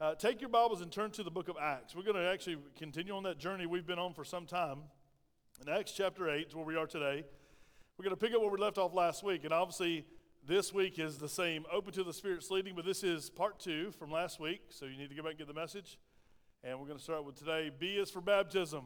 Uh, 0.00 0.14
take 0.14 0.40
your 0.40 0.48
Bibles 0.48 0.80
and 0.80 0.92
turn 0.92 1.10
to 1.10 1.24
the 1.24 1.30
book 1.30 1.48
of 1.48 1.56
Acts. 1.60 1.96
We're 1.96 2.04
going 2.04 2.14
to 2.14 2.30
actually 2.30 2.58
continue 2.76 3.16
on 3.16 3.24
that 3.24 3.36
journey 3.36 3.66
we've 3.66 3.84
been 3.84 3.98
on 3.98 4.14
for 4.14 4.24
some 4.24 4.46
time. 4.46 4.82
In 5.60 5.68
Acts 5.68 5.90
chapter 5.90 6.30
8 6.30 6.46
is 6.46 6.54
where 6.54 6.64
we 6.64 6.76
are 6.76 6.86
today. 6.86 7.24
We're 7.96 8.04
going 8.04 8.14
to 8.14 8.16
pick 8.16 8.32
up 8.32 8.40
where 8.40 8.48
we 8.48 8.58
left 8.58 8.78
off 8.78 8.94
last 8.94 9.24
week. 9.24 9.42
And 9.42 9.52
obviously, 9.52 10.06
this 10.46 10.72
week 10.72 11.00
is 11.00 11.18
the 11.18 11.28
same 11.28 11.66
open 11.72 11.92
to 11.94 12.04
the 12.04 12.12
Spirit's 12.12 12.48
leading, 12.48 12.76
but 12.76 12.84
this 12.84 13.02
is 13.02 13.28
part 13.28 13.58
two 13.58 13.90
from 13.90 14.12
last 14.12 14.38
week. 14.38 14.60
So 14.70 14.84
you 14.84 14.96
need 14.96 15.08
to 15.08 15.16
go 15.16 15.22
back 15.22 15.30
and 15.30 15.38
get 15.38 15.48
the 15.48 15.60
message. 15.60 15.98
And 16.62 16.78
we're 16.78 16.86
going 16.86 16.98
to 16.98 17.02
start 17.02 17.24
with 17.24 17.36
today 17.36 17.72
B 17.76 17.94
is 17.94 18.08
for 18.08 18.20
baptism. 18.20 18.84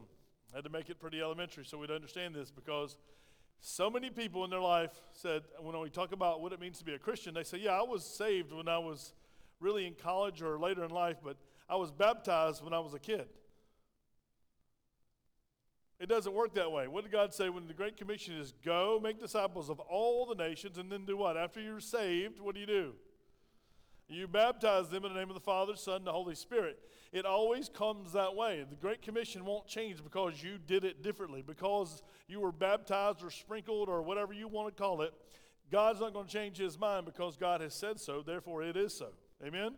I 0.51 0.55
had 0.55 0.63
to 0.63 0.71
make 0.71 0.89
it 0.89 0.99
pretty 0.99 1.21
elementary 1.21 1.63
so 1.63 1.77
we'd 1.77 1.91
understand 1.91 2.33
this 2.33 2.49
because 2.49 2.97
so 3.59 3.87
many 3.87 4.09
people 4.09 4.45
in 4.45 4.49
their 4.49 4.59
life 4.59 4.99
said, 5.11 5.43
when 5.59 5.79
we 5.79 5.91
talk 5.91 6.11
about 6.11 6.41
what 6.41 6.53
it 6.53 6.59
means 6.59 6.79
to 6.79 6.83
be 6.83 6.95
a 6.95 6.99
Christian, 6.99 7.35
they 7.35 7.43
say, 7.43 7.59
Yeah, 7.59 7.79
I 7.79 7.83
was 7.83 8.03
saved 8.03 8.51
when 8.51 8.67
I 8.67 8.79
was 8.79 9.13
really 9.63 9.87
in 9.87 9.95
college 9.95 10.41
or 10.41 10.59
later 10.59 10.83
in 10.83 10.91
life, 10.91 11.17
but 11.23 11.37
I 11.69 11.77
was 11.77 11.89
baptized 11.89 12.63
when 12.63 12.73
I 12.73 12.79
was 12.79 12.93
a 12.93 12.99
kid. 12.99 13.25
It 15.99 16.09
doesn't 16.09 16.33
work 16.33 16.53
that 16.55 16.71
way. 16.71 16.89
What 16.89 17.03
did 17.03 17.13
God 17.13 17.33
say 17.33 17.49
when 17.49 17.67
the 17.67 17.73
Great 17.73 17.95
Commission 17.95 18.35
is 18.35 18.53
go, 18.63 18.99
make 19.01 19.21
disciples 19.21 19.69
of 19.69 19.79
all 19.79 20.25
the 20.25 20.35
nations, 20.35 20.77
and 20.77 20.91
then 20.91 21.05
do 21.05 21.15
what? 21.15 21.37
After 21.37 21.61
you're 21.61 21.79
saved, 21.79 22.41
what 22.41 22.55
do 22.55 22.61
you 22.61 22.67
do? 22.67 22.93
You 24.09 24.27
baptize 24.27 24.89
them 24.89 25.05
in 25.05 25.13
the 25.13 25.19
name 25.19 25.29
of 25.29 25.33
the 25.33 25.39
Father, 25.39 25.75
Son, 25.77 25.97
and 25.97 26.07
the 26.07 26.11
Holy 26.11 26.35
Spirit. 26.35 26.77
It 27.13 27.25
always 27.25 27.69
comes 27.69 28.11
that 28.11 28.35
way. 28.35 28.65
The 28.69 28.75
Great 28.75 29.01
Commission 29.01 29.45
won't 29.45 29.65
change 29.65 30.03
because 30.03 30.43
you 30.43 30.57
did 30.67 30.83
it 30.83 31.03
differently, 31.03 31.41
because 31.41 32.03
you 32.27 32.41
were 32.41 32.51
baptized 32.51 33.23
or 33.23 33.29
sprinkled 33.29 33.87
or 33.87 34.01
whatever 34.01 34.33
you 34.33 34.49
want 34.49 34.75
to 34.75 34.83
call 34.83 35.01
it. 35.03 35.13
God's 35.71 36.01
not 36.01 36.13
going 36.13 36.27
to 36.27 36.31
change 36.31 36.57
his 36.57 36.77
mind 36.77 37.05
because 37.05 37.37
God 37.37 37.61
has 37.61 37.73
said 37.73 37.99
so, 37.99 38.21
therefore 38.21 38.61
it 38.61 38.75
is 38.75 38.93
so. 38.95 39.07
Amen? 39.43 39.75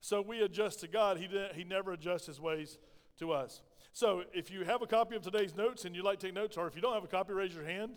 So 0.00 0.22
we 0.22 0.42
adjust 0.42 0.80
to 0.80 0.88
God. 0.88 1.18
He, 1.18 1.26
did, 1.26 1.52
he 1.52 1.64
never 1.64 1.92
adjusts 1.92 2.26
his 2.26 2.40
ways 2.40 2.78
to 3.18 3.32
us. 3.32 3.62
So 3.92 4.22
if 4.32 4.50
you 4.50 4.64
have 4.64 4.82
a 4.82 4.86
copy 4.86 5.16
of 5.16 5.22
today's 5.22 5.56
notes 5.56 5.84
and 5.84 5.94
you'd 5.94 6.04
like 6.04 6.20
to 6.20 6.26
take 6.26 6.34
notes, 6.34 6.56
or 6.56 6.66
if 6.66 6.76
you 6.76 6.80
don't 6.80 6.94
have 6.94 7.04
a 7.04 7.08
copy, 7.08 7.32
raise 7.32 7.54
your 7.54 7.64
hand. 7.64 7.92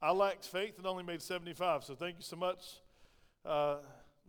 I 0.00 0.12
lacked 0.12 0.44
faith 0.44 0.78
and 0.78 0.86
only 0.86 1.02
made 1.02 1.20
75. 1.20 1.84
So 1.84 1.94
thank 1.94 2.16
you 2.16 2.22
so 2.22 2.36
much, 2.36 2.64
uh, 3.44 3.76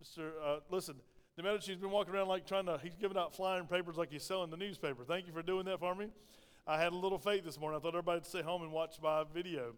Mr. 0.02 0.30
Uh, 0.44 0.56
listen, 0.70 0.96
the 1.36 1.42
Medici's 1.42 1.76
been 1.76 1.90
walking 1.90 2.14
around 2.14 2.28
like 2.28 2.46
trying 2.46 2.66
to, 2.66 2.80
he's 2.82 2.96
giving 2.96 3.16
out 3.16 3.34
flying 3.34 3.66
papers 3.66 3.96
like 3.96 4.10
he's 4.10 4.22
selling 4.22 4.50
the 4.50 4.56
newspaper. 4.56 5.04
Thank 5.04 5.26
you 5.26 5.32
for 5.32 5.42
doing 5.42 5.66
that 5.66 5.78
for 5.78 5.94
me. 5.94 6.08
I 6.66 6.80
had 6.80 6.92
a 6.92 6.96
little 6.96 7.18
faith 7.18 7.44
this 7.44 7.60
morning. 7.60 7.78
I 7.78 7.82
thought 7.82 7.90
everybody 7.94 8.18
would 8.18 8.26
stay 8.26 8.42
home 8.42 8.62
and 8.62 8.72
watch 8.72 8.96
my 9.02 9.24
video. 9.32 9.74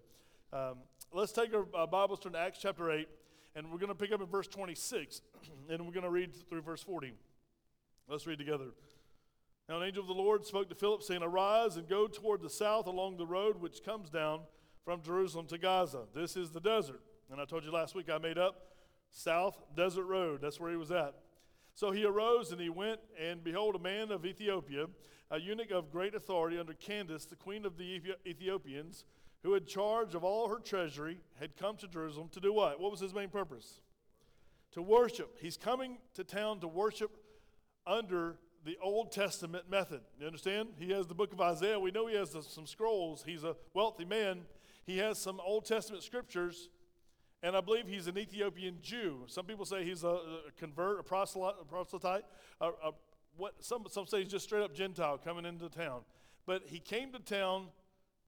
Um, 0.53 0.78
let's 1.12 1.33
take 1.33 1.53
our 1.53 1.67
uh, 1.77 1.87
Bibles 1.87 2.20
to 2.20 2.31
Acts 2.37 2.61
chapter 2.62 2.91
8, 2.91 3.09
and 3.55 3.71
we're 3.71 3.79
going 3.79 3.89
to 3.89 3.95
pick 3.95 4.13
up 4.13 4.21
in 4.21 4.27
verse 4.27 4.47
26, 4.47 5.23
and 5.69 5.85
we're 5.87 5.93
going 5.93 6.05
to 6.05 6.11
read 6.11 6.35
through 6.49 6.63
verse 6.63 6.83
40. 6.83 7.13
Let's 8.09 8.27
read 8.27 8.39
together. 8.39 8.67
Now, 9.69 9.81
an 9.81 9.87
angel 9.87 10.03
of 10.03 10.09
the 10.09 10.15
Lord 10.15 10.47
spoke 10.47 10.69
to 10.71 10.75
Philip, 10.75 11.03
saying, 11.03 11.23
Arise 11.23 11.77
and 11.77 11.87
go 11.87 12.07
toward 12.07 12.41
the 12.41 12.49
south 12.49 12.87
along 12.87 13.19
the 13.19 13.27
road 13.27 13.61
which 13.61 13.85
comes 13.85 14.09
down 14.09 14.41
from 14.85 15.03
Jerusalem 15.03 15.47
to 15.49 15.59
Gaza. 15.59 16.05
This 16.15 16.37
is 16.37 16.51
the 16.51 16.61
desert. 16.61 17.03
And 17.31 17.39
I 17.39 17.45
told 17.45 17.65
you 17.65 17.71
last 17.71 17.95
week 17.95 18.09
I 18.09 18.17
made 18.17 18.39
up 18.39 18.69
South 19.11 19.59
Desert 19.77 20.05
Road. 20.05 20.41
That's 20.41 20.59
where 20.59 20.71
he 20.71 20.77
was 20.79 20.91
at. 20.91 21.15
So 21.75 21.91
he 21.91 22.05
arose 22.05 22.51
and 22.51 22.61
he 22.61 22.71
went, 22.71 23.01
and 23.23 23.45
behold, 23.45 23.77
a 23.77 23.79
man 23.79 24.11
of 24.11 24.25
Ethiopia, 24.25 24.87
a 25.31 25.39
eunuch 25.39 25.71
of 25.71 25.93
great 25.93 26.15
authority 26.15 26.59
under 26.59 26.73
Candace, 26.73 27.27
the 27.27 27.37
queen 27.37 27.67
of 27.67 27.77
the 27.77 28.01
Ethiopians, 28.27 29.05
who 29.42 29.53
had 29.53 29.67
charge 29.67 30.14
of 30.14 30.25
all 30.25 30.48
her 30.48 30.58
treasury, 30.58 31.19
had 31.39 31.56
come 31.56 31.77
to 31.77 31.89
Jerusalem 31.89 32.28
to 32.33 32.41
do 32.41 32.53
what? 32.53 32.81
What 32.81 32.91
was 32.91 33.00
his 33.00 33.14
main 33.14 33.28
purpose? 33.28 33.81
To 34.72 34.83
worship. 34.83 35.39
He's 35.41 35.56
coming 35.56 35.98
to 36.14 36.25
town 36.25 36.61
to 36.61 36.69
worship 36.69 37.17
under 37.86 38.36
the 38.64 38.77
Old 38.83 39.12
Testament 39.12 39.70
method. 39.70 40.00
You 40.20 40.27
understand? 40.27 40.70
He 40.78 40.91
has 40.91 41.06
the 41.06 41.14
book 41.14 41.33
of 41.33 41.41
Isaiah. 41.41 41.78
We 41.78 41.91
know 41.91 42.06
he 42.06 42.16
has 42.16 42.36
some 42.48 42.66
scrolls. 42.66 43.22
He's 43.25 43.44
a 43.44 43.56
wealthy 43.72 44.05
man. 44.05 44.41
He 44.84 44.98
has 44.98 45.19
some 45.19 45.41
Old 45.41 45.65
Testament 45.65 46.03
scriptures, 46.03 46.69
and 47.43 47.56
I 47.56 47.60
believe 47.60 47.87
he's 47.87 48.09
an 48.09 48.19
Ethiopian 48.19 48.78
Jew. 48.82 49.21
Some 49.27 49.47
people 49.47 49.65
say 49.65 49.84
he's 49.84 50.03
a, 50.03 50.09
a 50.09 50.41
convert, 50.59 51.00
a 51.00 51.03
proselyte. 51.03 52.25
A, 52.60 52.66
a, 52.66 52.93
what 53.37 53.54
some 53.60 53.84
some 53.88 54.06
say 54.06 54.22
he's 54.22 54.31
just 54.31 54.44
straight 54.44 54.62
up 54.62 54.75
Gentile 54.75 55.19
coming 55.19 55.44
into 55.44 55.69
town. 55.69 56.00
But 56.47 56.62
he 56.66 56.81
came 56.81 57.12
to 57.12 57.19
town 57.19 57.69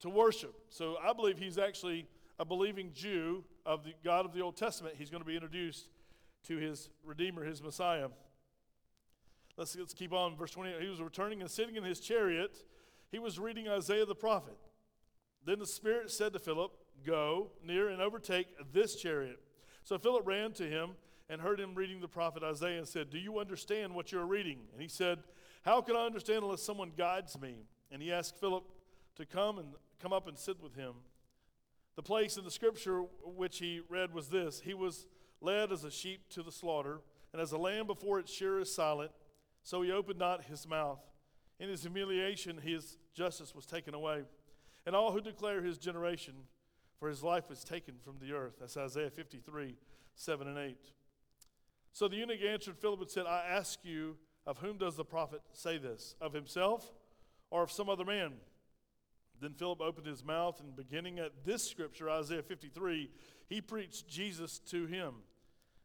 to 0.00 0.08
worship. 0.08 0.54
So 0.68 0.96
I 1.02 1.12
believe 1.12 1.38
he's 1.38 1.58
actually 1.58 2.06
a 2.38 2.44
believing 2.44 2.90
Jew 2.94 3.44
of 3.66 3.84
the 3.84 3.92
God 4.02 4.24
of 4.24 4.32
the 4.32 4.40
Old 4.40 4.56
Testament. 4.56 4.94
He's 4.98 5.10
going 5.10 5.22
to 5.22 5.26
be 5.26 5.34
introduced 5.34 5.88
to 6.44 6.56
his 6.56 6.88
Redeemer, 7.04 7.44
his 7.44 7.62
Messiah. 7.62 8.08
Let's, 9.56 9.76
let's 9.76 9.94
keep 9.94 10.12
on. 10.12 10.36
Verse 10.36 10.50
20. 10.52 10.72
He 10.80 10.88
was 10.88 11.00
returning 11.00 11.42
and 11.42 11.50
sitting 11.50 11.76
in 11.76 11.84
his 11.84 12.00
chariot. 12.00 12.64
He 13.12 13.18
was 13.18 13.38
reading 13.38 13.68
Isaiah 13.68 14.06
the 14.06 14.14
prophet. 14.14 14.56
Then 15.44 15.58
the 15.58 15.66
Spirit 15.66 16.10
said 16.10 16.32
to 16.32 16.38
Philip, 16.38 16.72
Go 17.04 17.50
near 17.64 17.88
and 17.88 18.00
overtake 18.00 18.46
this 18.72 18.96
chariot. 18.96 19.38
So 19.84 19.98
Philip 19.98 20.26
ran 20.26 20.52
to 20.52 20.64
him 20.64 20.90
and 21.28 21.40
heard 21.40 21.58
him 21.58 21.74
reading 21.74 22.00
the 22.00 22.08
prophet 22.08 22.42
Isaiah 22.42 22.78
and 22.78 22.88
said, 22.88 23.10
Do 23.10 23.18
you 23.18 23.38
understand 23.38 23.94
what 23.94 24.12
you're 24.12 24.26
reading? 24.26 24.58
And 24.72 24.80
he 24.80 24.88
said, 24.88 25.18
How 25.62 25.80
can 25.80 25.96
I 25.96 26.06
understand 26.06 26.42
unless 26.42 26.62
someone 26.62 26.92
guides 26.96 27.40
me? 27.40 27.56
And 27.90 28.02
he 28.02 28.12
asked 28.12 28.38
Philip 28.38 28.64
to 29.16 29.26
come 29.26 29.58
and 29.58 29.68
come 30.00 30.12
up 30.12 30.26
and 30.28 30.38
sit 30.38 30.62
with 30.62 30.74
him. 30.74 30.94
The 31.96 32.02
place 32.02 32.36
in 32.36 32.44
the 32.44 32.50
scripture 32.50 33.02
which 33.24 33.58
he 33.58 33.80
read 33.88 34.14
was 34.14 34.28
this 34.28 34.60
He 34.60 34.74
was 34.74 35.06
led 35.40 35.72
as 35.72 35.84
a 35.84 35.90
sheep 35.90 36.28
to 36.30 36.42
the 36.42 36.52
slaughter, 36.52 37.00
and 37.32 37.40
as 37.40 37.52
a 37.52 37.58
lamb 37.58 37.86
before 37.86 38.18
its 38.18 38.32
shearer 38.32 38.60
is 38.60 38.74
silent, 38.74 39.10
so 39.62 39.82
he 39.82 39.92
opened 39.92 40.18
not 40.18 40.44
his 40.44 40.66
mouth. 40.66 41.00
In 41.58 41.68
his 41.68 41.82
humiliation, 41.82 42.58
his 42.58 42.96
justice 43.14 43.54
was 43.54 43.66
taken 43.66 43.94
away. 43.94 44.22
And 44.86 44.96
all 44.96 45.12
who 45.12 45.20
declare 45.20 45.62
his 45.62 45.76
generation, 45.76 46.34
for 46.98 47.08
his 47.08 47.22
life 47.22 47.48
was 47.50 47.64
taken 47.64 47.94
from 48.02 48.16
the 48.18 48.32
earth. 48.32 48.54
That's 48.60 48.76
Isaiah 48.76 49.10
53, 49.10 49.76
7 50.14 50.48
and 50.48 50.58
8. 50.58 50.76
So 51.92 52.08
the 52.08 52.16
eunuch 52.16 52.40
answered 52.42 52.78
Philip 52.78 53.00
and 53.00 53.10
said, 53.10 53.26
I 53.26 53.44
ask 53.46 53.80
you, 53.82 54.16
of 54.46 54.58
whom 54.58 54.78
does 54.78 54.96
the 54.96 55.04
prophet 55.04 55.42
say 55.52 55.76
this? 55.76 56.14
Of 56.20 56.32
himself 56.32 56.90
or 57.50 57.62
of 57.62 57.70
some 57.70 57.88
other 57.88 58.04
man? 58.04 58.32
Then 59.40 59.54
Philip 59.54 59.80
opened 59.80 60.06
his 60.06 60.24
mouth, 60.24 60.60
and 60.60 60.76
beginning 60.76 61.18
at 61.18 61.44
this 61.44 61.68
scripture, 61.68 62.10
Isaiah 62.10 62.42
53, 62.42 63.10
he 63.48 63.60
preached 63.60 64.08
Jesus 64.08 64.58
to 64.70 64.86
him. 64.86 65.14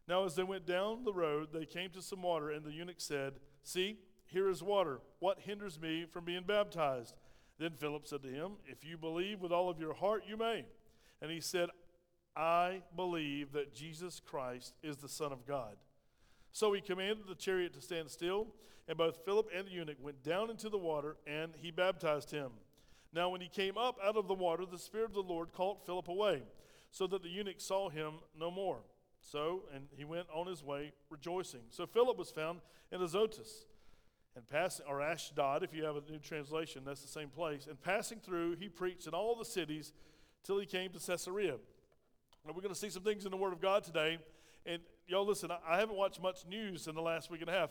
Now, 0.08 0.26
as 0.26 0.36
they 0.36 0.44
went 0.44 0.66
down 0.66 1.04
the 1.04 1.14
road, 1.14 1.50
they 1.54 1.66
came 1.66 1.90
to 1.92 2.02
some 2.02 2.22
water, 2.22 2.52
and 2.52 2.66
the 2.66 2.72
eunuch 2.72 3.00
said, 3.00 3.34
See, 3.64 3.98
here 4.26 4.50
is 4.50 4.62
water. 4.62 5.00
What 5.20 5.40
hinders 5.40 5.80
me 5.80 6.06
from 6.06 6.26
being 6.26 6.44
baptized? 6.46 7.16
Then 7.58 7.72
Philip 7.78 8.06
said 8.06 8.22
to 8.24 8.30
him, 8.30 8.54
If 8.66 8.84
you 8.84 8.98
believe 8.98 9.42
with 9.42 9.52
all 9.52 9.70
of 9.70 9.80
your 9.80 9.94
heart, 9.94 10.24
you 10.28 10.38
may. 10.38 10.66
And 11.22 11.32
he 11.32 11.40
said, 11.40 11.70
I 12.36 12.82
believe 12.96 13.54
that 13.54 13.74
Jesus 13.74 14.20
Christ 14.20 14.74
is 14.84 14.98
the 14.98 15.10
Son 15.10 15.32
of 15.32 15.46
God. 15.48 15.78
So 16.52 16.74
he 16.74 16.82
commanded 16.82 17.28
the 17.28 17.36
chariot 17.36 17.74
to 17.74 17.82
stand 17.82 18.10
still, 18.10 18.48
and 18.88 18.98
both 18.98 19.24
Philip 19.26 19.50
and 19.56 19.68
the 19.68 19.72
eunuch 19.72 19.98
went 20.02 20.24
down 20.24 20.50
into 20.50 20.70
the 20.70 20.78
water, 20.78 21.16
and 21.26 21.54
he 21.58 21.72
baptized 21.72 22.32
him. 22.32 22.52
Now, 23.16 23.30
when 23.30 23.40
he 23.40 23.48
came 23.48 23.78
up 23.78 23.98
out 24.04 24.18
of 24.18 24.28
the 24.28 24.34
water, 24.34 24.66
the 24.70 24.78
Spirit 24.78 25.06
of 25.06 25.14
the 25.14 25.22
Lord 25.22 25.54
called 25.54 25.78
Philip 25.86 26.10
away, 26.10 26.44
so 26.92 27.08
that 27.08 27.24
the 27.24 27.30
eunuch 27.30 27.62
saw 27.62 27.88
him 27.88 28.16
no 28.38 28.52
more. 28.52 28.80
So, 29.22 29.64
and 29.74 29.86
he 29.96 30.04
went 30.04 30.28
on 30.36 30.48
his 30.48 30.62
way 30.62 30.92
rejoicing. 31.10 31.62
So 31.70 31.86
Philip 31.86 32.18
was 32.18 32.30
found 32.30 32.60
in 32.92 33.02
Azotus, 33.02 33.68
and 34.36 34.46
passing, 34.46 34.86
or 34.90 35.02
Ashdod, 35.02 35.64
if 35.64 35.74
you 35.74 35.86
have 35.86 35.96
a 35.96 36.02
new 36.12 36.20
translation, 36.20 36.84
that's 36.86 37.02
the 37.02 37.08
same 37.08 37.30
place. 37.30 37.68
And 37.68 37.82
passing 37.82 38.20
through, 38.20 38.58
he 38.58 38.68
preached 38.68 39.08
in 39.08 39.14
all 39.14 39.34
the 39.38 39.46
cities 39.46 39.94
till 40.44 40.60
he 40.60 40.66
came 40.66 40.92
to 40.92 41.00
Caesarea. 41.00 41.56
Now, 42.46 42.52
we're 42.54 42.62
going 42.62 42.74
to 42.74 42.80
see 42.80 42.90
some 42.90 43.04
things 43.04 43.24
in 43.24 43.32
the 43.32 43.38
Word 43.38 43.54
of 43.54 43.62
God 43.62 43.86
today. 43.86 44.20
And 44.66 44.82
y'all, 45.08 45.26
listen, 45.26 45.52
I 45.66 45.80
haven't 45.80 45.96
watched 45.96 46.22
much 46.22 46.46
news 46.46 46.88
in 46.88 46.96
the 46.96 47.02
last 47.02 47.32
week 47.32 47.40
and 47.40 47.50
a 47.50 47.54
half. 47.54 47.70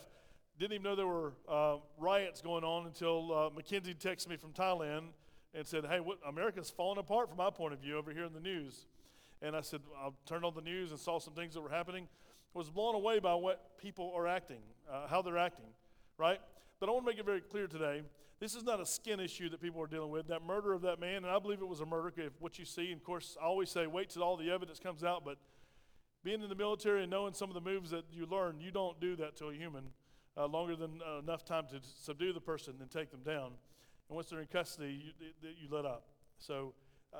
Didn't 0.57 0.73
even 0.73 0.83
know 0.83 0.95
there 0.95 1.05
were 1.05 1.33
uh, 1.47 1.75
riots 1.99 2.41
going 2.41 2.63
on 2.63 2.87
until 2.87 3.31
uh, 3.31 3.49
Mackenzie 3.55 3.93
texted 3.93 4.29
me 4.29 4.37
from 4.37 4.51
Thailand 4.51 5.09
and 5.55 5.65
said, 5.65 5.85
Hey, 5.85 5.99
what, 5.99 6.19
America's 6.27 6.69
falling 6.69 6.99
apart 6.99 7.29
from 7.29 7.37
my 7.37 7.49
point 7.49 7.73
of 7.73 7.79
view 7.79 7.97
over 7.97 8.11
here 8.11 8.25
in 8.25 8.33
the 8.33 8.39
news 8.39 8.85
and 9.41 9.55
I 9.55 9.61
said, 9.61 9.81
I 9.97 10.09
turned 10.25 10.45
on 10.45 10.53
the 10.55 10.61
news 10.61 10.91
and 10.91 10.99
saw 10.99 11.19
some 11.19 11.33
things 11.33 11.53
that 11.53 11.61
were 11.61 11.69
happening. 11.69 12.07
I 12.55 12.57
was 12.57 12.69
blown 12.69 12.95
away 12.95 13.19
by 13.19 13.35
what 13.35 13.77
people 13.77 14.13
are 14.15 14.27
acting, 14.27 14.61
uh, 14.91 15.07
how 15.07 15.21
they're 15.21 15.37
acting, 15.37 15.65
right? 16.17 16.39
But 16.79 16.89
I 16.89 16.91
want 16.93 17.05
to 17.05 17.11
make 17.11 17.19
it 17.19 17.25
very 17.25 17.41
clear 17.41 17.67
today 17.67 18.01
this 18.39 18.55
is 18.55 18.63
not 18.63 18.81
a 18.81 18.85
skin 18.85 19.19
issue 19.19 19.49
that 19.49 19.61
people 19.61 19.81
are 19.81 19.87
dealing 19.87 20.09
with. 20.09 20.27
That 20.27 20.41
murder 20.41 20.73
of 20.73 20.81
that 20.81 20.99
man, 20.99 21.17
and 21.17 21.27
I 21.27 21.39
believe 21.39 21.61
it 21.61 21.67
was 21.67 21.79
a 21.79 21.85
murder, 21.85 22.11
if 22.17 22.33
what 22.39 22.59
you 22.59 22.65
see, 22.65 22.91
and 22.91 22.99
of 22.99 23.03
course, 23.03 23.37
I 23.41 23.45
always 23.45 23.69
say 23.69 23.87
wait 23.87 24.09
till 24.09 24.23
all 24.23 24.35
the 24.35 24.51
evidence 24.51 24.79
comes 24.79 25.03
out, 25.03 25.23
but 25.23 25.37
being 26.23 26.41
in 26.41 26.49
the 26.49 26.55
military 26.55 27.03
and 27.03 27.11
knowing 27.11 27.33
some 27.33 27.49
of 27.49 27.53
the 27.53 27.61
moves 27.61 27.91
that 27.91 28.05
you 28.11 28.25
learn, 28.25 28.59
you 28.59 28.71
don't 28.71 28.99
do 28.99 29.15
that 29.17 29.37
to 29.37 29.47
a 29.47 29.53
human 29.53 29.85
uh, 30.35 30.47
longer 30.47 30.75
than 30.75 30.99
uh, 31.07 31.19
enough 31.19 31.45
time 31.45 31.65
to 31.69 31.79
subdue 31.81 32.33
the 32.33 32.41
person 32.41 32.73
and 32.81 32.89
take 32.89 33.11
them 33.11 33.21
down. 33.23 33.51
And 34.09 34.15
once 34.15 34.29
they're 34.29 34.41
in 34.41 34.47
custody, 34.47 35.13
you, 35.21 35.49
you 35.61 35.67
let 35.69 35.85
up. 35.85 36.03
So 36.37 36.73
uh, 37.13 37.17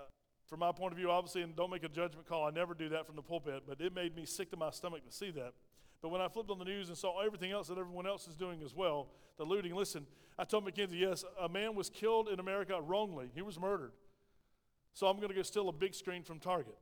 from 0.48 0.60
my 0.60 0.72
point 0.72 0.92
of 0.92 0.98
view, 0.98 1.10
obviously, 1.10 1.42
and 1.42 1.56
don't 1.56 1.72
make 1.72 1.84
a 1.84 1.90
judgment 1.90 2.28
call, 2.28 2.46
I 2.46 2.52
never 2.52 2.74
do 2.74 2.90
that 2.90 3.06
from 3.06 3.16
the 3.16 3.22
pulpit, 3.22 3.64
but 3.68 3.82
it 3.82 3.94
made 3.94 4.16
me 4.16 4.26
sick 4.26 4.52
to 4.52 4.58
my 4.58 4.70
stomach 4.70 5.06
to 5.06 5.12
see 5.12 5.32
that. 5.32 5.54
But 6.02 6.10
when 6.10 6.22
I 6.22 6.28
flipped 6.28 6.52
on 6.52 6.60
the 6.60 6.66
news 6.66 6.90
and 6.90 6.98
saw 6.98 7.26
everything 7.26 7.52
else 7.52 7.68
that 7.70 7.78
everyone 7.78 8.06
else 8.06 8.28
is 8.28 8.36
doing 8.36 8.62
as 8.64 8.76
well, 8.76 9.08
the 9.38 9.44
looting, 9.44 9.74
listen, 9.74 10.06
I 10.38 10.44
told 10.44 10.66
Mackenzie, 10.66 10.98
yes, 10.98 11.24
a 11.42 11.50
man 11.50 11.76
was 11.76 11.90
killed 11.90 12.30
in 12.30 12.40
America 12.40 12.80
wrongly. 12.80 13.32
He 13.34 13.42
was 13.42 13.60
murdered. 13.60 13.94
So 14.94 15.08
I'm 15.08 15.18
going 15.18 15.30
to 15.30 15.36
go 15.36 15.42
steal 15.42 15.68
a 15.70 15.74
big 15.74 15.96
screen 15.96 16.24
from 16.24 16.40
Target. 16.40 16.78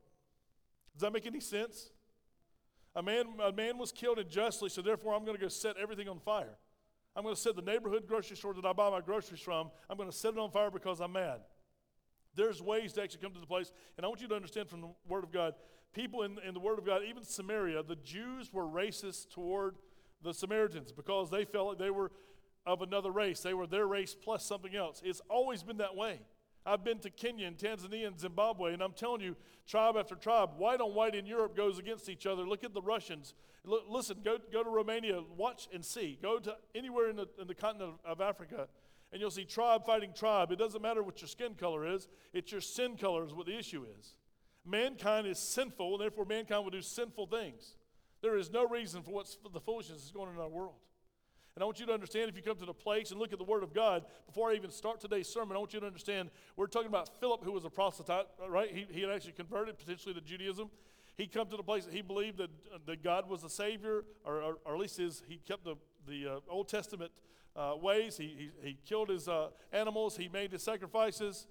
Does 0.93 1.01
that 1.01 1.13
make 1.13 1.25
any 1.25 1.39
sense? 1.39 1.89
A 2.95 3.01
man, 3.01 3.25
a 3.43 3.51
man 3.51 3.77
was 3.77 3.91
killed 3.91 4.19
unjustly, 4.19 4.69
so 4.69 4.81
therefore 4.81 5.15
I'm 5.15 5.25
going 5.25 5.37
to 5.37 5.41
go 5.41 5.47
set 5.47 5.77
everything 5.77 6.07
on 6.07 6.19
fire. 6.19 6.57
I'm 7.15 7.23
going 7.23 7.35
to 7.35 7.41
set 7.41 7.55
the 7.55 7.61
neighborhood 7.61 8.07
grocery 8.07 8.37
store 8.37 8.53
that 8.53 8.65
I 8.65 8.73
buy 8.73 8.89
my 8.89 9.01
groceries 9.01 9.41
from, 9.41 9.69
I'm 9.89 9.97
going 9.97 10.09
to 10.09 10.15
set 10.15 10.33
it 10.33 10.39
on 10.39 10.51
fire 10.51 10.71
because 10.71 10.99
I'm 10.99 11.13
mad. 11.13 11.41
There's 12.35 12.61
ways 12.61 12.93
to 12.93 13.03
actually 13.03 13.21
come 13.21 13.33
to 13.33 13.39
the 13.39 13.45
place, 13.45 13.71
and 13.97 14.05
I 14.05 14.09
want 14.09 14.21
you 14.21 14.27
to 14.27 14.35
understand 14.35 14.67
from 14.67 14.81
the 14.81 14.89
Word 15.07 15.23
of 15.23 15.31
God 15.31 15.53
people 15.93 16.23
in, 16.23 16.37
in 16.45 16.53
the 16.53 16.59
Word 16.59 16.79
of 16.79 16.85
God, 16.85 17.01
even 17.07 17.23
Samaria, 17.23 17.83
the 17.83 17.95
Jews 17.97 18.51
were 18.51 18.65
racist 18.65 19.29
toward 19.29 19.75
the 20.23 20.33
Samaritans 20.33 20.91
because 20.91 21.29
they 21.29 21.45
felt 21.45 21.67
like 21.67 21.77
they 21.77 21.91
were 21.91 22.11
of 22.65 22.81
another 22.81 23.11
race. 23.11 23.41
They 23.41 23.53
were 23.53 23.67
their 23.67 23.87
race 23.87 24.15
plus 24.15 24.45
something 24.45 24.75
else. 24.75 25.01
It's 25.05 25.21
always 25.29 25.63
been 25.63 25.77
that 25.77 25.95
way. 25.95 26.21
I've 26.65 26.83
been 26.83 26.99
to 26.99 27.09
Kenya 27.09 27.47
and 27.47 27.57
Tanzania 27.57 28.07
and 28.07 28.19
Zimbabwe, 28.19 28.73
and 28.73 28.81
I'm 28.81 28.93
telling 28.93 29.21
you, 29.21 29.35
tribe 29.67 29.95
after 29.97 30.15
tribe, 30.15 30.51
white 30.57 30.79
on 30.79 30.93
white 30.93 31.15
in 31.15 31.25
Europe 31.25 31.55
goes 31.55 31.77
against 31.77 32.09
each 32.09 32.25
other. 32.25 32.43
Look 32.43 32.63
at 32.63 32.73
the 32.73 32.81
Russians. 32.81 33.33
L- 33.67 33.83
listen, 33.89 34.17
go, 34.23 34.37
go 34.51 34.63
to 34.63 34.69
Romania, 34.69 35.21
watch 35.35 35.67
and 35.73 35.83
see. 35.83 36.17
Go 36.21 36.39
to 36.39 36.55
anywhere 36.73 37.09
in 37.09 37.17
the, 37.17 37.27
in 37.39 37.47
the 37.47 37.55
continent 37.55 37.95
of, 38.05 38.19
of 38.19 38.21
Africa, 38.21 38.67
and 39.11 39.19
you'll 39.19 39.31
see 39.31 39.45
tribe 39.45 39.85
fighting 39.85 40.13
tribe. 40.13 40.51
It 40.51 40.59
doesn't 40.59 40.81
matter 40.81 41.03
what 41.03 41.21
your 41.21 41.27
skin 41.27 41.55
color 41.55 41.85
is, 41.85 42.07
it's 42.33 42.51
your 42.51 42.61
sin 42.61 42.95
color 42.97 43.25
is 43.25 43.33
what 43.33 43.45
the 43.45 43.57
issue 43.57 43.85
is. 43.99 44.15
Mankind 44.65 45.27
is 45.27 45.39
sinful, 45.39 45.93
and 45.93 46.01
therefore 46.01 46.25
mankind 46.25 46.63
will 46.63 46.71
do 46.71 46.81
sinful 46.81 47.27
things. 47.27 47.75
There 48.21 48.37
is 48.37 48.49
no 48.49 48.65
reason 48.65 49.03
for 49.03 49.11
what 49.11 49.27
the 49.51 49.59
foolishness 49.59 50.05
is 50.05 50.11
going 50.11 50.29
on 50.29 50.35
in 50.35 50.41
our 50.41 50.47
world. 50.47 50.75
And 51.55 51.61
I 51.61 51.65
want 51.65 51.79
you 51.79 51.85
to 51.85 51.93
understand 51.93 52.29
if 52.29 52.35
you 52.35 52.41
come 52.41 52.57
to 52.57 52.65
the 52.65 52.73
place 52.73 53.11
and 53.11 53.19
look 53.19 53.31
at 53.31 53.37
the 53.37 53.45
Word 53.45 53.61
of 53.61 53.73
God, 53.73 54.05
before 54.25 54.49
I 54.49 54.55
even 54.55 54.71
start 54.71 54.99
today's 54.99 55.27
sermon, 55.27 55.55
I 55.55 55.59
want 55.59 55.73
you 55.73 55.79
to 55.79 55.85
understand 55.85 56.31
we're 56.55 56.65
talking 56.65 56.87
about 56.87 57.19
Philip, 57.19 57.43
who 57.43 57.51
was 57.51 57.63
a 57.63 57.69
proselyte, 57.69 58.25
right? 58.49 58.71
He, 58.71 58.87
he 58.89 59.01
had 59.01 59.11
actually 59.11 59.33
converted 59.33 59.77
potentially 59.77 60.15
to 60.15 60.21
Judaism. 60.21 60.71
He 61.15 61.27
come 61.27 61.47
to 61.49 61.57
the 61.57 61.63
place 61.63 61.85
that 61.85 61.93
he 61.93 62.01
believed 62.01 62.39
that, 62.39 62.49
uh, 62.73 62.79
that 62.87 63.03
God 63.03 63.29
was 63.29 63.43
the 63.43 63.49
Savior, 63.49 64.03
or, 64.25 64.41
or, 64.41 64.57
or, 64.65 64.73
at 64.73 64.79
least 64.79 64.97
his, 64.97 65.21
he 65.27 65.37
kept 65.47 65.63
the, 65.63 65.75
the 66.07 66.27
uh, 66.27 66.39
Old 66.49 66.69
Testament 66.69 67.11
uh, 67.55 67.73
ways. 67.79 68.17
He, 68.17 68.49
he, 68.61 68.69
he 68.69 68.77
killed 68.83 69.09
his 69.09 69.27
uh, 69.27 69.49
animals, 69.71 70.17
he 70.17 70.29
made 70.29 70.51
his 70.51 70.63
sacrifices. 70.63 71.45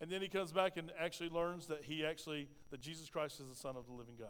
And 0.00 0.10
then 0.10 0.20
he 0.20 0.28
comes 0.28 0.52
back 0.52 0.76
and 0.76 0.92
actually 1.00 1.30
learns 1.30 1.66
that 1.68 1.82
he 1.82 2.04
actually, 2.04 2.48
that 2.70 2.80
Jesus 2.80 3.08
Christ 3.08 3.40
is 3.40 3.48
the 3.48 3.56
Son 3.56 3.76
of 3.76 3.86
the 3.86 3.92
living 3.92 4.14
God. 4.16 4.28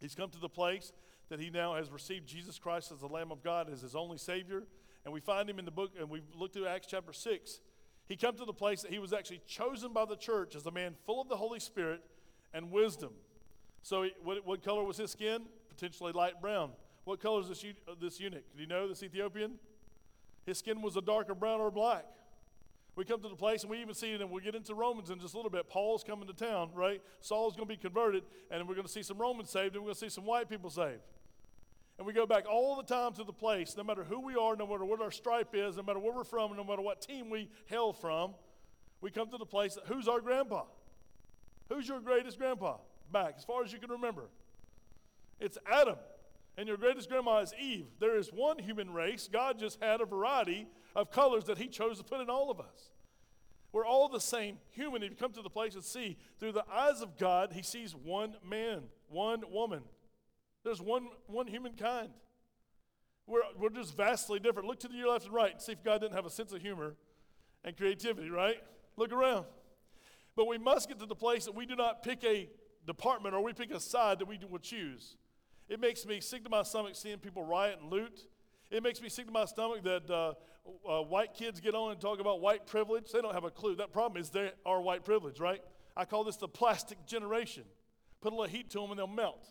He's 0.00 0.14
come 0.14 0.28
to 0.30 0.40
the 0.40 0.48
place 0.48 0.92
that 1.28 1.40
he 1.40 1.50
now 1.50 1.74
has 1.74 1.90
received 1.90 2.26
Jesus 2.26 2.58
Christ 2.58 2.92
as 2.92 3.00
the 3.00 3.06
Lamb 3.06 3.32
of 3.32 3.42
God 3.42 3.70
as 3.72 3.82
his 3.82 3.94
only 3.94 4.18
Savior. 4.18 4.64
And 5.04 5.12
we 5.12 5.20
find 5.20 5.48
him 5.48 5.58
in 5.58 5.64
the 5.64 5.70
book, 5.70 5.92
and 5.98 6.08
we've 6.08 6.22
looked 6.34 6.54
through 6.54 6.66
Acts 6.66 6.86
chapter 6.86 7.12
6. 7.12 7.60
He 8.06 8.16
come 8.16 8.36
to 8.36 8.44
the 8.44 8.52
place 8.52 8.82
that 8.82 8.90
he 8.90 8.98
was 8.98 9.12
actually 9.12 9.40
chosen 9.46 9.92
by 9.92 10.04
the 10.04 10.16
church 10.16 10.54
as 10.54 10.66
a 10.66 10.70
man 10.70 10.94
full 11.06 11.20
of 11.20 11.28
the 11.28 11.36
Holy 11.36 11.60
Spirit 11.60 12.00
and 12.52 12.70
wisdom. 12.70 13.10
So, 13.82 14.08
what, 14.22 14.46
what 14.46 14.62
color 14.62 14.84
was 14.84 14.96
his 14.96 15.10
skin? 15.10 15.42
Potentially 15.68 16.12
light 16.12 16.40
brown. 16.40 16.70
What 17.04 17.20
color 17.20 17.40
is 17.40 17.48
this, 17.48 17.64
this 18.00 18.20
eunuch? 18.20 18.44
Do 18.54 18.62
you 18.62 18.66
know 18.66 18.88
this 18.88 19.02
Ethiopian? 19.02 19.52
His 20.46 20.58
skin 20.58 20.82
was 20.82 20.96
a 20.96 21.02
darker 21.02 21.34
brown 21.34 21.60
or 21.60 21.70
black. 21.70 22.06
We 22.96 23.04
come 23.04 23.20
to 23.22 23.28
the 23.28 23.34
place 23.34 23.62
and 23.62 23.70
we 23.70 23.80
even 23.80 23.94
see 23.94 24.12
it, 24.12 24.20
and 24.20 24.30
we'll 24.30 24.42
get 24.42 24.54
into 24.54 24.74
Romans 24.74 25.10
in 25.10 25.18
just 25.18 25.34
a 25.34 25.36
little 25.36 25.50
bit. 25.50 25.68
Paul's 25.68 26.04
coming 26.04 26.28
to 26.28 26.32
town, 26.32 26.70
right? 26.74 27.02
Saul's 27.20 27.56
going 27.56 27.68
to 27.68 27.74
be 27.74 27.80
converted, 27.80 28.22
and 28.50 28.68
we're 28.68 28.74
going 28.74 28.86
to 28.86 28.92
see 28.92 29.02
some 29.02 29.18
Romans 29.18 29.50
saved, 29.50 29.74
and 29.74 29.82
we're 29.82 29.88
going 29.88 29.94
to 29.94 30.00
see 30.00 30.08
some 30.08 30.24
white 30.24 30.48
people 30.48 30.70
saved. 30.70 31.00
And 31.98 32.06
we 32.06 32.12
go 32.12 32.26
back 32.26 32.44
all 32.50 32.76
the 32.76 32.82
time 32.82 33.12
to 33.14 33.24
the 33.24 33.32
place, 33.32 33.76
no 33.76 33.84
matter 33.84 34.04
who 34.04 34.20
we 34.20 34.34
are, 34.34 34.56
no 34.56 34.66
matter 34.66 34.84
what 34.84 35.00
our 35.00 35.10
stripe 35.10 35.54
is, 35.54 35.76
no 35.76 35.82
matter 35.82 35.98
where 35.98 36.12
we're 36.12 36.24
from, 36.24 36.56
no 36.56 36.64
matter 36.64 36.82
what 36.82 37.00
team 37.00 37.30
we 37.30 37.48
hail 37.66 37.92
from, 37.92 38.34
we 39.00 39.10
come 39.10 39.28
to 39.30 39.38
the 39.38 39.46
place 39.46 39.76
who's 39.86 40.08
our 40.08 40.20
grandpa? 40.20 40.64
Who's 41.68 41.88
your 41.88 42.00
greatest 42.00 42.38
grandpa? 42.38 42.78
Back, 43.12 43.34
as 43.38 43.44
far 43.44 43.62
as 43.64 43.72
you 43.72 43.78
can 43.78 43.90
remember. 43.90 44.24
It's 45.40 45.58
Adam. 45.70 45.96
And 46.56 46.68
your 46.68 46.76
greatest 46.76 47.08
grandma 47.08 47.38
is 47.38 47.52
Eve. 47.60 47.86
There 47.98 48.16
is 48.16 48.32
one 48.32 48.58
human 48.58 48.92
race. 48.92 49.28
God 49.32 49.58
just 49.58 49.82
had 49.82 50.00
a 50.00 50.04
variety 50.04 50.68
of 50.94 51.10
colors 51.10 51.44
that 51.44 51.58
He 51.58 51.68
chose 51.68 51.98
to 51.98 52.04
put 52.04 52.20
in 52.20 52.30
all 52.30 52.50
of 52.50 52.60
us. 52.60 52.90
We're 53.72 53.86
all 53.86 54.08
the 54.08 54.20
same 54.20 54.58
human. 54.70 55.02
If 55.02 55.10
you 55.10 55.16
come 55.16 55.32
to 55.32 55.42
the 55.42 55.50
place 55.50 55.74
and 55.74 55.82
see, 55.82 56.16
through 56.38 56.52
the 56.52 56.64
eyes 56.72 57.00
of 57.00 57.18
God, 57.18 57.52
He 57.52 57.62
sees 57.62 57.94
one 57.94 58.36
man, 58.48 58.82
one 59.08 59.42
woman. 59.50 59.82
There's 60.62 60.80
one, 60.80 61.08
one 61.26 61.46
humankind. 61.46 62.10
We're, 63.26 63.40
we're 63.58 63.70
just 63.70 63.96
vastly 63.96 64.38
different. 64.38 64.68
Look 64.68 64.80
to 64.80 64.88
your 64.92 65.10
left 65.10 65.24
and 65.24 65.34
right 65.34 65.52
and 65.52 65.60
see 65.60 65.72
if 65.72 65.82
God 65.82 66.00
didn't 66.00 66.14
have 66.14 66.26
a 66.26 66.30
sense 66.30 66.52
of 66.52 66.60
humor 66.60 66.94
and 67.64 67.76
creativity, 67.76 68.30
right? 68.30 68.58
Look 68.96 69.12
around. 69.12 69.46
But 70.36 70.46
we 70.46 70.58
must 70.58 70.88
get 70.88 70.98
to 71.00 71.06
the 71.06 71.14
place 71.14 71.44
that 71.46 71.54
we 71.54 71.66
do 71.66 71.76
not 71.76 72.02
pick 72.02 72.22
a 72.24 72.48
department 72.86 73.34
or 73.34 73.42
we 73.42 73.52
pick 73.52 73.72
a 73.72 73.80
side 73.80 74.18
that 74.18 74.28
we 74.28 74.38
will 74.48 74.58
choose. 74.58 75.16
It 75.68 75.80
makes 75.80 76.04
me 76.04 76.20
sick 76.20 76.44
to 76.44 76.50
my 76.50 76.62
stomach 76.62 76.94
seeing 76.94 77.18
people 77.18 77.44
riot 77.44 77.78
and 77.80 77.90
loot. 77.90 78.20
It 78.70 78.82
makes 78.82 79.00
me 79.00 79.08
sick 79.08 79.26
to 79.26 79.32
my 79.32 79.46
stomach 79.46 79.82
that 79.84 80.10
uh, 80.10 80.34
uh, 80.88 81.02
white 81.02 81.34
kids 81.34 81.60
get 81.60 81.74
on 81.74 81.92
and 81.92 82.00
talk 82.00 82.20
about 82.20 82.40
white 82.40 82.66
privilege. 82.66 83.12
They 83.12 83.20
don't 83.20 83.34
have 83.34 83.44
a 83.44 83.50
clue. 83.50 83.76
That 83.76 83.92
problem 83.92 84.20
is 84.20 84.30
they 84.30 84.52
are 84.64 84.80
white 84.80 85.04
privilege, 85.04 85.40
right? 85.40 85.62
I 85.96 86.04
call 86.04 86.24
this 86.24 86.36
the 86.36 86.48
plastic 86.48 87.06
generation. 87.06 87.64
Put 88.20 88.32
a 88.32 88.36
little 88.36 88.50
heat 88.50 88.70
to 88.70 88.80
them 88.80 88.90
and 88.90 88.98
they'll 88.98 89.06
melt. 89.06 89.46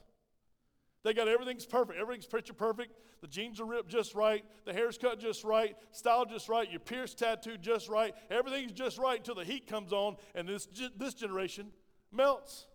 They 1.04 1.14
got 1.14 1.28
everything's 1.28 1.66
perfect. 1.66 2.00
Everything's 2.00 2.26
picture 2.26 2.54
perfect. 2.54 2.94
The 3.22 3.28
jeans 3.28 3.60
are 3.60 3.66
ripped 3.66 3.90
just 3.90 4.16
right. 4.16 4.44
The 4.66 4.74
hair's 4.74 4.98
cut 4.98 5.20
just 5.20 5.44
right. 5.44 5.76
Style 5.92 6.26
just 6.26 6.50
right. 6.50 6.70
Your 6.70 6.80
pierced 6.80 7.20
tattoo 7.20 7.58
just 7.58 7.90
right. 7.90 8.14
Everything's 8.30 8.72
just 8.72 8.98
right 8.98 9.18
until 9.18 9.36
the 9.36 9.46
heat 9.46 9.68
comes 9.68 9.94
on 9.94 10.16
and 10.34 10.48
this, 10.48 10.68
this 10.98 11.14
generation 11.14 11.68
melts. 12.12 12.68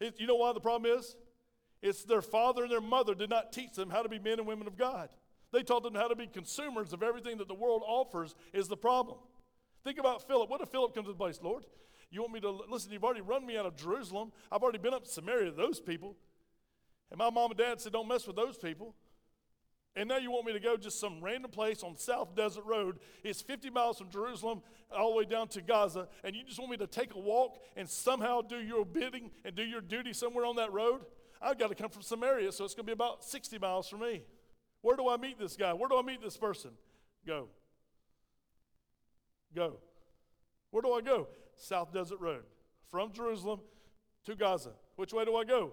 It, 0.00 0.16
you 0.18 0.26
know 0.26 0.36
why 0.36 0.52
the 0.52 0.60
problem 0.60 0.92
is? 0.98 1.16
It's 1.82 2.04
their 2.04 2.22
father 2.22 2.64
and 2.64 2.72
their 2.72 2.80
mother 2.80 3.14
did 3.14 3.30
not 3.30 3.52
teach 3.52 3.72
them 3.72 3.90
how 3.90 4.02
to 4.02 4.08
be 4.08 4.18
men 4.18 4.38
and 4.38 4.46
women 4.46 4.66
of 4.66 4.76
God. 4.76 5.08
They 5.52 5.62
taught 5.62 5.82
them 5.82 5.94
how 5.94 6.08
to 6.08 6.16
be 6.16 6.26
consumers 6.26 6.92
of 6.92 7.02
everything 7.02 7.38
that 7.38 7.48
the 7.48 7.54
world 7.54 7.82
offers 7.86 8.34
is 8.52 8.68
the 8.68 8.76
problem. 8.76 9.18
Think 9.84 9.98
about 9.98 10.26
Philip. 10.26 10.50
What 10.50 10.60
if 10.60 10.68
Philip 10.68 10.94
comes 10.94 11.06
to 11.06 11.12
the 11.12 11.18
place, 11.18 11.38
Lord? 11.42 11.64
You 12.10 12.20
want 12.20 12.32
me 12.32 12.40
to 12.40 12.50
listen? 12.68 12.92
You've 12.92 13.04
already 13.04 13.20
run 13.20 13.46
me 13.46 13.56
out 13.56 13.66
of 13.66 13.76
Jerusalem. 13.76 14.32
I've 14.50 14.62
already 14.62 14.78
been 14.78 14.94
up 14.94 15.04
to 15.04 15.10
Samaria 15.10 15.52
those 15.52 15.80
people. 15.80 16.16
And 17.10 17.18
my 17.18 17.30
mom 17.30 17.50
and 17.50 17.58
dad 17.58 17.80
said, 17.80 17.92
Don't 17.92 18.08
mess 18.08 18.26
with 18.26 18.36
those 18.36 18.56
people. 18.56 18.94
And 19.96 20.10
now 20.10 20.18
you 20.18 20.30
want 20.30 20.44
me 20.44 20.52
to 20.52 20.60
go 20.60 20.76
just 20.76 21.00
some 21.00 21.22
random 21.22 21.50
place 21.50 21.82
on 21.82 21.96
South 21.96 22.36
Desert 22.36 22.64
Road. 22.66 22.98
It's 23.24 23.40
50 23.40 23.70
miles 23.70 23.98
from 23.98 24.10
Jerusalem 24.10 24.60
all 24.94 25.12
the 25.12 25.16
way 25.16 25.24
down 25.24 25.48
to 25.48 25.62
Gaza. 25.62 26.08
And 26.22 26.36
you 26.36 26.44
just 26.44 26.58
want 26.58 26.70
me 26.70 26.76
to 26.76 26.86
take 26.86 27.14
a 27.14 27.18
walk 27.18 27.58
and 27.76 27.88
somehow 27.88 28.42
do 28.42 28.58
your 28.58 28.84
bidding 28.84 29.30
and 29.44 29.56
do 29.56 29.62
your 29.62 29.80
duty 29.80 30.12
somewhere 30.12 30.44
on 30.44 30.56
that 30.56 30.70
road? 30.70 31.00
I've 31.40 31.58
got 31.58 31.68
to 31.68 31.74
come 31.74 31.88
from 31.88 32.02
Samaria, 32.02 32.52
so 32.52 32.64
it's 32.64 32.74
going 32.74 32.84
to 32.84 32.90
be 32.90 32.92
about 32.92 33.24
60 33.24 33.58
miles 33.58 33.88
from 33.88 34.00
me. 34.00 34.22
Where 34.82 34.96
do 34.96 35.08
I 35.08 35.16
meet 35.16 35.38
this 35.38 35.56
guy? 35.56 35.72
Where 35.72 35.88
do 35.88 35.98
I 35.98 36.02
meet 36.02 36.22
this 36.22 36.36
person? 36.36 36.70
Go. 37.26 37.48
Go. 39.54 39.78
Where 40.70 40.82
do 40.82 40.92
I 40.92 41.00
go? 41.00 41.28
South 41.56 41.92
Desert 41.92 42.20
Road. 42.20 42.44
From 42.90 43.12
Jerusalem 43.12 43.60
to 44.26 44.34
Gaza. 44.34 44.72
Which 44.96 45.12
way 45.12 45.24
do 45.24 45.36
I 45.36 45.44
go? 45.44 45.72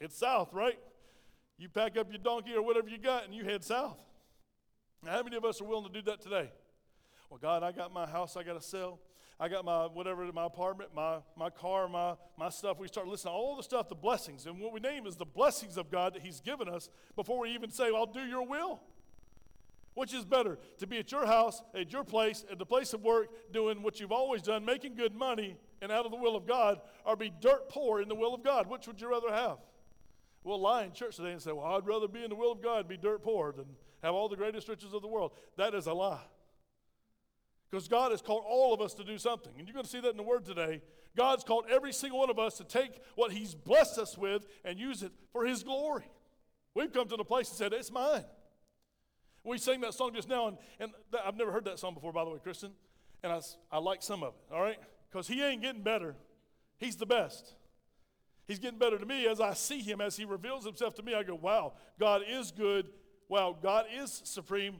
It's 0.00 0.16
south, 0.16 0.52
right? 0.52 0.78
You 1.56 1.68
pack 1.68 1.96
up 1.96 2.08
your 2.10 2.20
donkey 2.20 2.54
or 2.54 2.62
whatever 2.62 2.88
you 2.88 2.98
got 2.98 3.24
and 3.24 3.34
you 3.34 3.44
head 3.44 3.64
south. 3.64 3.98
Now, 5.04 5.12
how 5.12 5.22
many 5.22 5.36
of 5.36 5.44
us 5.44 5.60
are 5.60 5.64
willing 5.64 5.86
to 5.86 5.92
do 5.92 6.02
that 6.02 6.20
today? 6.20 6.50
Well, 7.30 7.38
God, 7.40 7.62
I 7.62 7.72
got 7.72 7.92
my 7.92 8.06
house 8.06 8.36
I 8.36 8.42
got 8.42 8.60
to 8.60 8.66
sell. 8.66 9.00
I 9.40 9.48
got 9.48 9.64
my 9.64 9.86
whatever, 9.86 10.24
in 10.24 10.34
my 10.34 10.46
apartment, 10.46 10.90
my, 10.94 11.18
my 11.36 11.48
car, 11.48 11.88
my, 11.88 12.14
my 12.36 12.48
stuff. 12.48 12.78
We 12.78 12.88
start 12.88 13.06
listening 13.06 13.32
to 13.32 13.36
all 13.36 13.56
the 13.56 13.62
stuff, 13.62 13.88
the 13.88 13.94
blessings. 13.94 14.46
And 14.46 14.58
what 14.58 14.72
we 14.72 14.80
name 14.80 15.06
is 15.06 15.14
the 15.14 15.24
blessings 15.24 15.76
of 15.76 15.90
God 15.90 16.14
that 16.14 16.22
He's 16.22 16.40
given 16.40 16.68
us 16.68 16.88
before 17.14 17.38
we 17.40 17.50
even 17.50 17.70
say, 17.70 17.92
well, 17.92 18.00
I'll 18.00 18.12
do 18.12 18.24
your 18.24 18.44
will. 18.44 18.80
Which 19.94 20.12
is 20.12 20.24
better, 20.24 20.58
to 20.78 20.86
be 20.86 20.98
at 20.98 21.10
your 21.10 21.26
house, 21.26 21.62
at 21.74 21.92
your 21.92 22.04
place, 22.04 22.44
at 22.50 22.58
the 22.58 22.66
place 22.66 22.92
of 22.92 23.02
work, 23.02 23.28
doing 23.52 23.82
what 23.82 24.00
you've 24.00 24.12
always 24.12 24.42
done, 24.42 24.64
making 24.64 24.94
good 24.94 25.14
money 25.14 25.56
and 25.82 25.90
out 25.90 26.04
of 26.04 26.10
the 26.10 26.16
will 26.16 26.36
of 26.36 26.46
God, 26.46 26.80
or 27.04 27.16
be 27.16 27.32
dirt 27.40 27.68
poor 27.68 28.00
in 28.00 28.08
the 28.08 28.14
will 28.14 28.34
of 28.34 28.42
God? 28.42 28.68
Which 28.68 28.86
would 28.86 29.00
you 29.00 29.08
rather 29.08 29.32
have? 29.32 29.58
We'll 30.44 30.60
lie 30.60 30.84
in 30.84 30.92
church 30.92 31.16
today 31.16 31.32
and 31.32 31.42
say, 31.42 31.52
well, 31.52 31.66
I'd 31.66 31.86
rather 31.86 32.08
be 32.08 32.22
in 32.22 32.30
the 32.30 32.36
will 32.36 32.52
of 32.52 32.62
God, 32.62 32.88
be 32.88 32.96
dirt 32.96 33.22
poor, 33.22 33.52
than 33.52 33.66
have 34.02 34.14
all 34.14 34.28
the 34.28 34.36
greatest 34.36 34.68
riches 34.68 34.92
of 34.92 35.02
the 35.02 35.08
world. 35.08 35.32
That 35.56 35.74
is 35.74 35.86
a 35.86 35.92
lie. 35.92 36.22
Because 37.70 37.88
God 37.88 38.12
has 38.12 38.22
called 38.22 38.44
all 38.46 38.72
of 38.72 38.80
us 38.80 38.94
to 38.94 39.04
do 39.04 39.18
something. 39.18 39.52
And 39.58 39.66
you're 39.66 39.74
going 39.74 39.84
to 39.84 39.90
see 39.90 40.00
that 40.00 40.10
in 40.10 40.16
the 40.16 40.22
Word 40.22 40.44
today. 40.44 40.80
God's 41.16 41.44
called 41.44 41.64
every 41.70 41.92
single 41.92 42.18
one 42.18 42.30
of 42.30 42.38
us 42.38 42.56
to 42.58 42.64
take 42.64 42.92
what 43.14 43.32
He's 43.32 43.54
blessed 43.54 43.98
us 43.98 44.16
with 44.16 44.46
and 44.64 44.78
use 44.78 45.02
it 45.02 45.12
for 45.32 45.44
His 45.44 45.62
glory. 45.62 46.04
We've 46.74 46.92
come 46.92 47.08
to 47.08 47.16
the 47.16 47.24
place 47.24 47.48
and 47.48 47.58
said, 47.58 47.72
It's 47.72 47.90
mine. 47.90 48.24
We 49.44 49.58
sang 49.58 49.80
that 49.82 49.94
song 49.94 50.12
just 50.14 50.28
now, 50.28 50.48
and, 50.48 50.58
and 50.78 50.92
th- 51.12 51.22
I've 51.26 51.36
never 51.36 51.52
heard 51.52 51.64
that 51.66 51.78
song 51.78 51.94
before, 51.94 52.12
by 52.12 52.24
the 52.24 52.30
way, 52.30 52.38
Kristen. 52.42 52.72
And 53.22 53.32
I, 53.32 53.40
I 53.72 53.78
like 53.78 54.02
some 54.02 54.22
of 54.22 54.34
it, 54.34 54.54
all 54.54 54.60
right? 54.60 54.78
Because 55.10 55.26
He 55.26 55.42
ain't 55.42 55.62
getting 55.62 55.82
better, 55.82 56.16
He's 56.78 56.96
the 56.96 57.06
best. 57.06 57.54
He's 58.48 58.58
getting 58.58 58.78
better 58.78 58.98
to 58.98 59.04
me 59.04 59.26
as 59.26 59.42
I 59.42 59.52
see 59.52 59.80
him, 59.80 60.00
as 60.00 60.16
he 60.16 60.24
reveals 60.24 60.64
himself 60.64 60.94
to 60.94 61.02
me. 61.02 61.14
I 61.14 61.22
go, 61.22 61.34
wow, 61.34 61.74
God 62.00 62.22
is 62.26 62.50
good. 62.50 62.88
Wow, 63.28 63.54
God 63.62 63.84
is 63.94 64.22
supreme. 64.24 64.76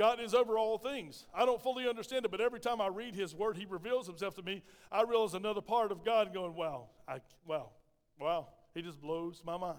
God 0.00 0.18
is 0.18 0.32
over 0.32 0.56
all 0.56 0.78
things. 0.78 1.26
I 1.34 1.44
don't 1.44 1.62
fully 1.62 1.86
understand 1.86 2.24
it, 2.24 2.30
but 2.30 2.40
every 2.40 2.58
time 2.58 2.80
I 2.80 2.86
read 2.86 3.14
his 3.14 3.34
word, 3.34 3.58
he 3.58 3.66
reveals 3.68 4.06
himself 4.06 4.34
to 4.36 4.42
me. 4.42 4.62
I 4.90 5.02
realize 5.02 5.34
another 5.34 5.60
part 5.60 5.92
of 5.92 6.02
God 6.02 6.32
going, 6.32 6.54
wow, 6.54 6.86
I, 7.06 7.18
wow, 7.46 7.68
wow. 8.18 8.48
He 8.72 8.80
just 8.80 8.98
blows 8.98 9.42
my 9.44 9.58
mind. 9.58 9.78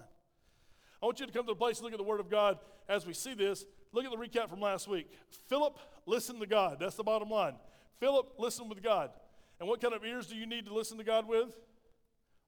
I 1.02 1.06
want 1.06 1.18
you 1.18 1.26
to 1.26 1.32
come 1.32 1.44
to 1.46 1.52
a 1.52 1.56
place 1.56 1.78
and 1.78 1.84
look 1.84 1.92
at 1.92 1.98
the 1.98 2.04
word 2.04 2.20
of 2.20 2.30
God 2.30 2.58
as 2.88 3.04
we 3.04 3.14
see 3.14 3.34
this. 3.34 3.64
Look 3.92 4.04
at 4.04 4.12
the 4.12 4.16
recap 4.16 4.48
from 4.48 4.60
last 4.60 4.86
week. 4.86 5.10
Philip 5.48 5.76
listened 6.06 6.38
to 6.38 6.46
God. 6.46 6.76
That's 6.78 6.94
the 6.94 7.02
bottom 7.02 7.28
line. 7.28 7.54
Philip 7.98 8.34
listened 8.38 8.68
with 8.68 8.80
God. 8.80 9.10
And 9.58 9.68
what 9.68 9.80
kind 9.80 9.92
of 9.92 10.04
ears 10.04 10.28
do 10.28 10.36
you 10.36 10.46
need 10.46 10.66
to 10.66 10.72
listen 10.72 10.98
to 10.98 11.04
God 11.04 11.26
with? 11.26 11.58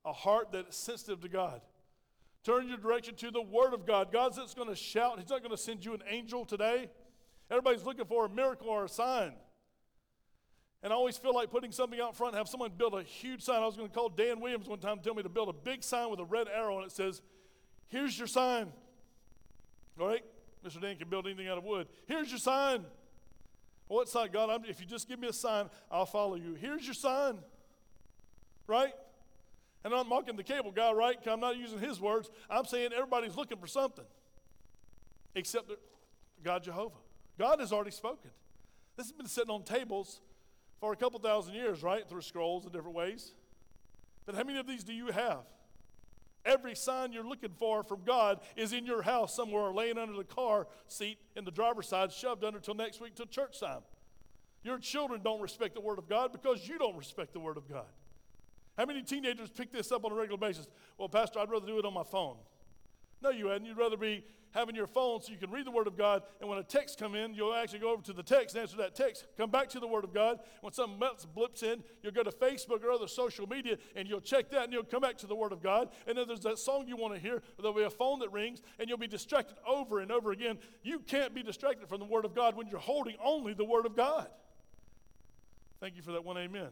a 0.04 0.12
heart 0.12 0.52
that 0.52 0.68
is 0.68 0.76
sensitive 0.76 1.20
to 1.22 1.28
God. 1.28 1.60
Turn 2.44 2.68
your 2.68 2.76
direction 2.76 3.14
to 3.16 3.30
the 3.30 3.40
Word 3.40 3.72
of 3.72 3.86
God. 3.86 4.12
God's 4.12 4.36
not 4.36 4.54
going 4.54 4.68
to 4.68 4.76
shout, 4.76 5.18
He's 5.18 5.30
not 5.30 5.40
going 5.40 5.50
to 5.50 5.56
send 5.56 5.84
you 5.84 5.94
an 5.94 6.02
angel 6.08 6.44
today. 6.44 6.90
Everybody's 7.50 7.84
looking 7.84 8.04
for 8.04 8.26
a 8.26 8.28
miracle 8.28 8.68
or 8.68 8.84
a 8.84 8.88
sign. 8.88 9.32
And 10.82 10.92
I 10.92 10.96
always 10.96 11.16
feel 11.16 11.34
like 11.34 11.50
putting 11.50 11.72
something 11.72 11.98
out 12.00 12.14
front, 12.14 12.34
have 12.34 12.48
someone 12.48 12.70
build 12.76 12.94
a 12.94 13.02
huge 13.02 13.42
sign. 13.42 13.62
I 13.62 13.66
was 13.66 13.76
going 13.76 13.88
to 13.88 13.94
call 13.94 14.10
Dan 14.10 14.40
Williams 14.40 14.68
one 14.68 14.78
time, 14.78 14.98
tell 15.02 15.14
me 15.14 15.22
to 15.22 15.28
build 15.30 15.48
a 15.48 15.52
big 15.52 15.82
sign 15.82 16.10
with 16.10 16.20
a 16.20 16.24
red 16.24 16.46
arrow, 16.54 16.76
and 16.76 16.86
it 16.86 16.92
says, 16.92 17.22
Here's 17.88 18.18
your 18.18 18.26
sign. 18.26 18.72
All 19.98 20.08
right? 20.08 20.24
Mr. 20.64 20.80
Dan 20.80 20.96
can 20.96 21.08
build 21.08 21.26
anything 21.26 21.48
out 21.48 21.58
of 21.58 21.64
wood. 21.64 21.86
Here's 22.06 22.30
your 22.30 22.38
sign. 22.38 22.84
What 23.88 24.08
sign? 24.08 24.30
God, 24.32 24.50
I'm, 24.50 24.64
if 24.64 24.80
you 24.80 24.86
just 24.86 25.08
give 25.08 25.18
me 25.18 25.28
a 25.28 25.32
sign, 25.32 25.70
I'll 25.90 26.06
follow 26.06 26.34
you. 26.34 26.54
Here's 26.54 26.84
your 26.84 26.94
sign. 26.94 27.38
Right? 28.66 28.92
And 29.84 29.94
I'm 29.94 30.08
mocking 30.08 30.36
the 30.36 30.42
cable 30.42 30.70
guy, 30.70 30.92
right? 30.92 31.16
I'm 31.26 31.40
not 31.40 31.56
using 31.56 31.78
his 31.78 32.00
words. 32.00 32.30
I'm 32.48 32.64
saying 32.64 32.90
everybody's 32.94 33.36
looking 33.36 33.58
for 33.58 33.66
something 33.66 34.04
except 35.34 35.70
God 36.42 36.62
Jehovah. 36.62 36.96
God 37.38 37.60
has 37.60 37.72
already 37.72 37.90
spoken. 37.90 38.30
This 38.96 39.06
has 39.06 39.12
been 39.12 39.26
sitting 39.26 39.50
on 39.50 39.64
tables 39.64 40.20
for 40.80 40.92
a 40.92 40.96
couple 40.96 41.18
thousand 41.18 41.54
years, 41.54 41.82
right? 41.82 42.08
Through 42.08 42.22
scrolls 42.22 42.66
in 42.66 42.72
different 42.72 42.96
ways. 42.96 43.32
But 44.26 44.34
how 44.34 44.44
many 44.44 44.58
of 44.58 44.66
these 44.66 44.84
do 44.84 44.92
you 44.92 45.06
have? 45.08 45.40
Every 46.44 46.74
sign 46.74 47.12
you're 47.12 47.26
looking 47.26 47.52
for 47.58 47.82
from 47.82 48.02
God 48.04 48.40
is 48.54 48.72
in 48.72 48.84
your 48.84 49.02
house 49.02 49.34
somewhere, 49.34 49.72
laying 49.72 49.98
under 49.98 50.14
the 50.14 50.24
car 50.24 50.66
seat 50.88 51.18
in 51.36 51.44
the 51.44 51.50
driver's 51.50 51.88
side, 51.88 52.12
shoved 52.12 52.44
under 52.44 52.60
till 52.60 52.74
next 52.74 53.00
week 53.00 53.14
till 53.14 53.26
church 53.26 53.60
time. 53.60 53.80
Your 54.62 54.78
children 54.78 55.20
don't 55.22 55.40
respect 55.40 55.74
the 55.74 55.80
Word 55.80 55.98
of 55.98 56.08
God 56.08 56.32
because 56.32 56.68
you 56.68 56.78
don't 56.78 56.96
respect 56.96 57.32
the 57.32 57.40
Word 57.40 57.56
of 57.56 57.68
God. 57.68 57.86
How 58.76 58.84
many 58.86 59.02
teenagers 59.02 59.50
pick 59.50 59.72
this 59.72 59.92
up 59.92 60.04
on 60.04 60.12
a 60.12 60.14
regular 60.14 60.38
basis? 60.38 60.68
Well, 60.98 61.08
Pastor, 61.08 61.38
I'd 61.38 61.50
rather 61.50 61.66
do 61.66 61.78
it 61.78 61.84
on 61.84 61.94
my 61.94 62.02
phone. 62.02 62.36
No, 63.24 63.30
you 63.30 63.46
hadn't. 63.46 63.66
You'd 63.66 63.78
rather 63.78 63.96
be 63.96 64.22
having 64.50 64.76
your 64.76 64.86
phone 64.86 65.20
so 65.22 65.32
you 65.32 65.38
can 65.38 65.50
read 65.50 65.66
the 65.66 65.70
Word 65.70 65.86
of 65.86 65.96
God, 65.96 66.22
and 66.40 66.48
when 66.48 66.58
a 66.58 66.62
text 66.62 66.98
come 66.98 67.14
in, 67.14 67.32
you'll 67.34 67.54
actually 67.54 67.80
go 67.80 67.90
over 67.90 68.02
to 68.02 68.12
the 68.12 68.22
text, 68.22 68.54
answer 68.54 68.76
that 68.76 68.94
text, 68.94 69.26
come 69.36 69.50
back 69.50 69.68
to 69.70 69.80
the 69.80 69.86
Word 69.86 70.04
of 70.04 70.12
God. 70.12 70.38
When 70.60 70.72
something 70.74 71.02
else 71.02 71.24
blips 71.24 71.62
in, 71.62 71.82
you'll 72.02 72.12
go 72.12 72.22
to 72.22 72.30
Facebook 72.30 72.84
or 72.84 72.92
other 72.92 73.08
social 73.08 73.48
media, 73.48 73.78
and 73.96 74.06
you'll 74.06 74.20
check 74.20 74.50
that, 74.50 74.64
and 74.64 74.72
you'll 74.72 74.84
come 74.84 75.00
back 75.00 75.16
to 75.18 75.26
the 75.26 75.34
Word 75.34 75.52
of 75.52 75.62
God. 75.62 75.88
And 76.06 76.16
then 76.16 76.28
there's 76.28 76.40
that 76.40 76.58
song 76.58 76.86
you 76.86 76.96
want 76.96 77.14
to 77.14 77.20
hear, 77.20 77.42
there'll 77.56 77.74
be 77.74 77.82
a 77.82 77.90
phone 77.90 78.20
that 78.20 78.30
rings, 78.30 78.60
and 78.78 78.88
you'll 78.88 78.98
be 78.98 79.08
distracted 79.08 79.56
over 79.66 80.00
and 80.00 80.12
over 80.12 80.30
again. 80.30 80.58
You 80.82 80.98
can't 81.00 81.34
be 81.34 81.42
distracted 81.42 81.88
from 81.88 81.98
the 81.98 82.06
Word 82.06 82.26
of 82.26 82.34
God 82.34 82.54
when 82.54 82.68
you're 82.68 82.78
holding 82.78 83.16
only 83.24 83.54
the 83.54 83.64
Word 83.64 83.86
of 83.86 83.96
God. 83.96 84.28
Thank 85.80 85.96
you 85.96 86.02
for 86.02 86.12
that 86.12 86.24
one 86.24 86.36
amen. 86.36 86.68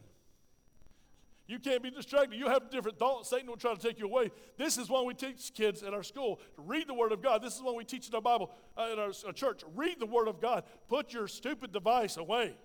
You 1.45 1.59
can't 1.59 1.83
be 1.83 1.91
distracted. 1.91 2.37
You 2.39 2.47
have 2.47 2.69
different 2.69 2.97
thoughts. 2.97 3.29
Satan 3.29 3.47
will 3.47 3.57
try 3.57 3.73
to 3.73 3.79
take 3.79 3.99
you 3.99 4.05
away. 4.05 4.31
This 4.57 4.77
is 4.77 4.89
why 4.89 5.01
we 5.01 5.13
teach 5.13 5.53
kids 5.53 5.83
at 5.83 5.93
our 5.93 6.03
school 6.03 6.39
to 6.55 6.61
read 6.61 6.87
the 6.87 6.93
Word 6.93 7.11
of 7.11 7.21
God. 7.21 7.41
This 7.41 7.55
is 7.55 7.61
why 7.61 7.73
we 7.73 7.83
teach 7.83 8.07
in 8.07 8.15
our 8.15 8.21
Bible 8.21 8.51
uh, 8.77 8.89
in 8.93 8.99
our, 8.99 9.11
our 9.25 9.33
church. 9.33 9.61
Read 9.75 9.99
the 9.99 10.05
Word 10.05 10.29
of 10.29 10.39
God. 10.39 10.63
Put 10.87 11.13
your 11.13 11.27
stupid 11.27 11.73
device 11.73 12.15
away 12.15 12.55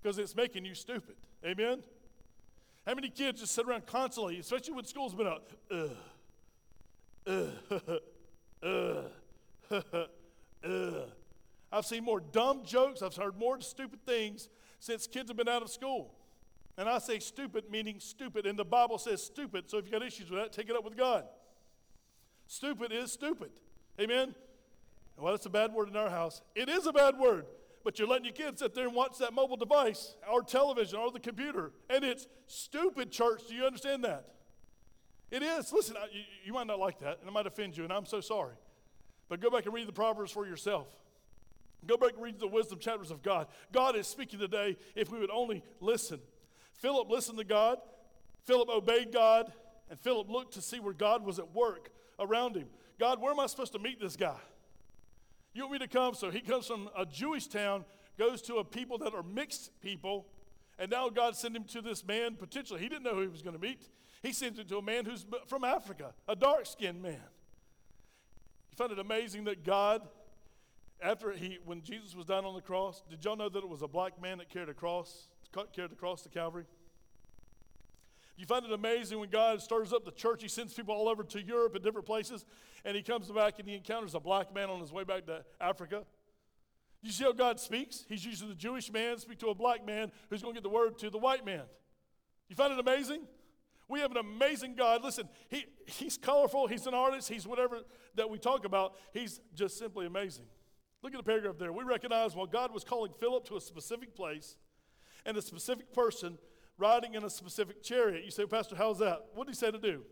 because 0.00 0.18
it's 0.18 0.36
making 0.36 0.64
you 0.64 0.74
stupid. 0.74 1.16
Amen? 1.44 1.82
How 2.86 2.94
many 2.94 3.08
kids 3.08 3.40
just 3.40 3.54
sit 3.54 3.66
around 3.66 3.86
constantly, 3.86 4.38
especially 4.38 4.74
when 4.74 4.84
school's 4.84 5.14
been 5.14 5.26
out? 5.26 5.42
Ugh, 5.70 5.90
ugh, 8.62 9.10
ugh, 9.72 10.08
ugh. 10.64 11.10
I've 11.72 11.86
seen 11.86 12.04
more 12.04 12.20
dumb 12.20 12.62
jokes. 12.64 13.02
I've 13.02 13.16
heard 13.16 13.36
more 13.36 13.60
stupid 13.60 14.06
things 14.06 14.48
since 14.78 15.08
kids 15.08 15.30
have 15.30 15.36
been 15.36 15.48
out 15.48 15.62
of 15.62 15.70
school. 15.70 16.14
And 16.76 16.88
I 16.88 16.98
say 16.98 17.20
stupid 17.20 17.64
meaning 17.70 18.00
stupid, 18.00 18.46
and 18.46 18.58
the 18.58 18.64
Bible 18.64 18.98
says 18.98 19.22
stupid, 19.22 19.70
so 19.70 19.78
if 19.78 19.84
you've 19.84 19.92
got 19.92 20.02
issues 20.02 20.30
with 20.30 20.40
that, 20.40 20.52
take 20.52 20.68
it 20.68 20.76
up 20.76 20.84
with 20.84 20.96
God. 20.96 21.24
Stupid 22.46 22.92
is 22.92 23.12
stupid. 23.12 23.50
Amen? 24.00 24.34
Well, 25.16 25.32
that's 25.32 25.46
a 25.46 25.50
bad 25.50 25.72
word 25.72 25.88
in 25.88 25.96
our 25.96 26.10
house. 26.10 26.42
It 26.56 26.68
is 26.68 26.86
a 26.86 26.92
bad 26.92 27.16
word, 27.16 27.46
but 27.84 27.98
you're 27.98 28.08
letting 28.08 28.24
your 28.24 28.34
kids 28.34 28.60
sit 28.60 28.74
there 28.74 28.86
and 28.86 28.94
watch 28.94 29.18
that 29.18 29.32
mobile 29.32 29.56
device 29.56 30.16
or 30.30 30.42
television 30.42 30.98
or 30.98 31.12
the 31.12 31.20
computer, 31.20 31.70
and 31.88 32.04
it's 32.04 32.26
stupid, 32.48 33.12
church. 33.12 33.42
Do 33.48 33.54
you 33.54 33.64
understand 33.64 34.02
that? 34.04 34.30
It 35.30 35.42
is. 35.42 35.72
Listen, 35.72 35.96
you, 36.12 36.22
you 36.44 36.52
might 36.52 36.66
not 36.66 36.80
like 36.80 36.98
that, 37.00 37.18
and 37.20 37.28
it 37.28 37.32
might 37.32 37.46
offend 37.46 37.76
you, 37.76 37.84
and 37.84 37.92
I'm 37.92 38.06
so 38.06 38.20
sorry. 38.20 38.54
But 39.28 39.40
go 39.40 39.48
back 39.48 39.64
and 39.64 39.72
read 39.74 39.86
the 39.86 39.92
Proverbs 39.92 40.32
for 40.32 40.46
yourself. 40.46 40.88
Go 41.86 41.96
back 41.96 42.14
and 42.14 42.22
read 42.22 42.38
the 42.38 42.46
wisdom 42.46 42.78
chapters 42.78 43.10
of 43.10 43.22
God. 43.22 43.46
God 43.72 43.96
is 43.96 44.06
speaking 44.06 44.38
today 44.38 44.76
if 44.94 45.10
we 45.10 45.18
would 45.18 45.30
only 45.30 45.62
listen. 45.80 46.20
Philip 46.74 47.10
listened 47.10 47.38
to 47.38 47.44
God, 47.44 47.78
Philip 48.44 48.68
obeyed 48.68 49.12
God, 49.12 49.52
and 49.90 49.98
Philip 49.98 50.28
looked 50.28 50.54
to 50.54 50.62
see 50.62 50.80
where 50.80 50.92
God 50.92 51.24
was 51.24 51.38
at 51.38 51.54
work 51.54 51.90
around 52.18 52.56
him. 52.56 52.66
God, 52.98 53.20
where 53.20 53.32
am 53.32 53.40
I 53.40 53.46
supposed 53.46 53.72
to 53.72 53.78
meet 53.78 54.00
this 54.00 54.16
guy? 54.16 54.38
You 55.52 55.62
want 55.62 55.72
me 55.72 55.78
to 55.80 55.88
come? 55.88 56.14
So 56.14 56.30
he 56.30 56.40
comes 56.40 56.66
from 56.66 56.88
a 56.96 57.06
Jewish 57.06 57.46
town, 57.46 57.84
goes 58.18 58.42
to 58.42 58.56
a 58.56 58.64
people 58.64 58.98
that 58.98 59.14
are 59.14 59.22
mixed 59.22 59.70
people, 59.80 60.26
and 60.78 60.90
now 60.90 61.08
God 61.08 61.36
sent 61.36 61.56
him 61.56 61.64
to 61.64 61.80
this 61.80 62.04
man 62.04 62.34
potentially. 62.34 62.80
He 62.80 62.88
didn't 62.88 63.04
know 63.04 63.14
who 63.14 63.22
he 63.22 63.28
was 63.28 63.42
going 63.42 63.56
to 63.56 63.62
meet. 63.62 63.88
He 64.22 64.32
sent 64.32 64.58
him 64.58 64.66
to 64.66 64.78
a 64.78 64.82
man 64.82 65.04
who's 65.04 65.24
from 65.46 65.64
Africa, 65.64 66.12
a 66.26 66.34
dark 66.34 66.66
skinned 66.66 67.00
man. 67.00 67.20
You 68.70 68.76
find 68.76 68.90
it 68.90 68.98
amazing 68.98 69.44
that 69.44 69.64
God, 69.64 70.02
after 71.00 71.30
he, 71.32 71.58
when 71.64 71.82
Jesus 71.82 72.14
was 72.16 72.26
down 72.26 72.44
on 72.44 72.54
the 72.54 72.62
cross, 72.62 73.02
did 73.08 73.24
y'all 73.24 73.36
know 73.36 73.48
that 73.48 73.58
it 73.58 73.68
was 73.68 73.82
a 73.82 73.88
black 73.88 74.20
man 74.20 74.38
that 74.38 74.48
carried 74.48 74.68
a 74.68 74.74
cross? 74.74 75.28
Carried 75.72 75.90
the 75.90 75.96
cross 75.96 76.22
to 76.22 76.28
Calvary? 76.28 76.64
You 78.36 78.46
find 78.46 78.64
it 78.64 78.72
amazing 78.72 79.20
when 79.20 79.30
God 79.30 79.62
stirs 79.62 79.92
up 79.92 80.04
the 80.04 80.10
church, 80.10 80.42
He 80.42 80.48
sends 80.48 80.74
people 80.74 80.94
all 80.94 81.08
over 81.08 81.22
to 81.22 81.42
Europe 81.42 81.74
and 81.74 81.84
different 81.84 82.06
places, 82.06 82.44
and 82.84 82.96
He 82.96 83.02
comes 83.02 83.30
back 83.30 83.58
and 83.58 83.68
He 83.68 83.76
encounters 83.76 84.14
a 84.14 84.20
black 84.20 84.52
man 84.52 84.70
on 84.70 84.80
his 84.80 84.92
way 84.92 85.04
back 85.04 85.26
to 85.26 85.44
Africa. 85.60 86.04
You 87.02 87.12
see 87.12 87.24
how 87.24 87.32
God 87.32 87.60
speaks? 87.60 88.04
He's 88.08 88.24
using 88.24 88.48
the 88.48 88.54
Jewish 88.54 88.90
man 88.90 89.18
speak 89.18 89.38
to 89.40 89.48
a 89.48 89.54
black 89.54 89.86
man 89.86 90.10
who's 90.30 90.42
going 90.42 90.54
to 90.54 90.60
get 90.60 90.64
the 90.64 90.74
word 90.74 90.98
to 90.98 91.10
the 91.10 91.18
white 91.18 91.44
man. 91.44 91.62
You 92.48 92.56
find 92.56 92.72
it 92.72 92.78
amazing? 92.78 93.20
We 93.88 94.00
have 94.00 94.10
an 94.10 94.16
amazing 94.16 94.74
God. 94.74 95.04
Listen, 95.04 95.28
he, 95.50 95.66
He's 95.86 96.16
colorful, 96.16 96.66
He's 96.66 96.86
an 96.86 96.94
artist, 96.94 97.28
He's 97.28 97.46
whatever 97.46 97.80
that 98.14 98.28
we 98.30 98.38
talk 98.38 98.64
about. 98.64 98.94
He's 99.12 99.40
just 99.54 99.78
simply 99.78 100.06
amazing. 100.06 100.46
Look 101.02 101.12
at 101.12 101.18
the 101.18 101.24
paragraph 101.24 101.56
there. 101.58 101.72
We 101.72 101.84
recognize 101.84 102.34
while 102.34 102.46
God 102.46 102.72
was 102.72 102.82
calling 102.82 103.12
Philip 103.20 103.44
to 103.48 103.56
a 103.56 103.60
specific 103.60 104.16
place, 104.16 104.56
and 105.26 105.36
a 105.36 105.42
specific 105.42 105.92
person 105.92 106.38
riding 106.78 107.14
in 107.14 107.24
a 107.24 107.30
specific 107.30 107.82
chariot. 107.82 108.24
You 108.24 108.30
say, 108.30 108.46
Pastor, 108.46 108.76
how's 108.76 108.98
that? 108.98 109.26
What 109.34 109.46
did 109.46 109.54
he 109.54 109.58
say 109.58 109.70
to 109.70 109.78
do? 109.78 110.02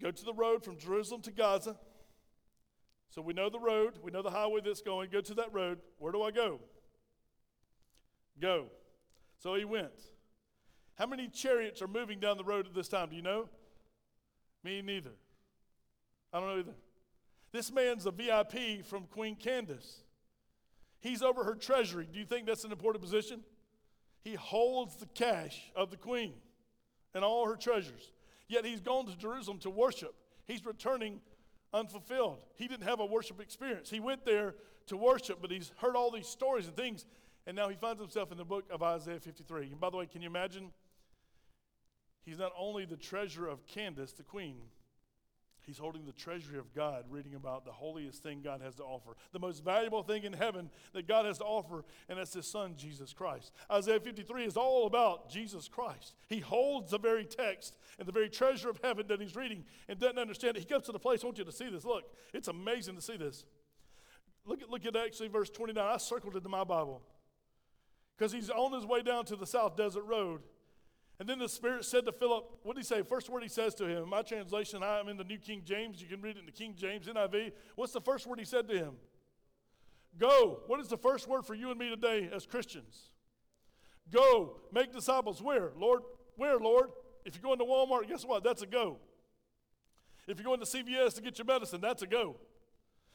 Go 0.00 0.10
to 0.10 0.24
the 0.24 0.34
road 0.34 0.64
from 0.64 0.78
Jerusalem 0.78 1.22
to 1.22 1.30
Gaza. 1.30 1.76
So 3.10 3.22
we 3.22 3.34
know 3.34 3.50
the 3.50 3.60
road, 3.60 3.98
we 4.02 4.10
know 4.10 4.22
the 4.22 4.30
highway 4.30 4.60
that's 4.64 4.80
going. 4.80 5.10
Go 5.10 5.20
to 5.20 5.34
that 5.34 5.52
road. 5.52 5.78
Where 5.98 6.12
do 6.12 6.22
I 6.22 6.30
go? 6.30 6.60
Go. 8.40 8.66
So 9.38 9.54
he 9.54 9.64
went. 9.64 9.92
How 10.96 11.06
many 11.06 11.28
chariots 11.28 11.82
are 11.82 11.88
moving 11.88 12.20
down 12.20 12.36
the 12.36 12.44
road 12.44 12.66
at 12.66 12.74
this 12.74 12.88
time? 12.88 13.10
Do 13.10 13.16
you 13.16 13.22
know? 13.22 13.48
Me 14.64 14.82
neither. 14.82 15.12
I 16.32 16.40
don't 16.40 16.48
know 16.48 16.58
either. 16.58 16.74
This 17.52 17.70
man's 17.70 18.06
a 18.06 18.10
VIP 18.10 18.84
from 18.84 19.04
Queen 19.04 19.36
Candace. 19.36 20.04
He's 21.00 21.22
over 21.22 21.44
her 21.44 21.54
treasury. 21.54 22.08
Do 22.10 22.18
you 22.18 22.24
think 22.24 22.46
that's 22.46 22.64
an 22.64 22.72
important 22.72 23.02
position? 23.02 23.40
He 24.22 24.34
holds 24.34 24.96
the 24.96 25.06
cash 25.06 25.70
of 25.74 25.90
the 25.90 25.96
queen 25.96 26.34
and 27.14 27.24
all 27.24 27.46
her 27.46 27.56
treasures. 27.56 28.12
Yet 28.48 28.64
he's 28.64 28.80
gone 28.80 29.06
to 29.06 29.16
Jerusalem 29.16 29.58
to 29.60 29.70
worship. 29.70 30.14
He's 30.46 30.64
returning 30.64 31.20
unfulfilled. 31.72 32.38
He 32.56 32.68
didn't 32.68 32.84
have 32.84 33.00
a 33.00 33.06
worship 33.06 33.40
experience. 33.40 33.90
He 33.90 34.00
went 34.00 34.24
there 34.24 34.54
to 34.86 34.96
worship, 34.96 35.38
but 35.40 35.50
he's 35.50 35.72
heard 35.76 35.96
all 35.96 36.10
these 36.10 36.26
stories 36.26 36.66
and 36.66 36.76
things, 36.76 37.06
and 37.46 37.56
now 37.56 37.68
he 37.68 37.76
finds 37.76 38.00
himself 38.00 38.30
in 38.30 38.38
the 38.38 38.44
book 38.44 38.64
of 38.70 38.82
Isaiah 38.82 39.20
53. 39.20 39.66
And 39.66 39.80
by 39.80 39.90
the 39.90 39.96
way, 39.96 40.06
can 40.06 40.22
you 40.22 40.28
imagine? 40.28 40.70
He's 42.24 42.38
not 42.38 42.52
only 42.58 42.84
the 42.84 42.96
treasurer 42.96 43.48
of 43.48 43.66
Candace, 43.66 44.12
the 44.12 44.22
queen, 44.22 44.56
He's 45.64 45.78
holding 45.78 46.04
the 46.04 46.12
treasury 46.12 46.58
of 46.58 46.74
God, 46.74 47.04
reading 47.08 47.34
about 47.34 47.64
the 47.64 47.72
holiest 47.72 48.22
thing 48.22 48.40
God 48.42 48.60
has 48.62 48.74
to 48.76 48.82
offer, 48.82 49.16
the 49.32 49.38
most 49.38 49.64
valuable 49.64 50.02
thing 50.02 50.24
in 50.24 50.32
heaven 50.32 50.70
that 50.92 51.06
God 51.06 51.24
has 51.24 51.38
to 51.38 51.44
offer, 51.44 51.84
and 52.08 52.18
that's 52.18 52.34
His 52.34 52.46
Son, 52.46 52.74
Jesus 52.76 53.12
Christ. 53.12 53.52
Isaiah 53.70 54.00
53 54.00 54.44
is 54.44 54.56
all 54.56 54.86
about 54.86 55.30
Jesus 55.30 55.68
Christ. 55.68 56.14
He 56.28 56.40
holds 56.40 56.90
the 56.90 56.98
very 56.98 57.24
text 57.24 57.76
and 57.98 58.08
the 58.08 58.12
very 58.12 58.28
treasure 58.28 58.70
of 58.70 58.80
heaven 58.82 59.06
that 59.08 59.20
he's 59.20 59.36
reading 59.36 59.64
and 59.88 59.98
doesn't 59.98 60.18
understand 60.18 60.56
it. 60.56 60.60
He 60.60 60.66
comes 60.66 60.86
to 60.86 60.92
the 60.92 60.98
place, 60.98 61.22
I 61.22 61.26
want 61.26 61.38
you 61.38 61.44
to 61.44 61.52
see 61.52 61.70
this. 61.70 61.84
Look, 61.84 62.04
it's 62.32 62.48
amazing 62.48 62.96
to 62.96 63.02
see 63.02 63.16
this. 63.16 63.44
Look 64.44 64.62
at, 64.62 64.70
look 64.70 64.84
at 64.84 64.96
actually 64.96 65.28
verse 65.28 65.50
29. 65.50 65.82
I 65.82 65.96
circled 65.98 66.36
it 66.36 66.44
in 66.44 66.50
my 66.50 66.64
Bible 66.64 67.02
because 68.16 68.32
he's 68.32 68.50
on 68.50 68.72
his 68.72 68.84
way 68.84 69.02
down 69.02 69.24
to 69.26 69.36
the 69.36 69.46
South 69.46 69.76
Desert 69.76 70.04
Road 70.04 70.42
and 71.18 71.28
then 71.28 71.38
the 71.38 71.48
Spirit 71.48 71.84
said 71.84 72.04
to 72.06 72.12
Philip, 72.12 72.44
what 72.62 72.74
did 72.74 72.80
he 72.80 72.86
say? 72.86 73.02
First 73.02 73.30
word 73.30 73.42
he 73.42 73.48
says 73.48 73.74
to 73.76 73.86
him. 73.86 74.08
My 74.08 74.22
translation, 74.22 74.82
I'm 74.82 75.08
in 75.08 75.16
the 75.16 75.24
New 75.24 75.38
King 75.38 75.62
James. 75.64 76.00
You 76.00 76.08
can 76.08 76.20
read 76.20 76.36
it 76.36 76.40
in 76.40 76.46
the 76.46 76.52
King 76.52 76.74
James, 76.76 77.06
NIV. 77.06 77.52
What's 77.76 77.92
the 77.92 78.00
first 78.00 78.26
word 78.26 78.38
he 78.38 78.44
said 78.44 78.66
to 78.68 78.76
him? 78.76 78.94
Go. 80.18 80.60
What 80.66 80.80
is 80.80 80.88
the 80.88 80.96
first 80.96 81.28
word 81.28 81.46
for 81.46 81.54
you 81.54 81.70
and 81.70 81.78
me 81.78 81.90
today 81.90 82.28
as 82.34 82.44
Christians? 82.46 83.10
Go. 84.10 84.56
Make 84.72 84.92
disciples. 84.92 85.40
Where? 85.40 85.70
Lord, 85.76 86.02
where, 86.36 86.58
Lord? 86.58 86.90
If 87.24 87.36
you're 87.36 87.42
going 87.42 87.58
to 87.58 87.64
Walmart, 87.64 88.08
guess 88.08 88.24
what? 88.24 88.42
That's 88.42 88.62
a 88.62 88.66
go. 88.66 88.98
If 90.26 90.38
you're 90.38 90.44
going 90.44 90.60
to 90.60 90.66
CVS 90.66 91.14
to 91.14 91.22
get 91.22 91.38
your 91.38 91.46
medicine, 91.46 91.80
that's 91.80 92.02
a 92.02 92.06
go. 92.06 92.36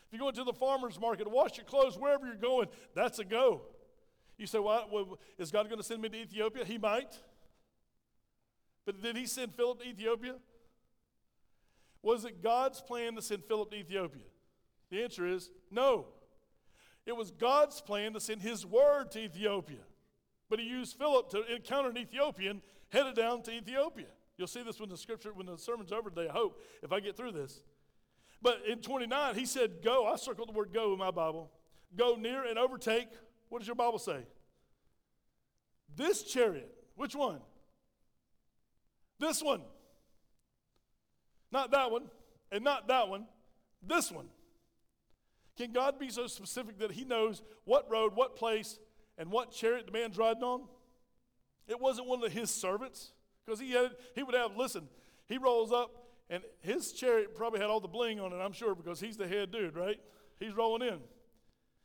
If 0.07 0.13
you're 0.13 0.19
going 0.19 0.35
to 0.35 0.43
the 0.43 0.53
farmer's 0.53 0.99
market 0.99 1.25
to 1.25 1.29
wash 1.29 1.57
your 1.57 1.65
clothes, 1.65 1.97
wherever 1.97 2.25
you're 2.25 2.35
going, 2.35 2.67
that's 2.95 3.19
a 3.19 3.25
go. 3.25 3.63
You 4.37 4.47
say, 4.47 4.59
well, 4.59 5.17
is 5.37 5.51
God 5.51 5.67
going 5.67 5.79
to 5.79 5.83
send 5.83 6.01
me 6.01 6.09
to 6.09 6.17
Ethiopia? 6.17 6.63
He 6.63 6.77
might. 6.77 7.17
But 8.87 9.01
did 9.01 9.17
he 9.17 9.25
send 9.25 9.53
Philip 9.53 9.81
to 9.81 9.85
Ethiopia? 9.85 10.35
Was 12.01 12.23
it 12.23 12.41
God's 12.41 12.79
plan 12.79 13.15
to 13.15 13.21
send 13.21 13.43
Philip 13.43 13.69
to 13.71 13.75
Ethiopia? 13.75 14.23
The 14.89 15.03
answer 15.03 15.27
is 15.27 15.51
no. 15.69 16.05
It 17.05 17.13
was 17.13 17.31
God's 17.31 17.81
plan 17.81 18.13
to 18.13 18.21
send 18.21 18.41
his 18.41 18.65
word 18.65 19.11
to 19.11 19.19
Ethiopia. 19.19 19.81
But 20.49 20.59
he 20.59 20.65
used 20.65 20.97
Philip 20.97 21.29
to 21.31 21.43
encounter 21.53 21.89
an 21.89 21.97
Ethiopian 21.97 22.61
headed 22.87 23.15
down 23.15 23.41
to 23.43 23.51
Ethiopia. 23.51 24.07
You'll 24.37 24.47
see 24.47 24.63
this 24.63 24.79
when 24.79 24.87
the 24.87 24.95
scripture, 24.95 25.33
when 25.33 25.47
the 25.47 25.57
sermon's 25.57 25.91
over 25.91 26.09
today, 26.09 26.29
I 26.29 26.31
hope, 26.31 26.63
if 26.81 26.93
I 26.93 27.01
get 27.01 27.17
through 27.17 27.33
this. 27.33 27.59
But 28.41 28.61
in 28.69 28.79
29, 28.79 29.35
he 29.35 29.45
said, 29.45 29.81
Go. 29.83 30.05
I 30.05 30.15
circled 30.15 30.47
the 30.47 30.53
word 30.53 30.71
go 30.73 30.93
in 30.93 30.99
my 30.99 31.11
Bible. 31.11 31.51
Go 31.97 32.15
near 32.15 32.45
and 32.45 32.57
overtake. 32.57 33.09
What 33.49 33.59
does 33.59 33.67
your 33.67 33.75
Bible 33.75 33.99
say? 33.99 34.19
This 35.93 36.23
chariot. 36.23 36.73
Which 36.95 37.15
one? 37.15 37.41
This 39.19 39.41
one. 39.41 39.61
Not 41.51 41.71
that 41.71 41.91
one, 41.91 42.03
and 42.51 42.63
not 42.63 42.87
that 42.87 43.07
one, 43.07 43.25
this 43.81 44.11
one. 44.11 44.27
Can 45.57 45.71
God 45.71 45.97
be 45.97 46.09
so 46.09 46.27
specific 46.27 46.79
that 46.79 46.91
He 46.91 47.03
knows 47.03 47.41
what 47.63 47.89
road, 47.89 48.15
what 48.15 48.35
place, 48.35 48.79
and 49.17 49.31
what 49.31 49.51
chariot 49.51 49.85
the 49.85 49.91
man's 49.91 50.17
riding 50.17 50.43
on? 50.43 50.63
It 51.67 51.79
wasn't 51.79 52.07
one 52.07 52.23
of 52.23 52.31
his 52.31 52.49
servants, 52.49 53.11
because 53.45 53.59
he 53.59 53.71
had 53.71 53.91
he 54.15 54.23
would 54.23 54.35
have, 54.35 54.55
listen, 54.55 54.87
he 55.27 55.37
rolls 55.37 55.71
up, 55.71 56.07
and 56.29 56.43
his 56.61 56.91
chariot 56.91 57.35
probably 57.35 57.59
had 57.59 57.69
all 57.69 57.79
the 57.79 57.87
bling 57.87 58.19
on 58.19 58.31
it, 58.33 58.37
I'm 58.37 58.53
sure, 58.53 58.75
because 58.75 58.99
he's 58.99 59.17
the 59.17 59.27
head 59.27 59.51
dude, 59.51 59.75
right? 59.75 59.99
He's 60.39 60.53
rolling 60.53 60.87
in. 60.87 60.99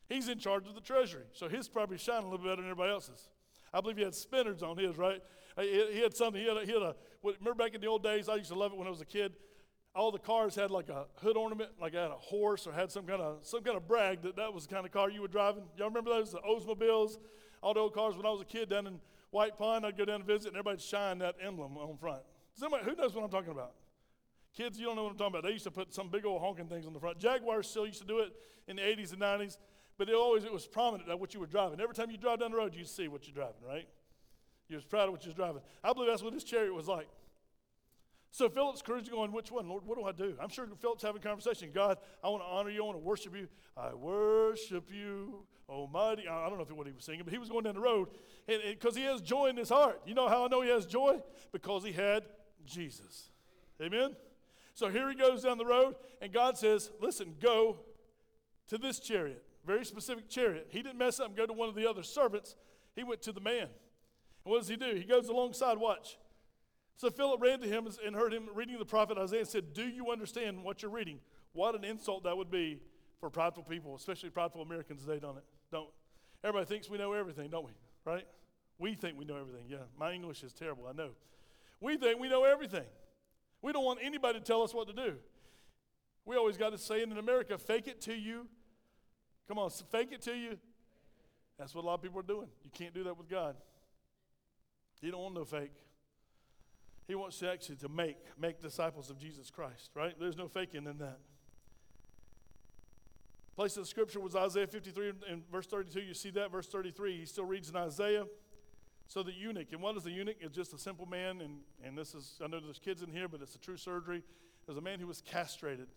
He's 0.09 0.29
in 0.29 0.39
charge 0.39 0.67
of 0.67 0.75
the 0.75 0.81
treasury, 0.81 1.25
so 1.33 1.49
his 1.49 1.69
probably 1.69 1.99
shining 1.99 2.27
a 2.27 2.31
little 2.31 2.45
better 2.45 2.57
than 2.57 2.71
everybody 2.71 2.93
else's. 2.93 3.29
I 3.73 3.81
believe 3.81 3.97
he 3.97 4.05
had 4.05 4.15
spinners 4.15 4.63
on 4.63 4.77
his, 4.77 4.99
right? 4.99 5.23
He, 5.59 6.01
had 6.01 6.15
something, 6.15 6.41
he 6.41 6.49
had, 6.49 6.57
a, 6.57 6.65
he 6.65 6.73
had 6.73 6.83
a, 6.83 6.95
remember 7.23 7.55
back 7.55 7.75
in 7.75 7.81
the 7.81 7.87
old 7.87 8.03
days, 8.03 8.29
I 8.29 8.37
used 8.37 8.51
to 8.51 8.59
love 8.59 8.73
it 8.73 8.79
when 8.79 8.87
I 8.87 8.91
was 8.91 9.01
a 9.01 9.07
kid. 9.07 9.33
All 9.95 10.11
the 10.11 10.19
cars 10.19 10.55
had 10.55 10.71
like 10.71 10.89
a 10.89 11.05
hood 11.17 11.37
ornament, 11.37 11.73
like 11.81 11.93
had 11.93 12.11
a 12.11 12.17
horse 12.17 12.67
or 12.67 12.73
had 12.73 12.91
some 12.91 13.05
kind 13.05 13.21
of 13.21 13.45
some 13.45 13.63
kind 13.63 13.77
of 13.77 13.87
brag 13.87 14.23
that 14.23 14.37
that 14.37 14.55
was 14.55 14.67
the 14.67 14.75
kind 14.75 14.87
of 14.87 14.93
car 14.93 15.11
you 15.11 15.21
were 15.21 15.29
driving. 15.29 15.65
Y'all 15.77 15.89
remember 15.89 16.11
those, 16.11 16.33
the 16.33 16.39
Oldsmobiles? 16.39 17.19
All 17.63 17.75
the 17.75 17.81
old 17.81 17.95
cars 17.95 18.17
when 18.17 18.25
I 18.25 18.31
was 18.31 18.41
a 18.41 18.47
kid 18.47 18.71
down 18.71 18.87
in 18.87 19.01
White 19.31 19.59
Pine, 19.59 19.85
I'd 19.85 19.97
go 19.97 20.07
down 20.07 20.17
and 20.17 20.25
visit 20.25 20.49
and 20.49 20.57
everybody'd 20.57 20.81
shine 20.81 21.19
that 21.19 21.37
emblem 21.41 21.77
on 21.77 21.97
front. 21.99 22.23
Somebody, 22.55 22.85
who 22.85 22.97
knows 22.97 23.15
what 23.15 23.23
I'm 23.23 23.31
talking 23.31 23.53
about? 23.53 23.73
Kids, 24.57 24.79
you 24.79 24.87
don't 24.87 24.97
know 24.97 25.05
what 25.05 25.13
I'm 25.13 25.19
talking 25.19 25.35
about. 25.35 25.45
They 25.45 25.53
used 25.53 25.65
to 25.65 25.71
put 25.71 25.95
some 25.95 26.09
big 26.09 26.27
old 26.27 26.41
honking 26.43 26.67
things 26.67 26.87
on 26.87 26.93
the 26.93 27.01
front. 27.01 27.19
Jaguars 27.19 27.69
still 27.69 27.87
used 27.87 28.01
to 28.01 28.07
do 28.07 28.19
it 28.19 28.33
in 28.69 28.77
the 28.77 28.83
80s 28.83 29.13
and 29.13 29.23
90s, 29.23 29.57
but 29.97 30.09
it 30.09 30.15
always 30.15 30.45
it 30.45 30.53
was 30.53 30.67
prominent 30.67 31.09
that 31.09 31.19
what 31.19 31.35
you 31.35 31.41
were 31.41 31.47
driving. 31.47 31.81
Every 31.81 31.95
time 31.95 32.11
you 32.11 32.19
drive 32.19 32.41
down 32.41 32.51
the 32.51 32.57
road, 32.57 32.75
you 32.75 32.85
see 32.85 33.09
what 33.09 33.27
you're 33.27 33.35
driving, 33.35 33.63
right? 33.67 33.89
He 34.73 34.77
was 34.77 34.87
proud 34.87 35.05
of 35.05 35.13
what 35.13 35.23
he 35.23 35.29
was 35.29 35.37
driving. 35.37 35.61
I 35.85 35.93
believe 35.93 36.09
that's 36.09 36.23
what 36.23 36.33
his 36.33 36.45
chariot 36.45 36.73
was 36.73 36.89
like. 36.89 37.07
So 38.31 38.49
Philip's 38.49 38.81
courage 38.81 39.11
going, 39.11 39.31
which 39.31 39.53
one? 39.53 39.69
Lord, 39.69 39.85
what 39.85 39.99
do 39.99 40.05
I 40.05 40.13
do? 40.13 40.35
I'm 40.41 40.49
sure 40.49 40.67
Philip's 40.81 41.03
having 41.03 41.21
a 41.21 41.23
conversation. 41.23 41.69
God, 41.75 41.99
I 42.25 42.31
want 42.31 42.43
to 42.43 42.47
honor 42.47 42.71
you. 42.71 42.83
I 42.83 42.87
want 42.87 42.97
to 42.97 43.05
worship 43.05 43.37
you. 43.37 43.49
I 43.77 43.93
worship 43.93 44.89
you, 44.91 45.45
Almighty. 45.69 46.27
I 46.27 46.49
don't 46.49 46.57
know 46.57 46.65
if 46.65 46.73
what 46.73 46.87
he 46.87 46.95
was 46.95 47.05
singing, 47.05 47.21
but 47.25 47.35
he 47.35 47.39
was 47.39 47.51
going 47.51 47.65
down 47.65 47.75
the 47.75 47.81
road 47.81 48.09
because 48.47 48.97
he 48.97 49.03
has 49.03 49.21
joy 49.21 49.49
in 49.49 49.59
his 49.59 49.69
heart. 49.69 50.01
You 50.07 50.15
know 50.15 50.27
how 50.27 50.47
I 50.47 50.49
know 50.49 50.63
he 50.63 50.71
has 50.71 50.87
joy? 50.87 51.21
Because 51.53 51.85
he 51.85 51.93
had 51.93 52.23
Jesus. 52.65 53.29
Amen? 53.79 54.17
So 54.73 54.89
here 54.89 55.11
he 55.11 55.15
goes 55.15 55.43
down 55.43 55.59
the 55.59 55.67
road, 55.67 55.97
and 56.23 56.33
God 56.33 56.57
says, 56.57 56.91
listen, 56.99 57.35
go 57.43 57.77
to 58.69 58.79
this 58.79 58.99
chariot, 59.01 59.45
very 59.67 59.85
specific 59.85 60.31
chariot. 60.31 60.69
He 60.71 60.83
didn't 60.83 60.97
mess 60.97 61.21
up 61.21 61.27
and 61.27 61.37
go 61.37 61.45
to 61.45 61.53
one 61.53 61.69
of 61.69 61.75
the 61.75 61.87
other 61.87 62.03
servants. 62.03 62.57
He 62.97 63.05
went 63.05 63.21
to 63.23 63.33
the 63.33 63.41
man. 63.43 63.69
What 64.45 64.59
does 64.59 64.69
he 64.69 64.77
do? 64.77 64.95
He 64.95 65.05
goes 65.05 65.29
alongside, 65.29 65.79
watch. 65.79 66.19
So 66.97 67.11
Philip 67.11 67.41
ran 67.41 67.61
to 67.61 67.69
him 67.69 67.89
and 68.05 68.15
heard 68.15 68.33
him 68.33 68.49
reading 68.55 68.79
the 68.79 68.85
prophet 68.85 69.19
Isaiah 69.19 69.41
and 69.41 69.49
said, 69.49 69.73
Do 69.73 69.85
you 69.85 70.11
understand 70.11 70.63
what 70.63 70.83
you're 70.83 70.91
reading? 70.91 71.21
What 71.53 71.75
an 71.75 71.85
insult 71.85 72.25
that 72.25 72.37
would 72.37 72.51
be 72.51 72.81
for 73.21 73.31
prideful 73.31 73.63
people, 73.65 73.95
especially 73.95 74.31
prideful 74.31 74.63
Americans 74.63 75.05
today, 75.05 75.19
don't 75.21 75.37
it? 75.37 75.45
Don't. 75.71 75.89
Everybody 76.45 76.67
thinks 76.67 76.91
we 76.91 76.99
know 76.99 77.13
everything, 77.13 77.51
don't 77.51 77.65
we? 77.65 77.73
Right? 78.05 78.27
We 78.79 78.95
think 78.95 79.19
we 79.19 79.25
know 79.25 79.37
everything. 79.37 79.67
Yeah, 79.69 79.79
my 79.99 80.13
English 80.13 80.43
is 80.43 80.53
terrible, 80.53 80.87
I 80.89 80.93
know. 80.93 81.11
We 81.81 81.97
think 81.97 82.21
we 82.21 82.29
know 82.29 82.45
everything. 82.45 82.87
We 83.61 83.73
don't 83.73 83.85
want 83.85 84.01
anybody 84.03 84.39
to 84.39 84.45
tell 84.45 84.63
us 84.63 84.75
what 84.75 84.89
to 84.89 84.93
do. 84.93 85.15
We 86.25 86.37
always 86.37 86.57
got 86.57 86.71
to 86.71 86.79
say 86.79 87.03
in 87.03 87.13
America, 87.13 87.59
fake 87.59 87.87
it 87.87 88.01
to 88.03 88.15
you. 88.15 88.47
Come 89.49 89.59
on, 89.59 89.71
fake 89.71 90.11
it 90.13 90.23
to 90.23 90.35
you. 90.35 90.59
That's 91.59 91.75
what 91.75 91.85
a 91.85 91.87
lot 91.87 91.95
of 91.95 92.03
people 92.03 92.21
are 92.21 92.25
doing. 92.25 92.49
You 92.65 92.71
can't 92.73 92.95
do 92.95 93.05
that 93.05 93.17
with 93.17 93.29
God. 93.29 93.57
He 95.03 95.11
don't 95.11 95.21
want 95.21 95.35
no 95.35 95.45
fake. 95.45 95.75
He 97.09 97.15
wants 97.15 97.39
to 97.41 97.51
actually 97.51 97.77
to 97.77 97.89
make 97.89 98.17
make 98.39 98.63
disciples 98.63 99.11
of 99.11 99.19
Jesus 99.19 99.51
Christ, 99.51 99.91
right? 99.95 100.15
There's 100.19 100.37
no 100.37 100.49
faking 100.49 100.87
in 100.87 100.99
that. 100.99 101.19
Place 103.57 103.77
of 103.77 103.87
scripture 103.87 104.21
was 104.21 104.35
Isaiah 104.35 104.67
53 104.67 105.13
and 105.29 105.43
verse 105.51 105.67
32. 105.67 106.01
You 106.01 106.15
see 106.15 106.31
that 106.31 106.51
verse 106.51 106.69
33. 106.69 107.19
He 107.19 107.27
still 107.27 107.45
reads 107.45 107.69
in 107.69 107.77
Isaiah. 107.77 108.25
So 109.09 109.23
the 109.23 109.33
eunuch, 109.33 109.73
and 109.73 109.83
what 109.83 109.95
is 109.97 110.05
the 110.05 110.11
eunuch? 110.11 110.37
It's 110.41 110.57
just 110.57 110.73
a 110.73 110.79
simple 110.79 111.05
man, 111.05 111.43
and, 111.43 111.59
and 111.85 111.99
this 111.99 112.15
is 112.15 112.39
I 112.43 112.47
know 112.47 112.61
there's 112.61 112.79
kids 112.79 113.03
in 113.03 113.11
here, 113.11 113.29
but 113.29 113.43
it's 113.43 113.55
a 113.55 113.59
true 113.59 113.77
surgery. 113.77 114.23
There's 114.65 114.79
a 114.79 114.83
man 114.83 115.01
who 115.01 115.07
was 115.07 115.21
castrated. 115.21 115.89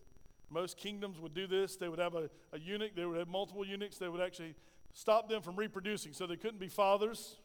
Most 0.50 0.76
kingdoms 0.76 1.18
would 1.18 1.32
do 1.32 1.46
this. 1.46 1.76
They 1.76 1.88
would 1.88 1.98
have 1.98 2.14
a, 2.14 2.28
a 2.52 2.58
eunuch, 2.58 2.94
they 2.94 3.06
would 3.06 3.18
have 3.18 3.28
multiple 3.28 3.64
eunuchs, 3.64 3.96
they 3.96 4.08
would 4.08 4.20
actually 4.20 4.54
stop 4.92 5.28
them 5.28 5.40
from 5.40 5.56
reproducing. 5.56 6.12
So 6.12 6.26
they 6.26 6.36
couldn't 6.36 6.60
be 6.60 6.68
fathers, 6.68 7.36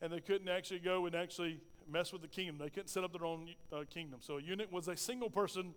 and 0.00 0.12
they 0.12 0.20
couldn't 0.20 0.48
actually 0.48 0.80
go 0.80 1.06
and 1.06 1.14
actually 1.14 1.60
mess 1.90 2.12
with 2.12 2.22
the 2.22 2.28
kingdom. 2.28 2.58
They 2.58 2.70
couldn't 2.70 2.88
set 2.88 3.04
up 3.04 3.12
their 3.12 3.26
own 3.26 3.54
uh, 3.72 3.84
kingdom. 3.88 4.20
So 4.22 4.38
a 4.38 4.42
eunuch 4.42 4.72
was 4.72 4.88
a 4.88 4.96
single 4.96 5.30
person 5.30 5.74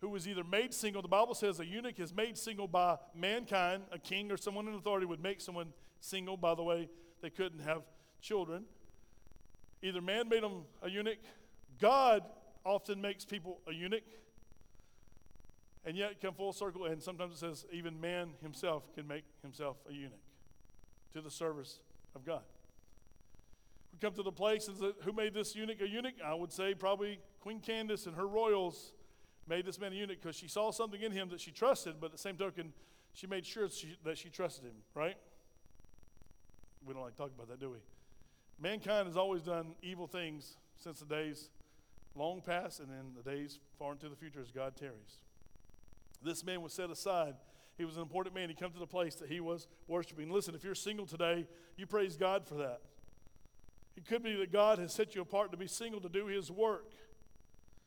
who 0.00 0.08
was 0.08 0.28
either 0.28 0.44
made 0.44 0.74
single. 0.74 1.02
The 1.02 1.08
Bible 1.08 1.34
says 1.34 1.58
a 1.60 1.66
eunuch 1.66 1.98
is 1.98 2.14
made 2.14 2.36
single 2.36 2.68
by 2.68 2.96
mankind. 3.14 3.84
A 3.92 3.98
king 3.98 4.30
or 4.30 4.36
someone 4.36 4.68
in 4.68 4.74
authority 4.74 5.06
would 5.06 5.22
make 5.22 5.40
someone 5.40 5.72
single. 6.00 6.36
By 6.36 6.54
the 6.54 6.62
way, 6.62 6.88
they 7.22 7.30
couldn't 7.30 7.60
have 7.60 7.82
children. 8.20 8.64
Either 9.82 10.00
man 10.00 10.28
made 10.28 10.42
them 10.42 10.64
a 10.82 10.90
eunuch. 10.90 11.18
God 11.80 12.22
often 12.64 13.00
makes 13.00 13.24
people 13.24 13.60
a 13.66 13.72
eunuch. 13.72 14.02
And 15.84 15.96
yet 15.96 16.20
come 16.20 16.34
full 16.34 16.52
circle, 16.52 16.86
and 16.86 17.00
sometimes 17.00 17.34
it 17.34 17.38
says 17.38 17.64
even 17.72 18.00
man 18.00 18.30
himself 18.42 18.92
can 18.94 19.06
make 19.06 19.22
himself 19.42 19.76
a 19.88 19.92
eunuch 19.92 20.18
to 21.14 21.20
the 21.20 21.30
service 21.30 21.78
of 22.16 22.24
God. 22.24 22.42
Come 24.00 24.12
to 24.14 24.22
the 24.22 24.32
place 24.32 24.68
and 24.68 24.76
who 25.02 25.12
made 25.12 25.32
this 25.32 25.56
eunuch 25.56 25.80
a 25.80 25.88
eunuch? 25.88 26.14
I 26.24 26.34
would 26.34 26.52
say 26.52 26.74
probably 26.74 27.18
Queen 27.40 27.60
Candace 27.60 28.06
and 28.06 28.14
her 28.16 28.26
royals 28.26 28.92
made 29.48 29.64
this 29.64 29.80
man 29.80 29.92
a 29.92 29.96
eunuch 29.96 30.20
because 30.20 30.36
she 30.36 30.48
saw 30.48 30.70
something 30.70 31.00
in 31.00 31.12
him 31.12 31.30
that 31.30 31.40
she 31.40 31.50
trusted, 31.50 31.94
but 32.00 32.06
at 32.06 32.12
the 32.12 32.18
same 32.18 32.36
token, 32.36 32.72
she 33.14 33.26
made 33.26 33.46
sure 33.46 33.68
she, 33.68 33.96
that 34.04 34.18
she 34.18 34.28
trusted 34.28 34.64
him, 34.64 34.74
right? 34.94 35.16
We 36.84 36.92
don't 36.92 37.02
like 37.02 37.12
to 37.12 37.18
talk 37.18 37.30
about 37.34 37.48
that, 37.48 37.58
do 37.58 37.70
we? 37.70 37.78
Mankind 38.60 39.06
has 39.06 39.16
always 39.16 39.42
done 39.42 39.74
evil 39.82 40.06
things 40.06 40.56
since 40.78 41.00
the 41.00 41.06
days 41.06 41.50
long 42.14 42.40
past 42.40 42.80
and 42.80 42.88
then 42.88 43.12
the 43.16 43.28
days 43.28 43.58
far 43.78 43.92
into 43.92 44.08
the 44.08 44.16
future 44.16 44.40
as 44.40 44.50
God 44.50 44.76
tarries. 44.76 45.18
This 46.22 46.44
man 46.44 46.62
was 46.62 46.72
set 46.72 46.90
aside. 46.90 47.34
He 47.76 47.84
was 47.84 47.96
an 47.96 48.02
important 48.02 48.34
man. 48.34 48.48
He 48.48 48.54
come 48.54 48.72
to 48.72 48.78
the 48.78 48.86
place 48.86 49.16
that 49.16 49.28
he 49.28 49.40
was 49.40 49.66
worshiping. 49.86 50.30
Listen, 50.30 50.54
if 50.54 50.64
you're 50.64 50.74
single 50.74 51.06
today, 51.06 51.46
you 51.76 51.86
praise 51.86 52.16
God 52.16 52.46
for 52.46 52.54
that. 52.54 52.80
It 53.96 54.06
could 54.06 54.22
be 54.22 54.36
that 54.36 54.52
God 54.52 54.78
has 54.78 54.92
set 54.92 55.14
you 55.14 55.22
apart 55.22 55.50
to 55.52 55.56
be 55.56 55.66
single 55.66 56.00
to 56.00 56.08
do 56.08 56.26
His 56.26 56.50
work. 56.50 56.92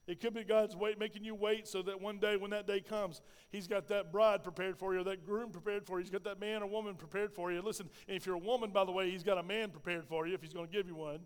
It 0.07 0.19
could 0.19 0.33
be 0.33 0.43
God's 0.43 0.75
wait, 0.75 0.97
making 0.97 1.23
you 1.23 1.35
wait 1.35 1.67
so 1.67 1.83
that 1.83 2.01
one 2.01 2.17
day, 2.17 2.35
when 2.35 2.49
that 2.49 2.65
day 2.65 2.79
comes, 2.79 3.21
He's 3.51 3.67
got 3.67 3.87
that 3.89 4.11
bride 4.11 4.43
prepared 4.43 4.77
for 4.77 4.93
you, 4.93 5.01
or 5.01 5.03
that 5.03 5.23
groom 5.23 5.51
prepared 5.51 5.85
for 5.85 5.99
you. 5.99 6.03
He's 6.03 6.11
got 6.11 6.23
that 6.23 6.39
man 6.39 6.63
or 6.63 6.67
woman 6.67 6.95
prepared 6.95 7.31
for 7.31 7.51
you. 7.51 7.61
Listen, 7.61 7.89
if 8.07 8.25
you're 8.25 8.35
a 8.35 8.39
woman, 8.39 8.71
by 8.71 8.85
the 8.85 8.91
way, 8.91 9.11
He's 9.11 9.23
got 9.23 9.37
a 9.37 9.43
man 9.43 9.69
prepared 9.69 10.05
for 10.07 10.25
you 10.25 10.33
if 10.33 10.41
He's 10.41 10.53
going 10.53 10.65
to 10.65 10.71
give 10.71 10.87
you 10.87 10.95
one. 10.95 11.19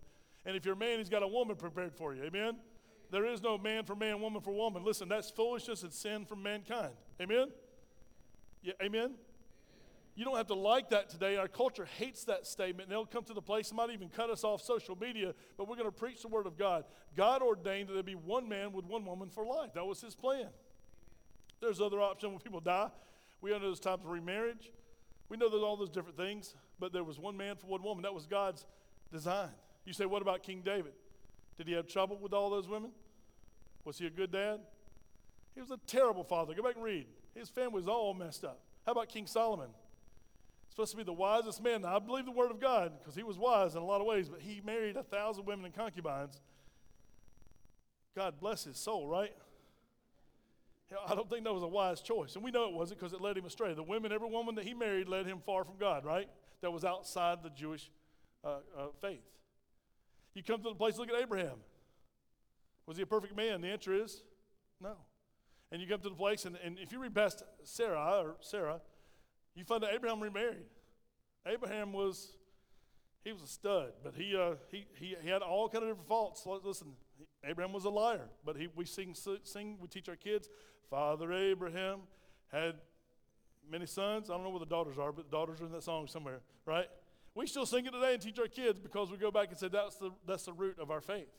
And 0.46 0.58
if 0.58 0.66
you're 0.66 0.74
a 0.74 0.78
man, 0.78 1.00
He's 1.00 1.10
got 1.10 1.24
a 1.24 1.28
woman 1.28 1.56
prepared 1.56 1.96
for 1.96 2.14
you. 2.14 2.24
Amen? 2.24 2.58
There 3.10 3.26
is 3.26 3.42
no 3.42 3.58
man 3.58 3.86
for 3.86 3.96
man, 3.96 4.20
woman 4.20 4.42
for 4.42 4.52
woman. 4.52 4.84
Listen, 4.84 5.08
that's 5.08 5.30
foolishness 5.30 5.84
and 5.84 5.94
sin 5.94 6.26
from 6.26 6.44
mankind. 6.44 6.92
Amen? 7.22 7.50
Yeah, 8.64 8.74
amen? 8.82 9.12
You 10.16 10.26
don't 10.26 10.38
have 10.38 10.48
to 10.48 10.54
like 10.54 10.90
that 10.90 11.10
today. 11.10 11.38
Our 11.38 11.48
culture 11.48 11.86
hates 11.98 12.24
that 12.26 12.46
statement, 12.46 12.90
they'll 12.90 13.06
come 13.06 13.24
to 13.24 13.34
the 13.34 13.42
place, 13.42 13.70
they 13.70 13.76
might 13.76 13.90
even 13.90 14.10
cut 14.10 14.30
us 14.30 14.44
off 14.44 14.62
social 14.62 14.96
media, 14.96 15.34
but 15.58 15.68
we're 15.68 15.76
going 15.76 15.88
to 15.88 15.92
preach 15.92 16.22
the 16.22 16.28
Word 16.28 16.46
of 16.46 16.58
God. 16.58 16.86
God 17.16 17.42
ordained 17.42 17.90
that 17.90 17.94
there 17.94 18.04
be 18.04 18.14
one 18.14 18.48
man 18.48 18.74
with 18.74 18.86
one 18.86 19.06
woman 19.06 19.30
for 19.30 19.46
life. 19.46 19.74
That 19.74 19.86
was 19.86 20.02
His 20.02 20.14
plan. 20.16 20.48
There's 21.62 21.82
other 21.82 22.00
options 22.00 22.32
when 22.32 22.42
people 22.42 22.60
die. 22.60 22.90
We 23.42 23.50
know 23.50 23.60
those 23.60 23.80
times 23.80 24.02
of 24.04 24.12
remarriage. 24.12 24.72
We 25.30 25.38
know 25.38 25.50
there's 25.50 25.64
all 25.64 25.78
those 25.78 25.90
different 25.90 26.18
things, 26.18 26.54
but 26.80 26.94
there 26.94 27.04
was 27.04 27.18
one 27.18 27.36
man 27.36 27.56
for 27.56 27.68
one 27.68 27.82
woman. 27.82 28.04
That 28.04 28.14
was 28.14 28.26
God's 28.26 28.66
design. 29.12 29.50
You 29.86 29.94
say, 29.94 30.06
what 30.06 30.22
about 30.22 30.44
King 30.44 30.62
David? 30.64 30.94
Did 31.58 31.68
he 31.68 31.74
have 31.74 31.88
trouble 31.88 32.18
with 32.22 32.34
all 32.34 32.50
those 32.50 32.68
women? 32.68 32.92
Was 33.86 33.98
he 33.98 34.06
a 34.06 34.10
good 34.10 34.32
dad? 34.32 34.60
He 35.56 35.62
was 35.62 35.72
a 35.72 35.80
terrible 35.88 36.24
father. 36.24 36.54
Go 36.54 36.64
back 36.64 36.76
and 36.76 36.84
read. 36.84 37.06
His 37.36 37.50
family 37.50 37.76
was 37.76 37.88
all 37.88 38.14
messed 38.14 38.44
up. 38.44 38.60
How 38.86 38.92
about 38.92 39.10
King 39.10 39.28
Solomon? 39.28 39.70
Supposed 40.74 40.92
to 40.92 40.98
be 40.98 41.04
the 41.04 41.14
wisest 41.14 41.64
man. 41.64 41.84
Now, 41.84 41.96
I 41.96 42.00
believe 42.00 42.26
the 42.26 42.32
word 42.32 42.52
of 42.52 42.60
God 42.60 42.94
because 43.00 43.16
he 43.16 43.24
was 43.24 43.38
wise 43.38 43.76
in 43.76 43.82
a 43.82 43.86
lot 43.86 44.02
of 44.02 44.08
ways, 44.08 44.28
but 44.28 44.42
he 44.42 44.60
married 44.66 44.98
a 44.98 45.04
thousand 45.04 45.46
women 45.46 45.66
and 45.66 45.74
concubines. 45.74 46.42
God 48.16 48.40
bless 48.40 48.64
his 48.64 48.78
soul, 48.78 49.08
right? 49.08 49.34
I 51.08 51.16
don't 51.16 51.30
think 51.30 51.44
that 51.44 51.54
was 51.54 51.64
a 51.64 51.68
wise 51.68 52.02
choice. 52.02 52.36
And 52.36 52.44
we 52.44 52.52
know 52.52 52.68
it 52.68 52.74
wasn't 52.74 53.00
because 53.00 53.14
it 53.14 53.22
led 53.22 53.38
him 53.38 53.46
astray. 53.46 53.74
The 53.74 53.84
women, 53.84 54.12
every 54.12 54.30
woman 54.30 54.56
that 54.56 54.66
he 54.66 54.74
married, 54.74 55.08
led 55.08 55.26
him 55.26 55.40
far 55.46 55.64
from 55.64 55.78
God, 55.80 56.06
right? 56.06 56.28
That 56.62 56.72
was 56.72 56.84
outside 56.84 57.44
the 57.44 57.50
Jewish 57.50 57.90
uh, 58.44 58.58
uh, 58.78 58.88
faith. 59.02 59.24
You 60.34 60.44
come 60.44 60.62
to 60.64 60.70
the 60.70 60.76
place, 60.76 60.98
look 60.98 61.10
at 61.10 61.20
Abraham. 61.20 61.58
Was 62.86 62.98
he 62.98 63.04
a 63.04 63.08
perfect 63.08 63.36
man? 63.36 63.62
The 63.62 63.70
answer 63.70 63.94
is 63.94 64.24
no. 64.82 64.98
And 65.72 65.82
you 65.82 65.88
come 65.88 66.02
to 66.02 66.10
the 66.10 66.16
place, 66.16 66.46
and, 66.46 66.58
and 66.64 66.78
if 66.80 66.92
you 66.92 67.00
read 67.00 67.16
past 67.16 67.44
Sarah 67.64 68.22
or 68.24 68.36
Sarah, 68.42 68.82
you 69.56 69.64
find 69.64 69.84
that 69.84 69.94
Abraham 69.94 70.22
remarried. 70.22 70.66
Abraham 71.46 71.94
was, 71.94 72.32
he 73.24 73.32
was 73.32 73.42
a 73.42 73.48
stud, 73.48 73.92
but 74.04 74.14
he, 74.16 74.36
uh, 74.36 74.56
he, 74.72 74.86
he, 74.96 75.16
he 75.22 75.30
had 75.30 75.42
all 75.42 75.68
kind 75.70 75.84
of 75.84 75.90
different 75.90 76.08
faults. 76.08 76.46
Listen, 76.64 76.94
Abraham 77.44 77.74
was 77.74 77.86
a 77.86 77.90
liar, 77.90 78.30
but 78.46 78.56
he, 78.56 78.68
we 78.76 78.86
sing, 78.86 79.16
sing, 79.44 79.78
we 79.80 79.88
teach 79.88 80.08
our 80.10 80.16
kids, 80.16 80.50
Father 80.90 81.34
Abraham 81.34 82.02
had 82.52 82.76
many 83.70 83.86
sons. 83.86 84.30
I 84.30 84.34
don't 84.34 84.44
know 84.44 84.50
where 84.50 84.60
the 84.60 84.66
daughters 84.66 84.98
are, 84.98 85.12
but 85.12 85.30
the 85.30 85.36
daughters 85.36 85.62
are 85.62 85.66
in 85.66 85.72
that 85.72 85.84
song 85.84 86.08
somewhere, 86.08 86.42
right? 86.66 86.88
We 87.36 87.48
still 87.48 87.66
sing 87.66 87.86
it 87.86 87.92
today 87.92 88.14
and 88.14 88.22
teach 88.22 88.40
our 88.40 88.48
kids 88.48 88.80
because 88.80 89.10
we 89.10 89.18
go 89.18 89.32
back 89.32 89.50
and 89.50 89.58
say 89.58 89.68
that's 89.68 89.96
the, 89.96 90.12
that's 90.28 90.44
the 90.44 90.54
root 90.54 90.78
of 90.80 90.92
our 90.92 91.02
faith. 91.02 91.30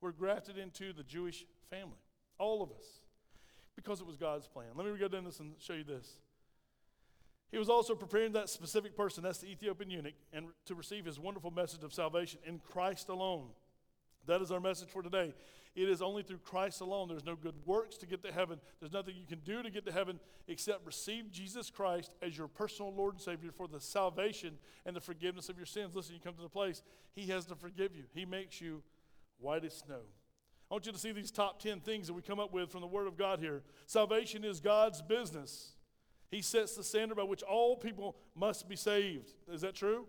We're 0.00 0.12
grafted 0.12 0.58
into 0.58 0.92
the 0.92 1.04
Jewish 1.04 1.46
family, 1.70 1.98
all 2.38 2.62
of 2.62 2.70
us, 2.70 2.84
because 3.76 4.00
it 4.00 4.06
was 4.06 4.16
God's 4.16 4.46
plan. 4.46 4.68
Let 4.74 4.86
me 4.86 4.98
go 4.98 5.08
down 5.08 5.24
this 5.24 5.40
and 5.40 5.54
show 5.58 5.74
you 5.74 5.84
this. 5.84 6.18
He 7.50 7.58
was 7.58 7.68
also 7.68 7.94
preparing 7.94 8.32
that 8.32 8.48
specific 8.48 8.96
person, 8.96 9.22
that's 9.22 9.38
the 9.38 9.48
Ethiopian 9.48 9.90
eunuch, 9.90 10.14
and 10.32 10.46
to 10.66 10.74
receive 10.74 11.04
his 11.04 11.18
wonderful 11.18 11.50
message 11.50 11.84
of 11.84 11.94
salvation 11.94 12.40
in 12.44 12.58
Christ 12.58 13.08
alone. 13.08 13.48
That 14.26 14.42
is 14.42 14.50
our 14.50 14.60
message 14.60 14.88
for 14.88 15.02
today. 15.02 15.32
It 15.76 15.90
is 15.90 16.00
only 16.00 16.22
through 16.22 16.38
Christ 16.38 16.80
alone. 16.80 17.08
There's 17.08 17.24
no 17.24 17.36
good 17.36 17.54
works 17.66 17.98
to 17.98 18.06
get 18.06 18.22
to 18.24 18.32
heaven. 18.32 18.58
There's 18.80 18.92
nothing 18.92 19.14
you 19.14 19.26
can 19.26 19.40
do 19.40 19.62
to 19.62 19.70
get 19.70 19.84
to 19.86 19.92
heaven 19.92 20.18
except 20.48 20.86
receive 20.86 21.30
Jesus 21.30 21.70
Christ 21.70 22.12
as 22.22 22.36
your 22.36 22.48
personal 22.48 22.94
Lord 22.94 23.14
and 23.14 23.22
Savior 23.22 23.50
for 23.54 23.68
the 23.68 23.80
salvation 23.80 24.54
and 24.86 24.96
the 24.96 25.00
forgiveness 25.00 25.50
of 25.50 25.58
your 25.58 25.66
sins. 25.66 25.94
Listen, 25.94 26.14
you 26.14 26.20
come 26.20 26.34
to 26.34 26.42
the 26.42 26.48
place, 26.48 26.82
He 27.14 27.26
has 27.26 27.44
to 27.46 27.54
forgive 27.54 27.94
you. 27.94 28.04
He 28.14 28.24
makes 28.24 28.60
you 28.60 28.82
white 29.38 29.64
as 29.64 29.74
snow. 29.74 30.00
I 30.70 30.74
want 30.74 30.86
you 30.86 30.92
to 30.92 30.98
see 30.98 31.12
these 31.12 31.30
top 31.30 31.60
10 31.62 31.80
things 31.80 32.08
that 32.08 32.14
we 32.14 32.22
come 32.22 32.40
up 32.40 32.52
with 32.52 32.72
from 32.72 32.80
the 32.80 32.86
Word 32.86 33.06
of 33.06 33.16
God 33.18 33.38
here. 33.38 33.62
Salvation 33.86 34.44
is 34.44 34.60
God's 34.60 35.02
business. 35.02 35.75
He 36.30 36.42
sets 36.42 36.74
the 36.74 36.82
standard 36.82 37.16
by 37.16 37.22
which 37.22 37.42
all 37.42 37.76
people 37.76 38.16
must 38.34 38.68
be 38.68 38.76
saved. 38.76 39.32
Is 39.52 39.60
that 39.60 39.74
true? 39.74 40.06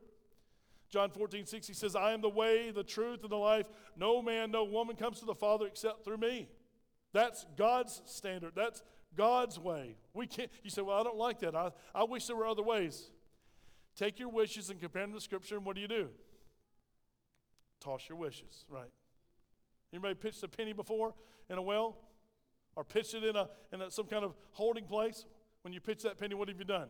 John 0.89 1.10
14, 1.10 1.45
6, 1.45 1.67
he 1.67 1.73
says, 1.73 1.95
I 1.95 2.13
am 2.13 2.21
the 2.21 2.30
way, 2.30 2.71
the 2.71 2.84
truth, 2.84 3.21
and 3.21 3.30
the 3.30 3.38
life. 3.38 3.67
No 3.97 4.21
man, 4.21 4.51
no 4.51 4.63
woman 4.63 4.95
comes 4.95 5.19
to 5.19 5.25
the 5.25 5.36
Father 5.36 5.67
except 5.67 6.06
through 6.06 6.17
me. 6.17 6.47
That's 7.13 7.45
God's 7.58 8.01
standard. 8.06 8.53
That's 8.56 8.84
God's 9.15 9.60
way. 9.60 9.97
We 10.13 10.27
can't, 10.27 10.49
you 10.63 10.69
say, 10.69 10.82
well, 10.82 10.99
I 10.99 11.03
don't 11.03 11.17
like 11.17 11.39
that. 11.39 11.56
I, 11.56 11.71
I 11.93 12.03
wish 12.03 12.27
there 12.27 12.36
were 12.36 12.47
other 12.47 12.63
ways. 12.63 13.12
Take 13.95 14.19
your 14.19 14.30
wishes 14.30 14.69
and 14.69 14.80
compare 14.80 15.01
them 15.01 15.13
to 15.13 15.19
Scripture, 15.21 15.58
and 15.58 15.65
what 15.65 15.75
do 15.75 15.82
you 15.82 15.88
do? 15.88 16.10
Toss 17.82 18.08
your 18.08 18.17
wishes, 18.17 18.65
right? 18.69 18.89
Anybody 19.91 20.15
pitched 20.15 20.43
a 20.43 20.47
penny 20.47 20.73
before 20.73 21.13
in 21.49 21.58
a 21.58 21.62
well? 21.62 21.97
Or 22.75 22.84
pitched 22.84 23.15
it 23.15 23.23
in, 23.23 23.36
a, 23.36 23.49
in 23.73 23.82
a, 23.82 23.89
some 23.89 24.06
kind 24.06 24.23
of 24.23 24.36
holding 24.51 24.86
place? 24.86 25.25
When 25.67 25.73
you 25.73 25.82
pitch 25.82 26.03
that 26.03 26.17
penny, 26.17 26.34
what 26.34 26.47
have 26.47 26.58
you 26.58 26.63
done? 26.63 26.88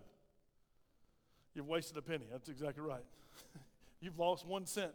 You've 1.55 1.67
wasted 1.67 1.97
a 1.97 2.01
penny. 2.03 2.25
That's 2.31 2.47
exactly 2.47 2.83
right. 2.83 3.03
You've 4.01 4.19
lost 4.19 4.45
one 4.45 4.67
cent. 4.67 4.91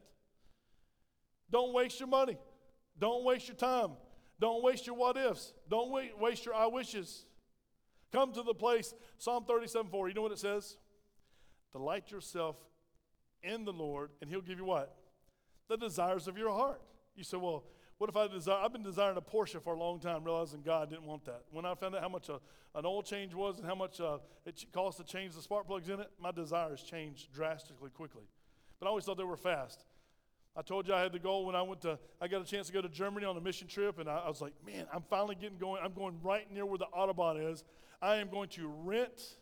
Don't 1.51 1.75
waste 1.75 1.99
your 1.99 2.09
money. 2.09 2.39
Don't 2.97 3.25
waste 3.25 3.49
your 3.49 3.57
time. 3.57 3.95
Don't 4.39 4.63
waste 4.63 4.87
your 4.87 4.95
what 4.95 5.17
ifs. 5.17 5.53
Don't 5.69 5.91
waste 6.21 6.47
your 6.47 6.55
I 6.55 6.69
wishes. 6.69 7.25
Come 8.13 8.33
to 8.35 8.45
the 8.45 8.55
place, 8.55 8.95
Psalm 9.19 9.47
37 9.47 9.91
4. 9.91 10.09
You 10.11 10.15
know 10.15 10.23
what 10.23 10.31
it 10.31 10.39
says? 10.39 10.77
Delight 11.73 12.13
yourself 12.13 12.55
in 13.43 13.65
the 13.65 13.73
Lord, 13.73 14.11
and 14.21 14.31
He'll 14.31 14.43
give 14.43 14.59
you 14.59 14.65
what? 14.65 14.95
The 15.67 15.77
desires 15.77 16.29
of 16.29 16.39
your 16.39 16.53
heart. 16.53 16.81
You 17.17 17.25
say, 17.25 17.37
well, 17.37 17.65
what 18.03 18.09
if 18.09 18.17
I 18.17 18.27
desire? 18.27 18.59
I've 18.61 18.73
been 18.73 18.83
desiring 18.83 19.17
a 19.17 19.21
Porsche 19.21 19.63
for 19.63 19.75
a 19.75 19.79
long 19.79 20.01
time, 20.01 20.25
realizing 20.25 20.61
God 20.61 20.91
didn't 20.91 21.07
want 21.07 21.25
that. 21.27 21.43
When 21.53 21.65
I 21.65 21.77
found 21.77 21.95
out 21.95 22.01
how 22.01 22.09
much 22.09 22.29
a, 22.31 22.41
an 22.75 22.85
oil 22.85 23.01
change 23.01 23.33
was 23.33 23.61
and 23.61 23.65
how 23.65 23.77
much 23.77 24.01
uh, 24.01 24.19
it 24.45 24.65
cost 24.73 24.99
to 24.99 25.05
change 25.05 25.37
the 25.37 25.41
spark 25.41 25.69
plugs 25.69 25.89
in 25.89 26.01
it, 26.01 26.11
my 26.21 26.33
desires 26.33 26.83
changed 26.83 27.33
drastically 27.33 27.91
quickly. 27.91 28.25
But 28.81 28.87
I 28.87 28.89
always 28.89 29.05
thought 29.05 29.19
they 29.19 29.23
were 29.23 29.37
fast. 29.37 29.85
I 30.57 30.63
told 30.63 30.89
you 30.89 30.95
I 30.95 31.01
had 31.01 31.13
the 31.13 31.21
goal 31.21 31.47
when 31.47 31.55
I 31.55 31.63
went 31.63 31.83
to, 31.83 31.97
I 32.21 32.27
got 32.27 32.43
a 32.43 32.45
chance 32.45 32.67
to 32.67 32.73
go 32.73 32.83
to 32.83 32.89
Germany 32.89 33.25
on 33.25 33.37
a 33.37 33.41
mission 33.41 33.69
trip, 33.69 34.01
and 34.01 34.09
I, 34.09 34.23
I 34.27 34.29
was 34.29 34.41
like, 34.41 34.55
man, 34.67 34.87
I'm 34.93 35.05
finally 35.09 35.37
getting 35.37 35.59
going. 35.59 35.81
I'm 35.81 35.93
going 35.93 36.19
right 36.25 36.53
near 36.53 36.67
where 36.67 36.79
the 36.79 36.89
Autobahn 36.93 37.53
is. 37.53 37.63
I 38.03 38.17
am 38.17 38.31
going 38.31 38.49
to 38.49 38.67
rent 38.67 39.37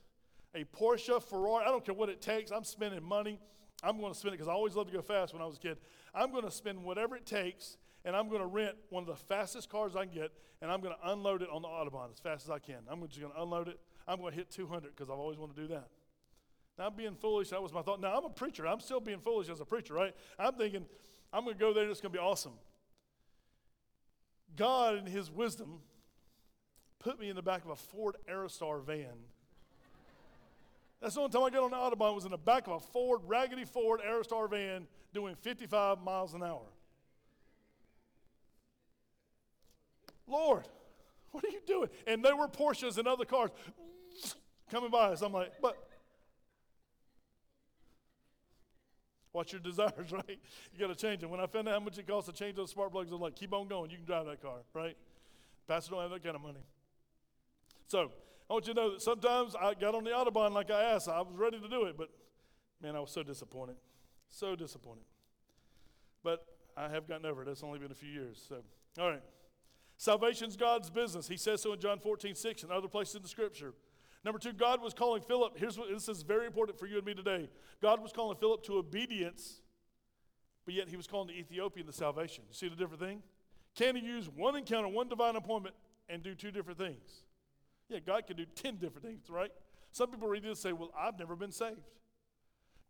a 0.55 0.65
Porsche, 0.65 1.23
Ferrari. 1.23 1.65
I 1.65 1.69
don't 1.69 1.83
care 1.83 1.95
what 1.95 2.11
it 2.11 2.21
takes. 2.21 2.51
I'm 2.51 2.65
spending 2.65 3.03
money. 3.03 3.41
I'm 3.83 3.99
going 3.99 4.13
to 4.13 4.19
spend 4.19 4.35
it 4.35 4.37
because 4.37 4.49
I 4.49 4.53
always 4.53 4.75
loved 4.75 4.91
to 4.91 4.97
go 4.99 5.03
fast 5.03 5.33
when 5.33 5.41
I 5.41 5.47
was 5.47 5.57
a 5.57 5.61
kid. 5.61 5.79
I'm 6.15 6.31
going 6.31 6.45
to 6.45 6.51
spend 6.51 6.85
whatever 6.85 7.17
it 7.17 7.25
takes 7.25 7.79
and 8.05 8.17
I'm 8.17 8.29
going 8.29 8.41
to 8.41 8.47
rent 8.47 8.77
one 8.89 9.03
of 9.03 9.09
the 9.09 9.17
fastest 9.17 9.69
cars 9.69 9.97
I 9.97 10.05
can 10.05 10.15
get, 10.15 10.33
and 10.63 10.71
I'm 10.71 10.81
going 10.81 10.95
to 10.95 11.11
unload 11.11 11.43
it 11.43 11.49
on 11.53 11.63
the 11.63 11.69
Autobahn 11.69 12.11
as 12.11 12.19
fast 12.19 12.45
as 12.45 12.51
I 12.51 12.59
can. 12.59 12.79
I'm 12.91 13.07
just 13.07 13.21
going 13.21 13.33
to 13.33 13.43
unload 13.43 13.69
it. 13.69 13.79
I'm 14.09 14.21
going 14.21 14.33
to 14.33 14.37
hit 14.37 14.51
200 14.51 14.95
because 14.95 15.11
I've 15.11 15.19
always 15.19 15.39
wanted 15.39 15.57
to 15.57 15.63
do 15.63 15.69
that. 15.69 15.89
Now, 16.79 16.87
I'm 16.87 16.95
being 16.95 17.15
foolish. 17.15 17.51
That 17.51 17.63
was 17.63 17.73
my 17.73 17.83
thought. 17.83 18.01
Now, 18.01 18.17
I'm 18.17 18.25
a 18.25 18.31
preacher. 18.31 18.67
I'm 18.67 18.81
still 18.81 19.01
being 19.01 19.21
foolish 19.21 19.49
as 19.49 19.61
a 19.61 19.65
preacher, 19.65 19.95
right? 19.95 20.15
I'm 20.39 20.55
thinking, 20.55 20.87
I'm 21.33 21.45
going 21.45 21.57
to 21.57 21.61
go 21.61 21.73
there 21.73 21.83
and 21.83 21.93
it's 21.93 22.01
going 22.01 22.13
to 22.13 22.19
be 22.19 22.23
awesome. 22.23 22.55
God, 24.57 24.97
in 24.97 25.07
His 25.07 25.31
wisdom, 25.31 25.81
put 26.99 27.21
me 27.21 27.29
in 27.29 27.37
the 27.37 27.43
back 27.43 27.65
of 27.65 27.71
a 27.71 27.77
Ford 27.77 28.17
Aerostar 28.29 28.83
van. 28.85 29.13
That's 31.01 31.15
the 31.15 31.21
only 31.21 31.33
time 31.33 31.45
I 31.45 31.51
got 31.51 31.63
on 31.65 31.71
the 31.71 31.77
Autobahn 31.77 32.15
was 32.15 32.25
in 32.25 32.31
the 32.31 32.39
back 32.39 32.67
of 32.67 32.75
a 32.75 32.81
Ford, 32.81 33.21
raggedy 33.27 33.65
Ford 33.65 34.01
Aerostar 34.07 34.51
van 34.51 34.87
doing 35.15 35.35
55 35.35 36.03
miles 36.03 36.35
an 36.35 36.43
hour. 36.43 36.67
Lord, 40.31 40.67
what 41.33 41.45
are 41.45 41.49
you 41.49 41.61
doing? 41.67 41.89
And 42.07 42.25
there 42.25 42.37
were 42.37 42.49
Porsches 42.49 42.99
and 42.99 43.07
other 43.07 43.25
cars 43.25 43.51
coming 44.71 44.91
by 44.91 45.13
us. 45.13 45.23
I'm 45.23 45.33
like, 45.33 45.53
but 45.61 45.77
watch 49.33 49.53
your 49.53 49.61
desires, 49.61 50.11
right? 50.13 50.39
You 50.73 50.79
got 50.79 50.89
to 50.89 50.95
change 50.95 51.21
them. 51.21 51.31
When 51.31 51.41
I 51.41 51.47
found 51.47 51.69
out 51.69 51.75
how 51.75 51.81
much 51.81 51.99
it 51.99 52.07
costs 52.07 52.31
to 52.31 52.37
change 52.37 52.57
those 52.57 52.71
spark 52.71 52.93
plugs, 52.93 53.11
I'm 53.13 53.21
like, 53.21 53.37
keep 53.37 53.53
on 53.53 53.69
going. 53.69 53.91
You 53.91 53.97
can 53.97 54.07
drive 54.07 54.27
that 54.27 54.43
car, 54.43 54.59
right? 54.75 54.97
Pastor 55.69 55.93
don't 55.93 56.03
have 56.03 56.11
that 56.11 56.25
kind 56.25 56.37
of 56.37 56.43
money. 56.43 56.61
So 57.87 58.11
I 58.49 58.53
want 58.53 58.67
you 58.67 58.75
to 58.75 58.81
know 58.81 58.93
that 58.93 59.03
sometimes 59.03 59.55
I 59.55 59.75
got 59.75 59.95
on 59.95 60.05
the 60.05 60.11
Autobahn 60.11 60.53
like 60.53 60.71
I 60.71 60.83
asked. 60.83 61.09
I 61.09 61.21
was 61.21 61.37
ready 61.37 61.61
to 61.61 61.69
do 61.69 61.85
it, 61.85 61.97
but 61.97 62.09
man, 62.83 62.97
I 62.97 63.01
was 63.01 63.11
so 63.11 63.23
disappointed. 63.23 63.77
So 64.29 64.57
disappointed. 64.57 65.05
But 66.23 66.45
I 66.77 66.89
have 66.89 67.09
gotten 67.09 67.27
over 67.27 67.43
it. 67.43 67.49
It's 67.49 67.63
only 67.63 67.79
been 67.79 67.91
a 67.91 67.95
few 67.95 68.11
years. 68.11 68.45
So, 68.49 68.63
all 69.01 69.11
right. 69.11 69.23
Salvation's 70.01 70.57
God's 70.57 70.89
business. 70.89 71.29
He 71.29 71.37
says 71.37 71.61
so 71.61 71.75
in 71.75 71.79
John 71.79 71.99
14, 71.99 72.35
6 72.35 72.63
and 72.63 72.73
other 72.73 72.89
places 72.89 73.17
in 73.17 73.23
the 73.23 73.29
scripture. 73.29 73.75
Number 74.25 74.39
two, 74.39 74.55
God 74.55 74.81
was 74.81 74.95
calling 74.95 75.21
Philip. 75.21 75.59
Here's 75.59 75.77
what 75.77 75.91
this 75.91 76.09
is 76.09 76.23
very 76.23 76.47
important 76.47 76.79
for 76.79 76.87
you 76.87 76.97
and 76.97 77.05
me 77.05 77.13
today. 77.13 77.51
God 77.83 78.01
was 78.01 78.11
calling 78.11 78.39
Philip 78.39 78.63
to 78.63 78.79
obedience, 78.79 79.61
but 80.65 80.73
yet 80.73 80.89
he 80.89 80.97
was 80.97 81.07
calling 81.07 81.29
the 81.29 81.35
Ethiopian 81.35 81.87
to 81.87 81.93
salvation. 81.93 82.45
You 82.49 82.55
see 82.55 82.71
the 82.71 82.77
different 82.77 83.03
thing? 83.03 83.23
Can 83.75 83.95
he 83.95 84.01
use 84.01 84.27
one 84.27 84.57
encounter, 84.57 84.89
one 84.89 85.11
divine 85.11 85.37
appointment, 85.37 85.75
and 86.09 86.23
do 86.23 86.35
two 86.35 86.51
different 86.51 86.79
things? 86.79 87.25
Yeah, 87.91 87.99
God 87.99 88.27
can 88.27 88.39
do 88.39 88.47
10 88.55 88.77
different 88.77 89.05
things, 89.05 89.29
right? 89.29 89.53
Some 89.93 90.11
people 90.11 90.29
read 90.29 90.45
this 90.45 90.49
and 90.49 90.59
say, 90.59 90.73
Well, 90.73 90.93
I've 90.99 91.19
never 91.19 91.37
been 91.37 91.53
saved. 91.53 91.77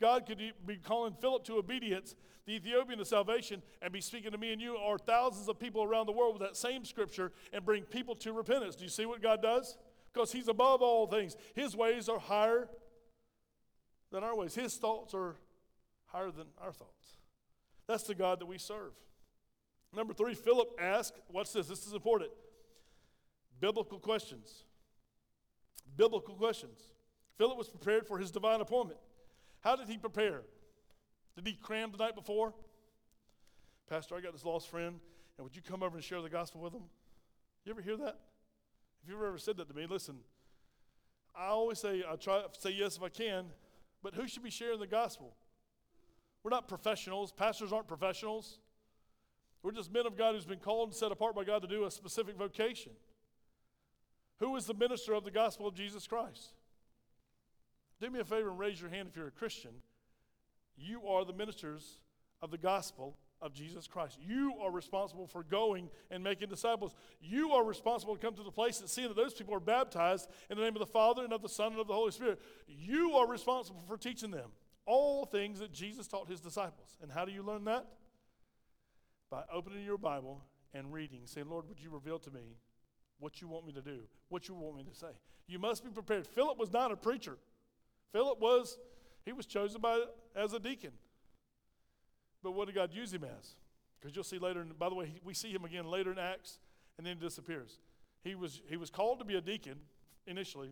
God 0.00 0.26
could 0.26 0.38
be 0.66 0.76
calling 0.76 1.14
Philip 1.20 1.44
to 1.44 1.54
obedience, 1.54 2.14
the 2.46 2.54
Ethiopian 2.54 2.98
to 2.98 3.04
salvation, 3.04 3.62
and 3.82 3.92
be 3.92 4.00
speaking 4.00 4.32
to 4.32 4.38
me 4.38 4.52
and 4.52 4.60
you 4.60 4.76
or 4.76 4.98
thousands 4.98 5.48
of 5.48 5.58
people 5.58 5.82
around 5.82 6.06
the 6.06 6.12
world 6.12 6.34
with 6.34 6.42
that 6.42 6.56
same 6.56 6.84
scripture 6.84 7.32
and 7.52 7.64
bring 7.64 7.82
people 7.84 8.14
to 8.16 8.32
repentance. 8.32 8.76
Do 8.76 8.84
you 8.84 8.90
see 8.90 9.04
what 9.04 9.22
God 9.22 9.42
does? 9.42 9.76
Because 10.12 10.32
He's 10.32 10.48
above 10.48 10.80
all 10.80 11.06
things. 11.06 11.36
His 11.54 11.76
ways 11.76 12.08
are 12.08 12.18
higher 12.18 12.68
than 14.10 14.24
our 14.24 14.34
ways, 14.34 14.54
His 14.54 14.76
thoughts 14.76 15.14
are 15.14 15.36
higher 16.06 16.30
than 16.30 16.46
our 16.58 16.72
thoughts. 16.72 17.16
That's 17.86 18.04
the 18.04 18.14
God 18.14 18.40
that 18.40 18.46
we 18.46 18.58
serve. 18.58 18.92
Number 19.94 20.14
three, 20.14 20.34
Philip 20.34 20.68
asked, 20.80 21.20
What's 21.28 21.52
this? 21.52 21.66
This 21.66 21.86
is 21.86 21.92
important. 21.92 22.30
Biblical 23.60 23.98
questions. 23.98 24.64
Biblical 25.96 26.34
questions. 26.34 26.80
Philip 27.36 27.58
was 27.58 27.68
prepared 27.68 28.06
for 28.06 28.18
his 28.18 28.30
divine 28.30 28.60
appointment. 28.60 29.00
How 29.60 29.76
did 29.76 29.88
he 29.88 29.98
prepare? 29.98 30.42
Did 31.36 31.46
he 31.46 31.54
cram 31.54 31.92
the 31.92 31.98
night 31.98 32.14
before? 32.14 32.54
Pastor, 33.88 34.14
I 34.14 34.20
got 34.20 34.32
this 34.32 34.44
lost 34.44 34.68
friend, 34.68 35.00
and 35.36 35.44
would 35.44 35.54
you 35.54 35.62
come 35.62 35.82
over 35.82 35.96
and 35.96 36.04
share 36.04 36.22
the 36.22 36.30
gospel 36.30 36.60
with 36.60 36.72
him? 36.72 36.82
You 37.64 37.72
ever 37.72 37.82
hear 37.82 37.96
that? 37.98 38.18
If 39.02 39.08
you've 39.08 39.22
ever 39.22 39.38
said 39.38 39.56
that 39.58 39.68
to 39.68 39.74
me, 39.74 39.86
listen, 39.88 40.16
I 41.36 41.46
always 41.46 41.78
say, 41.78 42.02
I 42.08 42.16
try 42.16 42.40
to 42.40 42.48
say 42.58 42.70
yes 42.70 42.96
if 42.96 43.02
I 43.02 43.08
can, 43.08 43.46
but 44.02 44.14
who 44.14 44.26
should 44.26 44.42
be 44.42 44.50
sharing 44.50 44.80
the 44.80 44.86
gospel? 44.86 45.34
We're 46.42 46.50
not 46.50 46.68
professionals. 46.68 47.32
Pastors 47.32 47.72
aren't 47.72 47.88
professionals. 47.88 48.58
We're 49.62 49.72
just 49.72 49.92
men 49.92 50.06
of 50.06 50.16
God 50.16 50.34
who's 50.34 50.46
been 50.46 50.58
called 50.58 50.88
and 50.88 50.96
set 50.96 51.12
apart 51.12 51.34
by 51.34 51.44
God 51.44 51.62
to 51.62 51.68
do 51.68 51.84
a 51.84 51.90
specific 51.90 52.36
vocation. 52.36 52.92
Who 54.38 54.56
is 54.56 54.64
the 54.64 54.74
minister 54.74 55.12
of 55.12 55.24
the 55.24 55.30
gospel 55.30 55.66
of 55.66 55.74
Jesus 55.74 56.06
Christ? 56.06 56.54
Do 58.00 58.10
me 58.10 58.20
a 58.20 58.24
favor 58.24 58.48
and 58.48 58.58
raise 58.58 58.80
your 58.80 58.90
hand 58.90 59.08
if 59.08 59.16
you're 59.16 59.28
a 59.28 59.32
Christian. 59.32 59.72
You 60.76 61.06
are 61.06 61.24
the 61.24 61.32
ministers 61.32 61.98
of 62.40 62.50
the 62.50 62.58
gospel 62.58 63.16
of 63.42 63.52
Jesus 63.52 63.86
Christ. 63.86 64.18
You 64.26 64.54
are 64.62 64.70
responsible 64.70 65.26
for 65.26 65.42
going 65.42 65.90
and 66.10 66.22
making 66.22 66.48
disciples. 66.48 66.94
You 67.20 67.52
are 67.52 67.64
responsible 67.64 68.14
to 68.14 68.20
come 68.20 68.34
to 68.34 68.42
the 68.42 68.50
place 68.50 68.80
and 68.80 68.88
see 68.88 69.06
that 69.06 69.16
those 69.16 69.34
people 69.34 69.54
are 69.54 69.60
baptized 69.60 70.28
in 70.48 70.56
the 70.56 70.62
name 70.62 70.74
of 70.74 70.80
the 70.80 70.86
Father 70.86 71.24
and 71.24 71.32
of 71.32 71.42
the 71.42 71.48
Son 71.48 71.72
and 71.72 71.80
of 71.80 71.86
the 71.86 71.94
Holy 71.94 72.12
Spirit. 72.12 72.40
You 72.66 73.12
are 73.14 73.26
responsible 73.26 73.82
for 73.86 73.96
teaching 73.96 74.30
them 74.30 74.50
all 74.86 75.24
things 75.24 75.58
that 75.60 75.72
Jesus 75.72 76.06
taught 76.06 76.28
his 76.28 76.40
disciples. 76.40 76.96
And 77.02 77.10
how 77.10 77.24
do 77.24 77.32
you 77.32 77.42
learn 77.42 77.64
that? 77.64 77.86
By 79.30 79.42
opening 79.52 79.84
your 79.84 79.98
Bible 79.98 80.42
and 80.74 80.92
reading, 80.92 81.20
Say, 81.24 81.42
Lord, 81.42 81.68
would 81.68 81.80
you 81.80 81.90
reveal 81.90 82.18
to 82.20 82.30
me 82.30 82.56
what 83.18 83.40
you 83.40 83.48
want 83.48 83.66
me 83.66 83.72
to 83.72 83.82
do, 83.82 84.00
what 84.28 84.48
you 84.48 84.54
want 84.54 84.76
me 84.76 84.84
to 84.84 84.94
say? 84.94 85.12
You 85.46 85.58
must 85.58 85.84
be 85.84 85.90
prepared. 85.90 86.26
Philip 86.26 86.58
was 86.58 86.72
not 86.72 86.92
a 86.92 86.96
preacher. 86.96 87.36
Philip 88.12 88.40
was, 88.40 88.78
he 89.24 89.32
was 89.32 89.46
chosen 89.46 89.80
by, 89.80 90.00
as 90.34 90.52
a 90.52 90.58
deacon. 90.58 90.92
But 92.42 92.52
what 92.52 92.66
did 92.66 92.74
God 92.74 92.92
use 92.92 93.12
him 93.12 93.24
as? 93.24 93.54
Because 94.00 94.14
you'll 94.14 94.24
see 94.24 94.38
later, 94.38 94.64
by 94.78 94.88
the 94.88 94.94
way, 94.94 95.12
we 95.22 95.34
see 95.34 95.50
him 95.50 95.64
again 95.64 95.84
later 95.84 96.10
in 96.10 96.18
Acts, 96.18 96.58
and 96.96 97.06
then 97.06 97.16
he 97.16 97.22
disappears. 97.22 97.78
He 98.24 98.34
was, 98.34 98.62
he 98.68 98.76
was 98.76 98.90
called 98.90 99.18
to 99.18 99.24
be 99.24 99.36
a 99.36 99.40
deacon 99.40 99.76
initially, 100.26 100.70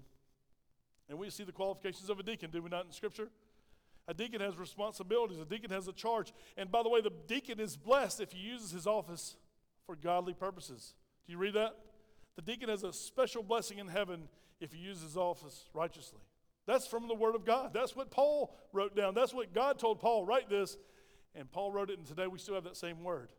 and 1.09 1.19
we 1.19 1.31
see 1.31 1.45
the 1.45 1.53
qualifications 1.53 2.11
of 2.11 2.19
a 2.19 2.23
deacon, 2.23 2.51
do 2.51 2.63
we 2.63 2.69
not 2.69 2.87
in 2.87 2.93
Scripture? 2.93 3.29
A 4.07 4.15
deacon 4.15 4.41
has 4.41 4.57
responsibilities, 4.57 5.39
a 5.39 5.45
deacon 5.45 5.71
has 5.71 5.87
a 5.87 5.93
charge. 5.93 6.33
And 6.57 6.71
by 6.71 6.83
the 6.83 6.89
way, 6.89 7.03
the 7.03 7.13
deacon 7.27 7.61
is 7.61 7.77
blessed 7.77 8.21
if 8.23 8.33
he 8.33 8.39
uses 8.39 8.71
his 8.71 8.87
office 8.87 9.37
for 9.85 9.97
godly 9.97 10.33
purposes. 10.33 10.95
Do 11.27 11.33
you 11.33 11.39
read 11.39 11.55
that? 11.55 11.77
The 12.37 12.43
deacon 12.43 12.71
has 12.71 12.85
a 12.85 12.93
special 12.93 13.43
blessing 13.43 13.79
in 13.79 13.89
heaven 13.89 14.29
if 14.61 14.73
he 14.73 14.79
uses 14.79 15.03
his 15.03 15.17
office 15.17 15.67
righteously. 15.75 16.21
That's 16.69 16.87
from 16.87 17.09
the 17.09 17.15
Word 17.15 17.35
of 17.35 17.47
God. 17.47 17.71
That's 17.73 17.97
what 17.97 18.11
Paul 18.11 18.55
wrote 18.75 18.95
down. 18.95 19.15
That's 19.15 19.33
what 19.33 19.55
God 19.55 19.79
told 19.79 20.01
Paul. 20.01 20.27
Write 20.27 20.51
this. 20.51 20.77
And 21.35 21.51
Paul 21.51 21.73
wrote 21.73 21.89
it, 21.89 21.97
and 21.97 22.07
today 22.07 22.27
we 22.27 22.39
still 22.39 22.55
have 22.57 22.65
that 22.65 22.77
same 22.77 23.03
word. 23.03 23.33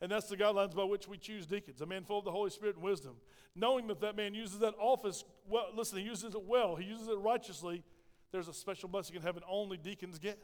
And 0.00 0.10
that's 0.10 0.26
the 0.26 0.36
guidelines 0.36 0.74
by 0.74 0.82
which 0.82 1.06
we 1.06 1.18
choose 1.18 1.46
deacons 1.46 1.80
a 1.80 1.86
man 1.86 2.02
full 2.02 2.18
of 2.18 2.24
the 2.24 2.32
Holy 2.32 2.50
Spirit 2.50 2.74
and 2.74 2.84
wisdom. 2.84 3.14
Knowing 3.54 3.86
that 3.86 4.00
that 4.00 4.16
man 4.16 4.34
uses 4.34 4.58
that 4.58 4.74
office 4.80 5.24
well, 5.48 5.66
listen, 5.72 5.98
he 5.98 6.04
uses 6.04 6.34
it 6.34 6.42
well, 6.42 6.74
he 6.74 6.84
uses 6.84 7.06
it 7.06 7.18
righteously. 7.18 7.84
There's 8.32 8.48
a 8.48 8.52
special 8.52 8.88
blessing 8.88 9.14
in 9.14 9.22
heaven 9.22 9.44
only 9.48 9.76
deacons 9.76 10.18
get. 10.18 10.42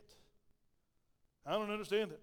I 1.44 1.53
don't 1.53 1.70
understand 1.70 2.12
it. 2.12 2.20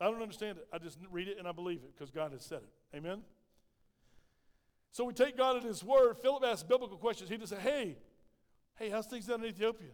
I 0.00 0.04
don't 0.04 0.22
understand 0.22 0.58
it. 0.58 0.68
I 0.72 0.78
just 0.78 0.98
read 1.10 1.26
it 1.26 1.38
and 1.38 1.48
I 1.48 1.52
believe 1.52 1.80
it 1.82 1.92
because 1.96 2.12
God 2.12 2.30
has 2.30 2.44
said 2.44 2.60
it. 2.62 2.96
Amen? 2.96 3.22
So 4.92 5.02
we 5.04 5.12
take 5.12 5.36
God 5.36 5.56
at 5.56 5.64
His 5.64 5.82
word. 5.82 6.16
Philip 6.22 6.44
asked 6.44 6.68
biblical 6.68 6.96
questions. 6.96 7.28
He 7.28 7.36
just 7.36 7.50
said, 7.50 7.60
Hey, 7.60 7.96
Hey, 8.76 8.90
how's 8.90 9.06
things 9.06 9.26
down 9.26 9.40
in 9.40 9.46
Ethiopia? 9.46 9.90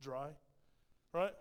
Dry, 0.00 0.28
right? 1.12 1.32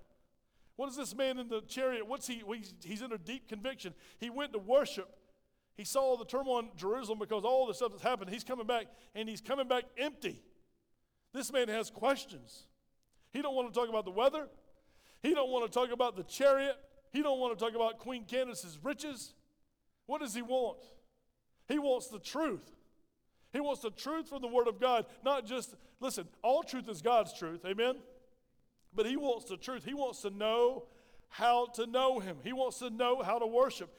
What 0.75 0.89
is 0.89 0.95
this 0.95 1.15
man 1.15 1.39
in 1.39 1.47
the 1.47 1.61
chariot? 1.61 2.07
What's 2.07 2.27
he? 2.27 2.43
He's 2.83 3.01
under 3.01 3.17
deep 3.17 3.47
conviction. 3.47 3.93
He 4.19 4.29
went 4.29 4.53
to 4.53 4.59
worship. 4.59 5.09
He 5.75 5.85
saw 5.85 6.17
the 6.17 6.25
turmoil 6.25 6.59
in 6.59 6.69
Jerusalem 6.75 7.19
because 7.19 7.43
all 7.43 7.67
the 7.67 7.73
stuff 7.73 7.91
that's 7.91 8.03
happened. 8.03 8.29
He's 8.29 8.43
coming 8.43 8.67
back, 8.67 8.87
and 9.15 9.29
he's 9.29 9.41
coming 9.41 9.67
back 9.67 9.83
empty. 9.97 10.41
This 11.33 11.51
man 11.51 11.67
has 11.67 11.89
questions. 11.89 12.65
He 13.31 13.41
don't 13.41 13.55
want 13.55 13.71
to 13.71 13.79
talk 13.79 13.89
about 13.89 14.05
the 14.05 14.11
weather. 14.11 14.47
He 15.21 15.33
don't 15.33 15.49
want 15.49 15.71
to 15.71 15.79
talk 15.79 15.91
about 15.91 16.15
the 16.15 16.23
chariot. 16.23 16.75
He 17.11 17.21
don't 17.21 17.39
want 17.39 17.57
to 17.57 17.63
talk 17.63 17.75
about 17.75 17.99
Queen 17.99 18.25
Candace's 18.25 18.79
riches. 18.81 19.33
What 20.07 20.21
does 20.21 20.33
he 20.33 20.41
want? 20.41 20.79
He 21.67 21.79
wants 21.79 22.07
the 22.07 22.19
truth. 22.19 22.71
He 23.57 23.61
wants 23.61 23.81
the 23.81 23.89
truth 23.89 24.29
from 24.29 24.43
the 24.43 24.47
Word 24.47 24.67
of 24.67 24.79
God, 24.79 25.07
not 25.25 25.47
just, 25.47 25.73
listen, 25.99 26.27
all 26.43 26.61
truth 26.61 26.87
is 26.87 27.01
God's 27.01 27.33
truth, 27.33 27.65
amen? 27.65 27.95
But 28.93 29.07
He 29.07 29.17
wants 29.17 29.45
the 29.45 29.57
truth. 29.57 29.83
He 29.83 29.95
wants 29.95 30.21
to 30.21 30.29
know 30.29 30.83
how 31.27 31.65
to 31.73 31.87
know 31.87 32.19
Him, 32.19 32.37
He 32.43 32.53
wants 32.53 32.77
to 32.79 32.91
know 32.91 33.23
how 33.23 33.39
to 33.39 33.47
worship. 33.47 33.91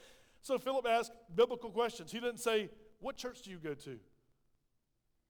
So 0.43 0.59
Philip 0.59 0.87
asked 0.89 1.11
biblical 1.35 1.71
questions. 1.71 2.13
He 2.13 2.21
didn't 2.21 2.39
say, 2.39 2.71
What 3.01 3.17
church 3.17 3.43
do 3.43 3.51
you 3.51 3.59
go 3.59 3.75
to? 3.75 3.99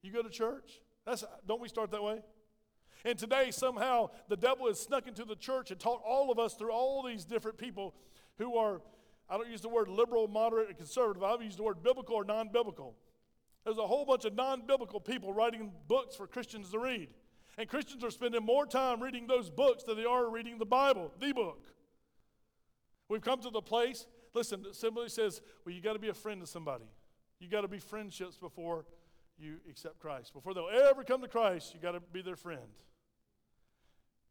You 0.02 0.12
go 0.12 0.20
to 0.20 0.28
church? 0.28 0.82
That's, 1.06 1.24
don't 1.46 1.62
we 1.62 1.68
start 1.68 1.90
that 1.92 2.02
way? 2.02 2.20
And 3.06 3.18
today, 3.18 3.50
somehow, 3.50 4.10
the 4.28 4.36
devil 4.36 4.66
has 4.66 4.78
snuck 4.78 5.06
into 5.08 5.24
the 5.24 5.36
church 5.36 5.70
and 5.70 5.80
taught 5.80 6.02
all 6.06 6.30
of 6.30 6.38
us 6.38 6.52
through 6.52 6.72
all 6.72 7.02
these 7.02 7.24
different 7.24 7.56
people 7.56 7.94
who 8.36 8.58
are, 8.58 8.82
I 9.30 9.38
don't 9.38 9.48
use 9.48 9.62
the 9.62 9.70
word 9.70 9.88
liberal, 9.88 10.28
moderate, 10.28 10.68
and 10.68 10.76
conservative. 10.76 11.22
I've 11.22 11.40
used 11.40 11.58
the 11.58 11.62
word 11.62 11.82
biblical 11.82 12.16
or 12.16 12.24
non 12.24 12.50
biblical. 12.52 12.94
There's 13.68 13.76
a 13.76 13.86
whole 13.86 14.06
bunch 14.06 14.24
of 14.24 14.34
non 14.34 14.62
biblical 14.66 14.98
people 14.98 15.34
writing 15.34 15.70
books 15.88 16.16
for 16.16 16.26
Christians 16.26 16.70
to 16.70 16.78
read. 16.78 17.10
And 17.58 17.68
Christians 17.68 18.02
are 18.02 18.10
spending 18.10 18.42
more 18.42 18.64
time 18.64 19.02
reading 19.02 19.26
those 19.26 19.50
books 19.50 19.84
than 19.84 19.98
they 19.98 20.06
are 20.06 20.30
reading 20.30 20.56
the 20.56 20.64
Bible, 20.64 21.12
the 21.20 21.32
book. 21.32 21.66
We've 23.10 23.20
come 23.20 23.42
to 23.42 23.50
the 23.50 23.60
place, 23.60 24.06
listen, 24.32 24.64
simply 24.72 25.10
says, 25.10 25.42
well, 25.66 25.74
you 25.74 25.82
got 25.82 25.92
to 25.92 25.98
be 25.98 26.08
a 26.08 26.14
friend 26.14 26.40
to 26.40 26.46
somebody. 26.46 26.86
You 27.40 27.50
got 27.50 27.60
to 27.60 27.68
be 27.68 27.78
friendships 27.78 28.38
before 28.38 28.86
you 29.38 29.56
accept 29.68 29.98
Christ. 29.98 30.32
Before 30.32 30.54
they'll 30.54 30.70
ever 30.88 31.04
come 31.04 31.20
to 31.20 31.28
Christ, 31.28 31.74
you 31.74 31.80
got 31.80 31.92
to 31.92 32.00
be 32.00 32.22
their 32.22 32.36
friend. 32.36 32.70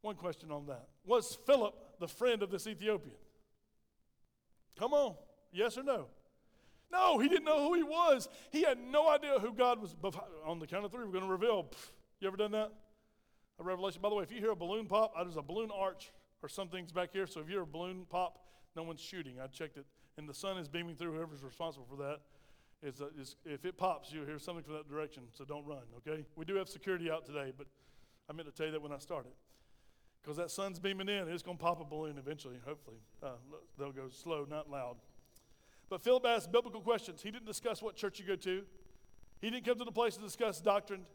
One 0.01 0.15
question 0.15 0.49
on 0.49 0.65
that. 0.65 0.87
Was 1.05 1.37
Philip 1.45 1.75
the 1.99 2.07
friend 2.07 2.41
of 2.41 2.49
this 2.49 2.65
Ethiopian? 2.65 3.17
Come 4.79 4.95
on, 4.95 5.13
yes 5.51 5.77
or 5.77 5.83
no? 5.83 6.07
No, 6.91 7.19
he 7.19 7.27
didn't 7.27 7.45
know 7.45 7.67
who 7.67 7.73
he 7.73 7.83
was. 7.83 8.29
He 8.51 8.63
had 8.63 8.77
no 8.77 9.09
idea 9.09 9.39
who 9.39 9.53
God 9.53 9.81
was. 9.81 9.95
On 10.45 10.59
the 10.59 10.67
count 10.67 10.85
of 10.85 10.91
three, 10.91 11.05
we're 11.05 11.11
going 11.11 11.25
to 11.25 11.29
reveal. 11.29 11.69
You 12.19 12.27
ever 12.27 12.37
done 12.37 12.51
that? 12.51 12.71
A 13.59 13.63
revelation. 13.63 14.01
By 14.01 14.09
the 14.09 14.15
way, 14.15 14.23
if 14.23 14.31
you 14.31 14.39
hear 14.39 14.51
a 14.51 14.55
balloon 14.55 14.85
pop, 14.85 15.13
there's 15.15 15.37
a 15.37 15.41
balloon 15.41 15.69
arch 15.73 16.11
or 16.41 16.49
something's 16.49 16.91
back 16.91 17.11
here. 17.11 17.27
So 17.27 17.41
if 17.41 17.47
you 17.47 17.53
hear 17.53 17.63
a 17.63 17.67
balloon 17.67 18.05
pop, 18.09 18.39
no 18.75 18.83
one's 18.83 19.01
shooting. 19.01 19.39
I 19.41 19.47
checked 19.47 19.77
it. 19.77 19.85
And 20.17 20.29
the 20.29 20.33
sun 20.33 20.57
is 20.57 20.67
beaming 20.67 20.95
through 20.95 21.13
whoever's 21.13 21.43
responsible 21.43 21.87
for 21.89 21.97
that. 21.97 22.19
Is, 22.83 23.01
uh, 23.01 23.07
is, 23.19 23.35
if 23.43 23.65
it 23.65 23.77
pops, 23.77 24.11
you'll 24.11 24.25
hear 24.25 24.39
something 24.39 24.63
from 24.63 24.75
that 24.75 24.87
direction. 24.87 25.23
So 25.33 25.43
don't 25.43 25.65
run, 25.65 25.81
okay? 25.97 26.25
We 26.35 26.45
do 26.45 26.55
have 26.55 26.69
security 26.69 27.09
out 27.09 27.25
today, 27.25 27.51
but 27.57 27.67
I 28.29 28.33
meant 28.33 28.47
to 28.47 28.53
tell 28.53 28.67
you 28.67 28.71
that 28.73 28.81
when 28.81 28.91
I 28.91 28.99
started. 28.99 29.31
Because 30.21 30.37
that 30.37 30.51
sun's 30.51 30.77
beaming 30.77 31.09
in, 31.09 31.27
it's 31.27 31.41
going 31.41 31.57
to 31.57 31.63
pop 31.63 31.81
a 31.81 31.85
balloon 31.85 32.17
eventually, 32.17 32.57
hopefully. 32.65 32.97
Uh, 33.23 33.29
they'll 33.79 33.91
go 33.91 34.09
slow, 34.09 34.45
not 34.47 34.69
loud. 34.69 34.97
But 35.89 36.01
Philip 36.01 36.25
asked 36.25 36.51
biblical 36.51 36.81
questions. 36.81 37.21
He 37.21 37.31
didn't 37.31 37.45
discuss 37.45 37.81
what 37.81 37.95
church 37.95 38.19
you 38.19 38.25
go 38.25 38.35
to. 38.35 38.63
He 39.41 39.49
didn't 39.49 39.65
come 39.65 39.77
to 39.79 39.85
the 39.85 39.91
place 39.91 40.15
to 40.17 40.21
discuss 40.21 40.59
doctrine. 40.59 41.05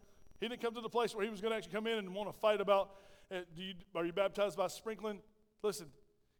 He 0.40 0.48
didn't 0.48 0.62
come 0.62 0.74
to 0.74 0.80
the 0.80 0.88
place 0.88 1.14
where 1.14 1.24
he 1.24 1.30
was 1.30 1.40
going 1.40 1.52
to 1.52 1.56
actually 1.56 1.72
come 1.72 1.86
in 1.86 1.98
and 1.98 2.14
want 2.14 2.32
to 2.32 2.38
fight 2.38 2.60
about, 2.60 2.90
uh, 3.30 3.40
you, 3.56 3.74
are 3.94 4.04
you 4.04 4.12
baptized 4.12 4.56
by 4.56 4.68
sprinkling? 4.68 5.20
Listen, 5.62 5.86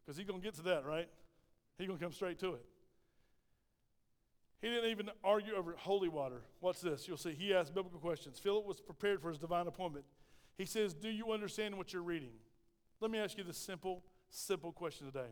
because 0.05 0.17
he's 0.17 0.27
going 0.27 0.41
to 0.41 0.45
get 0.45 0.55
to 0.55 0.63
that, 0.63 0.85
right? 0.85 1.09
He's 1.79 1.87
going 1.87 1.99
to 1.99 2.05
come 2.05 2.13
straight 2.13 2.39
to 2.41 2.55
it. 2.55 2.65
He 4.61 4.69
didn't 4.69 4.91
even 4.91 5.11
argue 5.25 5.55
over 5.55 5.75
holy 5.77 6.09
water. 6.09 6.43
What's 6.61 6.81
this? 6.81 7.09
You'll 7.09 7.17
see. 7.17 7.33
He 7.33 7.53
asked 7.53 7.75
biblical 7.75 7.99
questions. 7.99 8.39
Philip 8.39 8.65
was 8.65 8.81
prepared 8.81 9.21
for 9.21 9.29
his 9.29 9.39
divine 9.39 9.67
appointment. 9.67 10.05
He 10.57 10.65
says, 10.65 10.95
Do 10.95 11.09
you 11.09 11.33
understand 11.33 11.77
what 11.77 11.93
you're 11.93 12.03
reading? 12.03 12.31
Let 13.01 13.11
me 13.11 13.19
ask 13.19 13.37
you 13.37 13.43
this 13.43 13.59
simple, 13.59 14.05
simple 14.31 14.71
question 14.71 15.07
today 15.07 15.31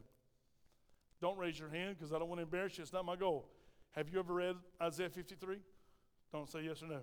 Don't 1.20 1.38
raise 1.38 1.58
your 1.58 1.68
hand 1.68 1.96
because 1.98 2.12
I 2.12 2.18
don't 2.18 2.28
want 2.28 2.38
to 2.38 2.44
embarrass 2.44 2.78
you. 2.78 2.82
It's 2.82 2.92
not 2.92 3.04
my 3.04 3.16
goal. 3.16 3.48
Have 3.92 4.08
you 4.08 4.18
ever 4.18 4.32
read 4.32 4.56
Isaiah 4.80 5.10
53? 5.10 5.56
Don't 6.32 6.48
say 6.48 6.62
yes 6.62 6.82
or 6.82 6.86
no. 6.86 7.00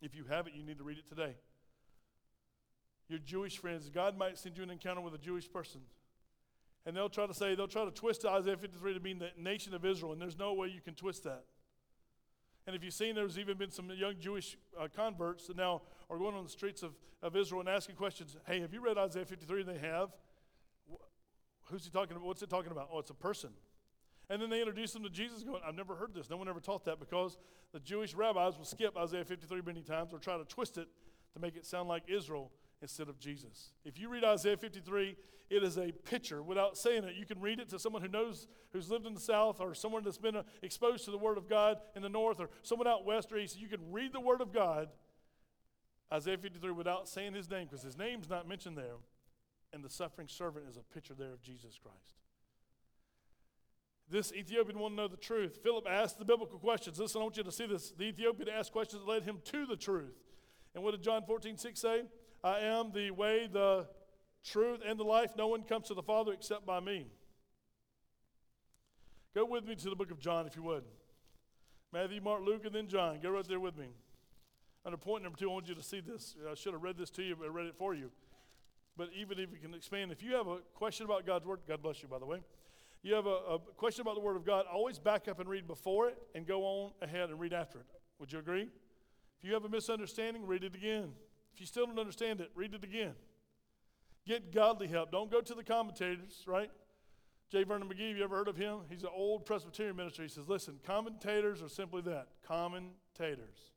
If 0.00 0.14
you 0.14 0.24
haven't, 0.28 0.56
you 0.56 0.62
need 0.62 0.78
to 0.78 0.84
read 0.84 0.98
it 0.98 1.08
today. 1.08 1.36
Your 3.08 3.18
Jewish 3.18 3.58
friends, 3.58 3.88
God 3.90 4.16
might 4.16 4.38
send 4.38 4.56
you 4.56 4.62
an 4.62 4.70
encounter 4.70 5.00
with 5.00 5.14
a 5.14 5.18
Jewish 5.18 5.50
person. 5.50 5.82
And 6.86 6.96
they'll 6.96 7.08
try 7.08 7.26
to 7.26 7.34
say, 7.34 7.54
they'll 7.54 7.68
try 7.68 7.84
to 7.84 7.90
twist 7.90 8.24
Isaiah 8.24 8.56
53 8.56 8.94
to 8.94 9.00
mean 9.00 9.18
the 9.18 9.30
nation 9.38 9.74
of 9.74 9.84
Israel, 9.84 10.12
and 10.12 10.20
there's 10.20 10.38
no 10.38 10.52
way 10.52 10.68
you 10.68 10.80
can 10.80 10.94
twist 10.94 11.24
that. 11.24 11.44
And 12.66 12.74
if 12.74 12.82
you've 12.82 12.94
seen, 12.94 13.14
there's 13.14 13.38
even 13.38 13.58
been 13.58 13.70
some 13.70 13.90
young 13.90 14.14
Jewish 14.18 14.56
uh, 14.78 14.88
converts 14.94 15.46
that 15.46 15.56
now 15.56 15.82
are 16.08 16.18
going 16.18 16.34
on 16.34 16.44
the 16.44 16.50
streets 16.50 16.82
of, 16.82 16.92
of 17.22 17.36
Israel 17.36 17.60
and 17.60 17.68
asking 17.68 17.96
questions. 17.96 18.36
Hey, 18.46 18.60
have 18.60 18.72
you 18.72 18.80
read 18.80 18.96
Isaiah 18.96 19.26
53? 19.26 19.60
And 19.60 19.68
they 19.68 19.78
have. 19.78 20.10
Who's 21.66 21.84
he 21.84 21.90
talking 21.90 22.16
about? 22.16 22.26
What's 22.26 22.42
it 22.42 22.50
talking 22.50 22.72
about? 22.72 22.88
Oh, 22.92 22.98
it's 22.98 23.10
a 23.10 23.14
person. 23.14 23.50
And 24.30 24.40
then 24.40 24.48
they 24.48 24.60
introduce 24.60 24.92
them 24.92 25.02
to 25.02 25.10
Jesus, 25.10 25.42
going, 25.42 25.60
I've 25.66 25.74
never 25.74 25.94
heard 25.94 26.14
this. 26.14 26.30
No 26.30 26.36
one 26.36 26.48
ever 26.48 26.60
taught 26.60 26.84
that 26.86 26.98
because 26.98 27.36
the 27.72 27.80
Jewish 27.80 28.14
rabbis 28.14 28.56
will 28.56 28.64
skip 28.64 28.96
Isaiah 28.96 29.24
53 29.24 29.60
many 29.66 29.82
times 29.82 30.14
or 30.14 30.18
try 30.18 30.38
to 30.38 30.44
twist 30.44 30.78
it 30.78 30.88
to 31.34 31.40
make 31.40 31.56
it 31.56 31.66
sound 31.66 31.88
like 31.88 32.04
Israel 32.08 32.50
instead 32.80 33.08
of 33.08 33.18
Jesus. 33.18 33.72
If 33.84 33.98
you 33.98 34.08
read 34.08 34.24
Isaiah 34.24 34.56
53, 34.56 35.16
it 35.50 35.62
is 35.62 35.76
a 35.76 35.92
picture 35.92 36.42
without 36.42 36.78
saying 36.78 37.04
it. 37.04 37.16
You 37.16 37.26
can 37.26 37.40
read 37.40 37.60
it 37.60 37.68
to 37.70 37.78
someone 37.78 38.02
who 38.02 38.08
knows, 38.08 38.46
who's 38.72 38.90
lived 38.90 39.06
in 39.06 39.14
the 39.14 39.20
South, 39.20 39.60
or 39.60 39.74
someone 39.74 40.02
that's 40.02 40.18
been 40.18 40.36
uh, 40.36 40.42
exposed 40.62 41.04
to 41.04 41.10
the 41.10 41.18
Word 41.18 41.36
of 41.36 41.48
God 41.48 41.78
in 41.94 42.02
the 42.02 42.08
North, 42.08 42.40
or 42.40 42.48
someone 42.62 42.88
out 42.88 43.04
West 43.04 43.30
or 43.30 43.36
East. 43.36 43.60
You 43.60 43.68
can 43.68 43.80
read 43.92 44.12
the 44.12 44.20
Word 44.20 44.40
of 44.40 44.52
God, 44.52 44.88
Isaiah 46.12 46.38
53, 46.38 46.70
without 46.72 47.08
saying 47.08 47.34
his 47.34 47.50
name, 47.50 47.66
because 47.66 47.82
his 47.82 47.98
name's 47.98 48.30
not 48.30 48.48
mentioned 48.48 48.78
there. 48.78 48.96
And 49.74 49.82
the 49.82 49.90
suffering 49.90 50.28
servant 50.28 50.66
is 50.70 50.76
a 50.76 50.94
picture 50.94 51.14
there 51.14 51.32
of 51.32 51.42
Jesus 51.42 51.76
Christ. 51.82 52.14
This 54.08 54.32
Ethiopian 54.32 54.78
wanted 54.78 54.96
to 54.96 55.02
know 55.02 55.08
the 55.08 55.16
truth. 55.16 55.58
Philip 55.64 55.84
asked 55.90 56.20
the 56.20 56.24
biblical 56.24 56.60
questions. 56.60 57.00
Listen, 57.00 57.20
I 57.20 57.24
want 57.24 57.36
you 57.36 57.42
to 57.42 57.50
see 57.50 57.66
this. 57.66 57.90
The 57.90 58.04
Ethiopian 58.04 58.48
asked 58.48 58.70
questions 58.70 59.02
that 59.02 59.10
led 59.10 59.24
him 59.24 59.38
to 59.46 59.66
the 59.66 59.74
truth. 59.74 60.14
And 60.74 60.84
what 60.84 60.92
did 60.92 61.02
John 61.02 61.24
14, 61.26 61.56
6 61.56 61.80
say? 61.80 62.02
I 62.44 62.60
am 62.60 62.92
the 62.92 63.10
way, 63.10 63.48
the 63.52 63.88
truth, 64.44 64.80
and 64.86 64.96
the 64.96 65.04
life. 65.04 65.32
No 65.36 65.48
one 65.48 65.64
comes 65.64 65.88
to 65.88 65.94
the 65.94 66.02
Father 66.02 66.32
except 66.32 66.64
by 66.64 66.78
me. 66.78 67.08
Go 69.34 69.44
with 69.44 69.66
me 69.66 69.74
to 69.74 69.90
the 69.90 69.96
book 69.96 70.12
of 70.12 70.20
John, 70.20 70.46
if 70.46 70.54
you 70.54 70.62
would. 70.62 70.84
Matthew, 71.92 72.20
Mark, 72.20 72.42
Luke, 72.44 72.64
and 72.64 72.74
then 72.74 72.86
John. 72.86 73.18
Go 73.20 73.30
right 73.30 73.48
there 73.48 73.58
with 73.58 73.76
me. 73.76 73.88
Under 74.86 74.98
point 74.98 75.24
number 75.24 75.38
two, 75.38 75.50
I 75.50 75.52
want 75.54 75.66
you 75.66 75.74
to 75.74 75.82
see 75.82 76.00
this. 76.00 76.36
I 76.48 76.54
should 76.54 76.74
have 76.74 76.82
read 76.82 76.96
this 76.96 77.10
to 77.10 77.22
you, 77.24 77.34
but 77.34 77.46
I 77.46 77.48
read 77.48 77.66
it 77.66 77.74
for 77.76 77.94
you. 77.94 78.12
But 78.96 79.08
even 79.16 79.38
if 79.38 79.50
you 79.50 79.58
can 79.58 79.74
expand, 79.74 80.12
if 80.12 80.22
you 80.22 80.34
have 80.34 80.46
a 80.46 80.58
question 80.74 81.04
about 81.04 81.26
God's 81.26 81.46
Word, 81.46 81.60
God 81.66 81.82
bless 81.82 82.02
you, 82.02 82.08
by 82.08 82.18
the 82.18 82.26
way. 82.26 82.40
You 83.02 83.14
have 83.14 83.26
a, 83.26 83.38
a 83.50 83.58
question 83.76 84.02
about 84.02 84.14
the 84.14 84.20
Word 84.20 84.36
of 84.36 84.46
God, 84.46 84.66
always 84.72 84.98
back 84.98 85.28
up 85.28 85.40
and 85.40 85.48
read 85.48 85.66
before 85.66 86.08
it 86.08 86.18
and 86.34 86.46
go 86.46 86.62
on 86.64 86.92
ahead 87.02 87.30
and 87.30 87.40
read 87.40 87.52
after 87.52 87.78
it. 87.78 87.86
Would 88.18 88.32
you 88.32 88.38
agree? 88.38 88.68
If 89.38 89.48
you 89.48 89.52
have 89.52 89.64
a 89.64 89.68
misunderstanding, 89.68 90.46
read 90.46 90.64
it 90.64 90.74
again. 90.74 91.12
If 91.52 91.60
you 91.60 91.66
still 91.66 91.86
don't 91.86 91.98
understand 91.98 92.40
it, 92.40 92.50
read 92.54 92.72
it 92.72 92.82
again. 92.82 93.14
Get 94.26 94.54
godly 94.54 94.86
help. 94.86 95.12
Don't 95.12 95.30
go 95.30 95.40
to 95.40 95.54
the 95.54 95.62
commentators, 95.62 96.44
right? 96.46 96.70
J. 97.50 97.64
Vernon 97.64 97.88
McGee, 97.88 98.16
you 98.16 98.24
ever 98.24 98.36
heard 98.36 98.48
of 98.48 98.56
him? 98.56 98.78
He's 98.88 99.02
an 99.02 99.10
old 99.14 99.44
Presbyterian 99.44 99.96
minister. 99.96 100.22
He 100.22 100.28
says, 100.28 100.48
listen, 100.48 100.80
commentators 100.86 101.62
are 101.62 101.68
simply 101.68 102.00
that 102.02 102.28
commentators. 102.46 103.72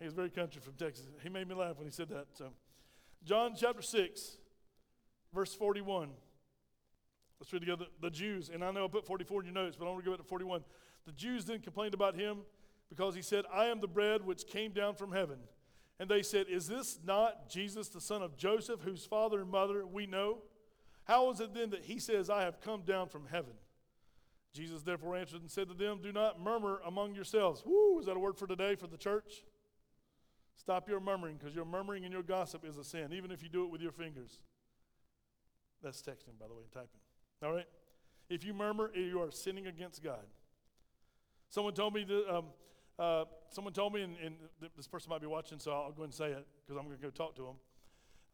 He's 0.00 0.12
very 0.12 0.30
country 0.30 0.60
from 0.60 0.74
Texas. 0.74 1.06
He 1.22 1.28
made 1.28 1.48
me 1.48 1.54
laugh 1.54 1.76
when 1.76 1.86
he 1.86 1.92
said 1.92 2.08
that. 2.08 2.26
So, 2.32 2.50
John 3.24 3.54
chapter 3.56 3.82
6, 3.82 4.36
verse 5.34 5.54
41. 5.54 6.10
Let's 7.40 7.52
read 7.52 7.60
together. 7.60 7.86
The 8.00 8.10
Jews, 8.10 8.50
and 8.52 8.64
I 8.64 8.70
know 8.70 8.84
I 8.84 8.88
put 8.88 9.06
44 9.06 9.40
in 9.40 9.46
your 9.46 9.54
notes, 9.54 9.76
but 9.78 9.86
I 9.86 9.90
want 9.90 10.04
to 10.04 10.10
go 10.10 10.16
back 10.16 10.24
to 10.24 10.28
41. 10.28 10.62
The 11.06 11.12
Jews 11.12 11.44
then 11.44 11.60
complained 11.60 11.94
about 11.94 12.14
him 12.16 12.38
because 12.88 13.14
he 13.14 13.22
said, 13.22 13.44
I 13.52 13.66
am 13.66 13.80
the 13.80 13.88
bread 13.88 14.24
which 14.24 14.46
came 14.46 14.72
down 14.72 14.94
from 14.94 15.12
heaven. 15.12 15.38
And 15.98 16.08
they 16.08 16.22
said, 16.22 16.46
Is 16.48 16.66
this 16.66 16.98
not 17.04 17.48
Jesus, 17.48 17.88
the 17.88 18.00
son 18.00 18.22
of 18.22 18.36
Joseph, 18.36 18.80
whose 18.82 19.04
father 19.04 19.40
and 19.40 19.50
mother 19.50 19.86
we 19.86 20.06
know? 20.06 20.38
How 21.04 21.30
is 21.30 21.40
it 21.40 21.54
then 21.54 21.70
that 21.70 21.84
he 21.84 21.98
says, 21.98 22.28
I 22.28 22.42
have 22.42 22.60
come 22.60 22.82
down 22.82 23.08
from 23.08 23.26
heaven? 23.30 23.52
Jesus 24.52 24.82
therefore 24.82 25.16
answered 25.16 25.42
and 25.42 25.50
said 25.50 25.68
to 25.68 25.74
them, 25.74 26.00
Do 26.02 26.12
not 26.12 26.40
murmur 26.40 26.80
among 26.86 27.14
yourselves. 27.14 27.62
Woo, 27.64 27.98
is 27.98 28.06
that 28.06 28.16
a 28.16 28.18
word 28.18 28.36
for 28.36 28.46
today 28.46 28.74
for 28.74 28.86
the 28.86 28.96
church? 28.96 29.44
Stop 30.66 30.88
your 30.88 30.98
murmuring, 30.98 31.36
because 31.38 31.54
your 31.54 31.64
murmuring 31.64 32.02
and 32.02 32.12
your 32.12 32.24
gossip 32.24 32.64
is 32.64 32.76
a 32.76 32.82
sin, 32.82 33.12
even 33.12 33.30
if 33.30 33.40
you 33.40 33.48
do 33.48 33.62
it 33.62 33.70
with 33.70 33.80
your 33.80 33.92
fingers. 33.92 34.40
That's 35.80 36.02
texting, 36.02 36.36
by 36.40 36.48
the 36.48 36.54
way, 36.54 36.62
typing. 36.74 36.98
All 37.44 37.52
right? 37.52 37.68
If 38.28 38.44
you 38.44 38.52
murmur, 38.52 38.90
you 38.92 39.22
are 39.22 39.30
sinning 39.30 39.68
against 39.68 40.02
God. 40.02 40.26
Someone 41.50 41.72
told 41.72 41.94
me. 41.94 42.04
Um, 42.28 42.46
uh, 42.98 43.26
someone 43.50 43.74
told 43.74 43.94
me, 43.94 44.02
and, 44.02 44.16
and, 44.24 44.34
this 44.76 44.88
person 44.88 45.08
might 45.10 45.20
be 45.20 45.28
watching, 45.28 45.60
so 45.60 45.70
I'll 45.70 45.92
go 45.92 46.02
and 46.02 46.12
say 46.12 46.32
it 46.32 46.44
because 46.64 46.76
I'm 46.76 46.86
going 46.86 46.96
to 46.96 47.02
go 47.02 47.10
talk 47.10 47.36
to 47.36 47.42
them. 47.42 47.56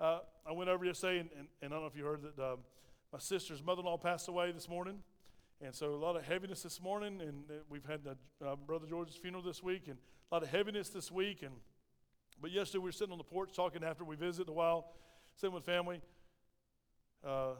Uh, 0.00 0.18
I 0.48 0.52
went 0.52 0.70
over 0.70 0.86
yesterday, 0.86 1.18
and, 1.18 1.28
and, 1.36 1.48
and 1.60 1.74
I 1.74 1.76
don't 1.76 1.82
know 1.82 1.90
if 1.90 1.96
you 1.96 2.04
heard 2.04 2.22
that 2.22 2.42
um, 2.42 2.60
my 3.12 3.18
sister's 3.18 3.62
mother 3.62 3.80
in 3.80 3.86
law 3.86 3.98
passed 3.98 4.28
away 4.28 4.52
this 4.52 4.70
morning. 4.70 5.00
And 5.60 5.74
so 5.74 5.94
a 5.94 5.96
lot 5.96 6.16
of 6.16 6.24
heaviness 6.24 6.62
this 6.62 6.80
morning, 6.80 7.20
and 7.20 7.44
uh, 7.50 7.54
we've 7.68 7.84
had 7.84 8.00
uh, 8.06 8.56
Brother 8.66 8.86
George's 8.88 9.16
funeral 9.16 9.42
this 9.42 9.62
week, 9.62 9.88
and 9.88 9.98
a 10.30 10.34
lot 10.34 10.42
of 10.42 10.48
heaviness 10.48 10.88
this 10.88 11.10
week. 11.12 11.42
And 11.42 11.56
But 12.42 12.50
yesterday 12.50 12.80
we 12.80 12.88
were 12.88 12.92
sitting 12.92 13.12
on 13.12 13.18
the 13.18 13.24
porch 13.24 13.52
talking 13.54 13.84
after 13.84 14.02
we 14.02 14.16
visited 14.16 14.48
a 14.48 14.52
while, 14.52 14.86
sitting 15.36 15.54
with 15.54 15.64
family. 15.64 16.00
Uh, 17.24 17.52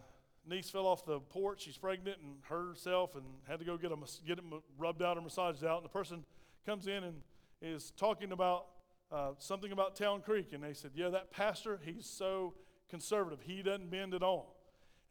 niece 0.44 0.70
fell 0.70 0.88
off 0.88 1.06
the 1.06 1.20
porch. 1.20 1.62
She's 1.62 1.78
pregnant 1.78 2.18
and 2.20 2.38
herself, 2.48 3.14
and 3.14 3.24
had 3.46 3.60
to 3.60 3.64
go 3.64 3.76
get, 3.76 3.92
a, 3.92 3.96
get 4.26 4.38
it 4.38 4.44
rubbed 4.76 5.00
out 5.00 5.16
or 5.16 5.20
massaged 5.20 5.64
out. 5.64 5.76
And 5.76 5.84
the 5.84 5.88
person 5.88 6.24
comes 6.66 6.88
in 6.88 7.04
and 7.04 7.14
is 7.62 7.92
talking 7.96 8.32
about 8.32 8.66
uh, 9.12 9.30
something 9.38 9.70
about 9.70 9.94
Town 9.94 10.20
Creek. 10.20 10.52
And 10.52 10.64
they 10.64 10.72
said, 10.72 10.90
Yeah, 10.96 11.10
that 11.10 11.30
pastor, 11.30 11.78
he's 11.84 12.06
so 12.06 12.54
conservative. 12.90 13.38
He 13.40 13.62
doesn't 13.62 13.88
bend 13.88 14.14
at 14.14 14.24
all. 14.24 14.56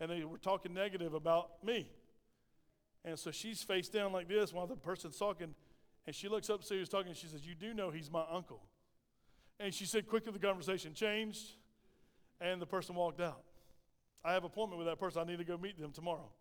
And 0.02 0.12
they 0.12 0.26
were 0.26 0.38
talking 0.38 0.74
negative 0.74 1.14
about 1.14 1.64
me. 1.64 1.90
And 3.06 3.18
so 3.18 3.32
she's 3.32 3.64
face 3.64 3.88
down 3.88 4.12
like 4.12 4.28
this 4.28 4.52
while 4.52 4.68
the 4.68 4.76
person's 4.76 5.18
talking. 5.18 5.56
And 6.06 6.14
she 6.14 6.28
looks 6.28 6.50
up 6.50 6.60
to 6.60 6.68
see 6.68 6.78
who's 6.78 6.90
talking. 6.90 7.08
And 7.08 7.18
she 7.18 7.28
says, 7.28 7.46
You 7.46 7.56
do 7.56 7.74
know 7.74 7.90
he's 7.90 8.12
my 8.12 8.26
uncle. 8.30 8.62
And 9.62 9.74
she 9.74 9.86
said, 9.86 10.08
Quickly, 10.08 10.32
the 10.32 10.40
conversation 10.40 10.94
changed. 10.94 11.52
And 12.40 12.62
the 12.62 12.66
person 12.66 12.96
walked 12.96 13.22
out. 13.22 13.44
I 14.26 14.34
have 14.34 14.44
an 14.44 14.48
appointment 14.48 14.80
with 14.80 14.88
that 14.88 15.00
person. 15.00 15.22
I 15.22 15.26
need 15.26 15.38
to 15.38 15.44
go 15.44 15.58
meet 15.58 15.80
them 15.80 15.92
tomorrow. 15.92 16.32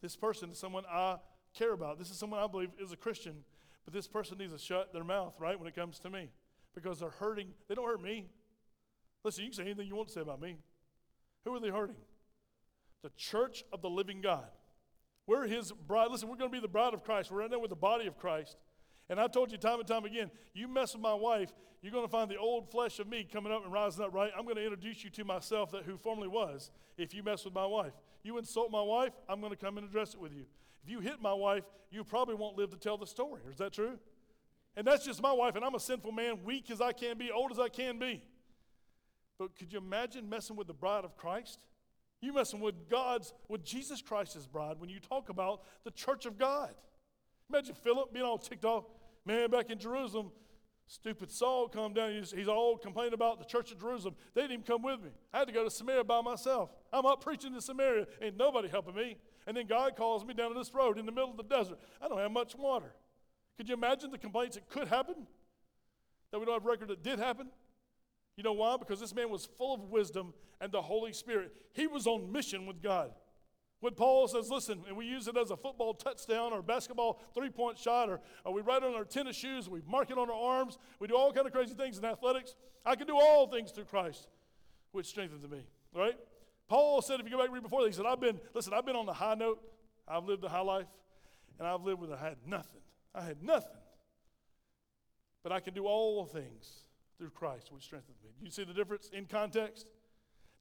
This 0.00 0.16
person 0.16 0.50
is 0.50 0.58
someone 0.58 0.84
I 0.90 1.16
care 1.54 1.72
about. 1.72 1.98
This 1.98 2.10
is 2.10 2.16
someone 2.18 2.40
I 2.40 2.46
believe 2.46 2.70
is 2.80 2.92
a 2.92 2.96
Christian 2.96 3.44
but 3.86 3.94
this 3.94 4.08
person 4.08 4.36
needs 4.36 4.52
to 4.52 4.58
shut 4.58 4.92
their 4.92 5.04
mouth, 5.04 5.34
right, 5.38 5.58
when 5.58 5.68
it 5.68 5.74
comes 5.74 5.98
to 6.00 6.10
me 6.10 6.28
because 6.74 6.98
they're 6.98 7.08
hurting. 7.08 7.48
They 7.68 7.74
don't 7.74 7.86
hurt 7.86 8.02
me. 8.02 8.26
Listen, 9.24 9.44
you 9.44 9.50
can 9.50 9.56
say 9.56 9.62
anything 9.62 9.86
you 9.86 9.94
want 9.94 10.08
to 10.08 10.14
say 10.14 10.20
about 10.20 10.42
me. 10.42 10.56
Who 11.44 11.54
are 11.54 11.60
they 11.60 11.70
hurting? 11.70 11.96
The 13.02 13.10
church 13.16 13.64
of 13.72 13.82
the 13.82 13.88
living 13.88 14.20
God. 14.20 14.48
We're 15.26 15.46
his 15.46 15.72
bride. 15.72 16.08
Listen, 16.10 16.28
we're 16.28 16.36
going 16.36 16.50
to 16.50 16.54
be 16.54 16.60
the 16.60 16.68
bride 16.68 16.94
of 16.94 17.04
Christ. 17.04 17.30
We're 17.30 17.38
right 17.38 17.50
now 17.50 17.60
with 17.60 17.70
the 17.70 17.76
body 17.76 18.06
of 18.06 18.18
Christ. 18.18 18.56
And 19.08 19.20
I've 19.20 19.32
told 19.32 19.52
you 19.52 19.58
time 19.58 19.78
and 19.78 19.86
time 19.86 20.04
again, 20.04 20.30
you 20.52 20.66
mess 20.66 20.94
with 20.94 21.02
my 21.02 21.14
wife, 21.14 21.52
you're 21.80 21.92
going 21.92 22.04
to 22.04 22.10
find 22.10 22.30
the 22.30 22.38
old 22.38 22.70
flesh 22.70 22.98
of 22.98 23.06
me 23.06 23.26
coming 23.30 23.52
up 23.52 23.62
and 23.64 23.72
rising 23.72 24.04
up, 24.04 24.12
right? 24.12 24.32
I'm 24.36 24.44
going 24.44 24.56
to 24.56 24.64
introduce 24.64 25.04
you 25.04 25.10
to 25.10 25.24
myself 25.24 25.70
that 25.70 25.84
who 25.84 25.96
formerly 25.96 26.28
was 26.28 26.70
if 26.98 27.14
you 27.14 27.22
mess 27.22 27.44
with 27.44 27.54
my 27.54 27.66
wife. 27.66 27.92
You 28.24 28.38
insult 28.38 28.72
my 28.72 28.82
wife, 28.82 29.12
I'm 29.28 29.40
going 29.40 29.52
to 29.52 29.56
come 29.56 29.78
and 29.78 29.86
address 29.86 30.14
it 30.14 30.20
with 30.20 30.32
you. 30.32 30.46
If 30.82 30.90
you 30.90 31.00
hit 31.00 31.20
my 31.20 31.32
wife, 31.32 31.64
you 31.90 32.02
probably 32.02 32.34
won't 32.34 32.56
live 32.56 32.70
to 32.70 32.76
tell 32.76 32.98
the 32.98 33.06
story. 33.06 33.42
Is 33.50 33.58
that 33.58 33.72
true? 33.72 33.98
And 34.76 34.86
that's 34.86 35.04
just 35.04 35.22
my 35.22 35.32
wife, 35.32 35.54
and 35.54 35.64
I'm 35.64 35.74
a 35.74 35.80
sinful 35.80 36.12
man, 36.12 36.40
weak 36.44 36.70
as 36.70 36.80
I 36.80 36.92
can 36.92 37.16
be, 37.16 37.30
old 37.30 37.52
as 37.52 37.58
I 37.58 37.68
can 37.68 37.98
be. 37.98 38.22
But 39.38 39.56
could 39.56 39.72
you 39.72 39.78
imagine 39.78 40.28
messing 40.28 40.56
with 40.56 40.66
the 40.66 40.74
bride 40.74 41.04
of 41.04 41.16
Christ? 41.16 41.60
You 42.20 42.32
messing 42.32 42.60
with 42.60 42.88
God's, 42.88 43.32
with 43.48 43.64
Jesus 43.64 44.02
Christ's 44.02 44.46
bride 44.46 44.76
when 44.78 44.88
you 44.90 44.98
talk 44.98 45.28
about 45.28 45.62
the 45.84 45.90
church 45.90 46.26
of 46.26 46.38
God. 46.38 46.74
Imagine 47.50 47.74
Philip 47.74 48.12
being 48.12 48.24
all 48.24 48.38
ticked 48.38 48.64
off. 48.64 48.84
Man, 49.24 49.50
back 49.50 49.70
in 49.70 49.78
Jerusalem, 49.78 50.30
stupid 50.86 51.30
Saul 51.30 51.68
come 51.68 51.92
down. 51.92 52.12
He's, 52.12 52.30
he's 52.30 52.48
all 52.48 52.76
complaining 52.76 53.14
about 53.14 53.38
the 53.38 53.44
church 53.44 53.72
of 53.72 53.80
Jerusalem. 53.80 54.14
They 54.34 54.42
didn't 54.42 54.52
even 54.52 54.64
come 54.64 54.82
with 54.82 55.02
me. 55.02 55.10
I 55.32 55.38
had 55.38 55.48
to 55.48 55.54
go 55.54 55.64
to 55.64 55.70
Samaria 55.70 56.04
by 56.04 56.20
myself. 56.20 56.70
I'm 56.92 57.06
up 57.06 57.22
preaching 57.22 57.54
in 57.54 57.60
Samaria. 57.60 58.06
Ain't 58.20 58.36
nobody 58.36 58.68
helping 58.68 58.94
me. 58.94 59.16
And 59.46 59.56
then 59.56 59.66
God 59.66 59.96
calls 59.96 60.24
me 60.24 60.34
down 60.34 60.52
to 60.52 60.58
this 60.58 60.74
road 60.74 60.98
in 60.98 61.06
the 61.06 61.12
middle 61.12 61.30
of 61.30 61.36
the 61.36 61.44
desert. 61.44 61.78
I 62.02 62.08
don't 62.08 62.18
have 62.18 62.32
much 62.32 62.56
water. 62.56 62.92
Could 63.56 63.68
you 63.68 63.74
imagine 63.74 64.10
the 64.10 64.18
complaints 64.18 64.56
that 64.56 64.68
could 64.68 64.88
happen? 64.88 65.14
That 66.30 66.40
we 66.40 66.46
don't 66.46 66.54
have 66.54 66.64
record 66.64 66.88
that 66.88 67.02
did 67.02 67.18
happen? 67.18 67.48
You 68.36 68.42
know 68.42 68.52
why? 68.52 68.76
Because 68.76 69.00
this 69.00 69.14
man 69.14 69.30
was 69.30 69.46
full 69.56 69.74
of 69.74 69.82
wisdom 69.84 70.34
and 70.60 70.70
the 70.70 70.82
Holy 70.82 71.12
Spirit. 71.12 71.52
He 71.72 71.86
was 71.86 72.06
on 72.06 72.30
mission 72.32 72.66
with 72.66 72.82
God. 72.82 73.12
When 73.86 73.94
Paul 73.94 74.26
says, 74.26 74.50
listen, 74.50 74.82
and 74.88 74.96
we 74.96 75.06
use 75.06 75.28
it 75.28 75.36
as 75.36 75.52
a 75.52 75.56
football 75.56 75.94
touchdown 75.94 76.52
or 76.52 76.60
basketball 76.60 77.20
three-point 77.32 77.78
shot, 77.78 78.08
or, 78.10 78.20
or 78.44 78.52
we 78.52 78.60
write 78.60 78.82
it 78.82 78.86
on 78.86 78.94
our 78.94 79.04
tennis 79.04 79.36
shoes, 79.36 79.68
we 79.68 79.80
mark 79.86 80.10
it 80.10 80.18
on 80.18 80.28
our 80.28 80.34
arms, 80.34 80.76
we 80.98 81.06
do 81.06 81.14
all 81.14 81.32
kind 81.32 81.46
of 81.46 81.52
crazy 81.52 81.72
things 81.72 81.96
in 81.96 82.04
athletics. 82.04 82.56
I 82.84 82.96
can 82.96 83.06
do 83.06 83.16
all 83.16 83.46
things 83.46 83.70
through 83.70 83.84
Christ, 83.84 84.26
which 84.90 85.06
strengthens 85.06 85.48
me. 85.48 85.60
Right? 85.94 86.18
Paul 86.66 87.00
said, 87.00 87.20
if 87.20 87.26
you 87.26 87.30
go 87.30 87.38
back 87.38 87.44
and 87.44 87.54
read 87.54 87.62
before 87.62 87.86
he 87.86 87.92
said, 87.92 88.06
I've 88.06 88.20
been, 88.20 88.40
listen, 88.54 88.72
I've 88.74 88.84
been 88.84 88.96
on 88.96 89.06
the 89.06 89.12
high 89.12 89.36
note. 89.36 89.62
I've 90.08 90.24
lived 90.24 90.42
a 90.42 90.48
high 90.48 90.62
life, 90.62 90.88
and 91.60 91.68
I've 91.68 91.84
lived 91.84 92.00
with 92.00 92.10
I 92.10 92.18
had 92.18 92.38
nothing. 92.44 92.82
I 93.14 93.22
had 93.22 93.40
nothing. 93.40 93.70
But 95.44 95.52
I 95.52 95.60
can 95.60 95.74
do 95.74 95.86
all 95.86 96.24
things 96.26 96.82
through 97.18 97.30
Christ, 97.30 97.70
which 97.70 97.84
strengthens 97.84 98.18
me. 98.20 98.30
You 98.42 98.50
see 98.50 98.64
the 98.64 98.74
difference 98.74 99.10
in 99.12 99.26
context? 99.26 99.86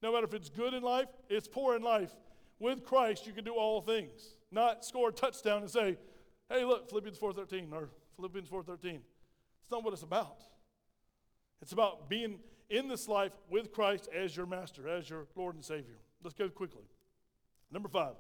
No 0.04 0.14
matter 0.14 0.28
if 0.28 0.36
it's 0.36 0.50
good 0.50 0.76
in 0.76 0.84
life, 0.84 1.08
it's 1.28 1.48
poor 1.48 1.76
in 1.76 1.82
life. 1.82 2.12
With 2.60 2.84
Christ, 2.84 3.28
you 3.28 3.34
can 3.34 3.44
do 3.44 3.54
all 3.54 3.82
things. 3.82 4.36
Not 4.52 4.86
score 4.86 5.10
a 5.10 5.12
touchdown 5.12 5.62
and 5.62 5.70
say, 5.70 5.98
hey, 6.50 6.64
look, 6.64 6.90
Philippians 6.90 7.18
4.13 7.18 7.72
or 7.74 7.90
Philippians 8.16 8.50
4.13. 8.50 9.00
It's 9.62 9.72
not 9.72 9.84
what 9.84 9.94
it's 9.94 10.04
about. 10.04 10.44
It's 11.62 11.74
about 11.74 12.10
being 12.10 12.40
in 12.70 12.88
this 12.88 13.08
life 13.08 13.34
with 13.50 13.72
Christ 13.72 14.10
as 14.16 14.36
your 14.36 14.46
master, 14.46 14.88
as 14.88 15.10
your 15.10 15.28
Lord 15.36 15.56
and 15.56 15.64
Savior. 15.64 15.98
Let's 16.24 16.36
go 16.36 16.50
quickly. 16.50 16.84
Number 17.72 17.90
five, 17.90 18.14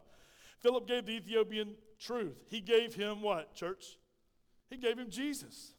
Philip 0.59 0.87
gave 0.87 1.05
the 1.05 1.13
Ethiopian 1.13 1.75
truth. 1.99 2.37
He 2.49 2.61
gave 2.61 2.95
him 2.95 3.21
what, 3.21 3.53
church? 3.53 3.97
He 4.69 4.77
gave 4.77 4.97
him 4.97 5.09
Jesus. 5.09 5.73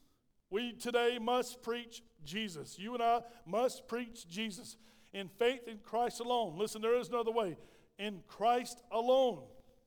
We 0.49 0.73
today 0.73 1.19
must 1.21 1.61
preach 1.61 2.01
Jesus. 2.23 2.79
You 2.79 2.93
and 2.93 3.03
I 3.03 3.21
must 3.45 3.87
preach 3.87 4.27
Jesus 4.27 4.77
in 5.13 5.27
faith 5.27 5.67
in 5.67 5.79
Christ 5.79 6.19
alone. 6.19 6.57
Listen, 6.57 6.81
there 6.81 6.97
is 6.97 7.09
no 7.09 7.19
other 7.19 7.31
way. 7.31 7.57
In 7.97 8.21
Christ 8.27 8.81
alone, 8.91 9.43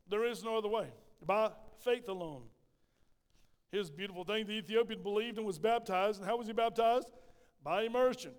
there 0.08 0.24
is 0.24 0.42
no 0.42 0.58
other 0.58 0.68
way. 0.68 0.88
By 1.24 1.50
faith 1.84 2.08
alone. 2.08 2.42
Here's 3.70 3.88
a 3.88 3.92
beautiful 3.92 4.24
thing 4.24 4.46
the 4.46 4.54
Ethiopian 4.54 5.02
believed 5.02 5.38
and 5.38 5.46
was 5.46 5.58
baptized. 5.58 6.20
And 6.20 6.28
how 6.28 6.36
was 6.36 6.46
he 6.46 6.52
baptized? 6.52 7.10
By 7.62 7.82
immersion. 7.82 8.32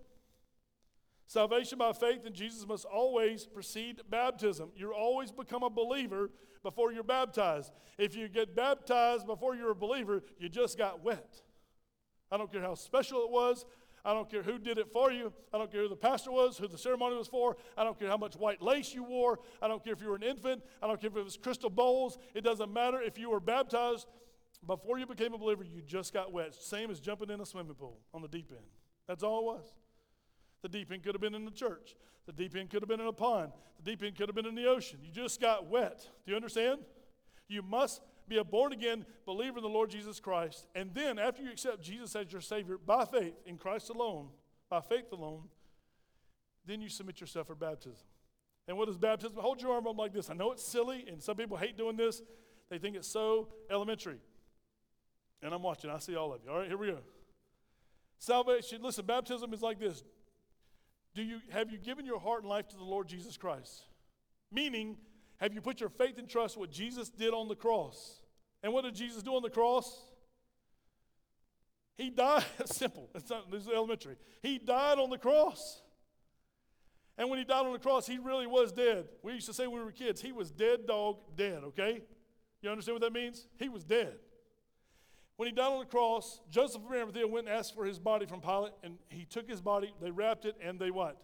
Salvation 1.28 1.78
by 1.78 1.94
faith 1.94 2.26
in 2.26 2.34
Jesus 2.34 2.68
must 2.68 2.84
always 2.84 3.46
precede 3.46 4.02
baptism. 4.10 4.72
You 4.76 4.94
always 4.94 5.32
become 5.32 5.64
a 5.64 5.70
believer 5.70 6.30
before 6.62 6.92
you're 6.92 7.04
baptized. 7.04 7.72
If 7.98 8.16
you 8.16 8.28
get 8.28 8.54
baptized 8.54 9.26
before 9.26 9.56
you're 9.56 9.72
a 9.72 9.76
believer, 9.76 10.24
you 10.38 10.50
just 10.50 10.78
got 10.78 11.04
wet. 11.04 11.42
I 12.30 12.38
don't 12.38 12.52
care 12.52 12.62
how 12.62 12.76
special 12.76 13.24
it 13.24 13.30
was. 13.30 13.66
I 14.04 14.14
don't 14.14 14.30
care 14.30 14.44
who 14.44 14.58
did 14.58 14.78
it 14.78 14.92
for 14.92 15.12
you. 15.12 15.32
I 15.54 15.58
don't 15.58 15.72
care 15.72 15.82
who 15.82 15.90
the 15.90 15.96
pastor 15.96 16.32
was, 16.32 16.58
who 16.58 16.68
the 16.68 16.78
ceremony 16.78 17.16
was 17.16 17.28
for. 17.28 17.58
I 17.78 17.84
don't 17.84 17.98
care 18.00 18.08
how 18.08 18.18
much 18.18 18.36
white 18.36 18.62
lace 18.62 18.94
you 18.94 19.04
wore. 19.04 19.40
I 19.62 19.68
don't 19.68 19.84
care 19.84 19.94
if 19.94 20.02
you 20.02 20.10
were 20.10 20.16
an 20.16 20.24
infant. 20.24 20.64
I 20.82 20.88
don't 20.88 21.00
care 21.00 21.10
if 21.10 21.18
it 21.18 21.24
was 21.24 21.38
crystal 21.38 21.70
bowls. 21.70 22.18
It 22.34 22.42
doesn't 22.42 22.72
matter 22.72 23.02
if 23.02 23.18
you 23.18 23.30
were 23.30 23.40
baptized 23.40 24.08
before 24.66 25.00
you 25.00 25.08
became 25.08 25.34
a 25.34 25.38
believer, 25.38 25.64
you 25.64 25.82
just 25.82 26.14
got 26.14 26.32
wet. 26.32 26.54
Same 26.54 26.92
as 26.92 27.00
jumping 27.00 27.30
in 27.30 27.42
a 27.42 27.46
swimming 27.46 27.74
pool 27.74 28.00
on 28.14 28.22
the 28.22 28.28
deep 28.28 28.52
end. 28.52 28.66
That's 29.08 29.24
all 29.24 29.40
it 29.40 29.46
was. 29.46 29.74
The 30.62 30.70
deep 30.70 30.92
end 30.92 31.04
could 31.04 31.16
have 31.16 31.22
been 31.22 31.34
in 31.34 31.46
the 31.46 31.52
church. 31.52 31.96
The 32.28 32.34
deep 32.34 32.56
end 32.56 32.70
could 32.70 32.84
have 32.84 32.90
been 32.90 33.02
in 33.02 33.08
a 33.08 33.14
pond. 33.14 33.52
The 33.84 33.92
deep 33.92 34.04
end 34.04 34.16
could 34.16 34.30
have 34.30 34.36
been 34.36 34.46
in 34.46 34.54
the 34.54 34.68
ocean. 34.68 35.00
You 35.04 35.12
just 35.12 35.42
got 35.42 35.68
wet. 35.68 36.08
Do 36.26 36.32
you 36.32 36.36
understand? 36.36 36.82
You 37.48 37.64
must 37.64 38.02
be 38.32 38.38
a 38.38 38.44
born 38.46 38.72
again 38.72 39.06
believer 39.26 39.58
in 39.58 39.64
the 39.64 39.70
Lord 39.70 39.90
Jesus 39.90 40.22
Christ. 40.22 40.66
And 40.74 40.94
then, 40.94 41.20
after 41.20 41.44
you 41.44 41.52
accept 41.52 41.82
Jesus 41.82 42.16
as 42.16 42.32
your 42.32 42.42
Savior 42.42 42.78
by 42.78 43.04
faith 43.04 43.34
in 43.46 43.58
Christ 43.58 43.90
alone, 43.90 44.30
by 44.70 44.80
faith 44.80 45.12
alone, 45.12 45.50
then 46.66 46.82
you 46.82 46.88
submit 46.88 47.20
yourself 47.20 47.48
for 47.48 47.56
baptism. 47.56 48.06
And 48.70 48.78
what 48.78 48.88
is 48.88 48.98
baptism? 48.98 49.36
Hold 49.38 49.62
your 49.62 49.74
arm 49.74 49.86
up 49.86 49.98
like 49.98 50.14
this. 50.14 50.30
I 50.30 50.34
know 50.34 50.54
it's 50.54 50.64
silly, 50.64 51.06
and 51.10 51.22
some 51.22 51.36
people 51.36 51.58
hate 51.58 51.78
doing 51.78 51.98
this. 51.98 52.22
They 52.70 52.78
think 52.78 52.96
it's 52.96 53.08
so 53.08 53.50
elementary. 53.70 54.20
And 55.44 55.54
I'm 55.54 55.62
watching. 55.62 55.90
I 55.90 56.00
see 56.00 56.16
all 56.16 56.34
of 56.34 56.40
you. 56.46 56.52
All 56.52 56.60
right, 56.60 56.70
here 56.70 56.78
we 56.78 56.88
go. 56.88 57.00
Salvation, 58.18 58.82
listen, 58.82 59.06
baptism 59.06 59.54
is 59.54 59.62
like 59.62 59.78
this. 59.78 60.04
Do 61.14 61.22
you 61.22 61.40
have 61.50 61.70
you 61.70 61.78
given 61.78 62.06
your 62.06 62.20
heart 62.20 62.44
and 62.44 62.50
life 62.50 62.70
to 62.70 62.78
the 62.78 62.84
Lord 62.84 63.10
Jesus 63.10 63.36
Christ? 63.36 63.84
Meaning, 64.54 64.96
have 65.38 65.54
you 65.54 65.60
put 65.60 65.82
your 65.82 65.90
faith 65.90 66.18
and 66.18 66.30
trust 66.30 66.56
what 66.56 66.72
Jesus 66.72 67.10
did 67.10 67.34
on 67.34 67.50
the 67.50 67.56
cross? 67.56 68.21
And 68.64 68.74
what 68.74 68.84
did 68.84 68.96
Jesus 68.96 69.24
do 69.24 69.36
on 69.36 69.42
the 69.42 69.50
cross? 69.50 70.12
He 71.98 72.10
died. 72.10 72.46
Simple. 72.66 73.10
It's 73.16 73.30
not, 73.30 73.52
this 73.52 73.64
is 73.64 73.70
elementary. 73.70 74.16
He 74.42 74.58
died 74.58 74.98
on 74.98 75.10
the 75.10 75.18
cross. 75.18 75.82
And 77.18 77.30
when 77.30 77.40
he 77.40 77.46
died 77.46 77.66
on 77.66 77.74
the 77.74 77.80
cross, 77.80 78.08
he 78.08 78.18
really 78.18 78.48
was 78.48 78.72
dead. 78.72 79.08
We 79.22 79.34
used 79.34 79.48
to 79.48 79.54
say 79.54 79.68
when 79.68 79.80
we 79.80 79.86
were 79.86 79.92
kids, 79.92 80.22
he 80.22 80.32
was 80.32 80.50
dead 80.50 80.88
dog 80.88 81.18
dead, 81.36 81.64
okay? 81.66 82.02
You 82.62 82.70
understand 82.70 82.96
what 82.96 83.02
that 83.02 83.14
means? 83.14 83.48
He 83.58 83.70
was 83.70 83.84
dead. 83.84 84.16
When 85.36 85.48
he 85.48 85.54
died 85.54 85.72
on 85.72 85.80
the 85.80 85.86
cross, 85.86 86.40
Joseph 86.50 86.84
of 86.84 86.92
Arimathea 86.92 87.28
went 87.28 87.48
and 87.48 87.58
asked 87.58 87.76
for 87.76 87.86
his 87.86 88.00
body 88.00 88.26
from 88.26 88.42
Pilate, 88.42 88.74
and 88.84 88.98
he 89.10 89.26
took 89.26 89.50
his 89.50 89.62
body, 89.62 89.94
they 90.02 90.12
wrapped 90.12 90.46
it, 90.46 90.56
and 90.64 90.80
they 90.80 90.92
what? 90.92 91.18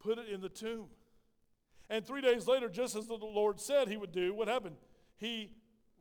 Put 0.00 0.18
it 0.18 0.28
in 0.28 0.40
the 0.40 0.48
tomb. 0.48 0.86
And 1.90 2.06
three 2.06 2.20
days 2.20 2.46
later, 2.46 2.68
just 2.68 2.94
as 2.94 3.06
the 3.06 3.14
Lord 3.14 3.58
said 3.58 3.88
he 3.88 3.96
would 3.96 4.12
do, 4.12 4.34
what 4.34 4.48
happened? 4.48 4.76
He 5.16 5.50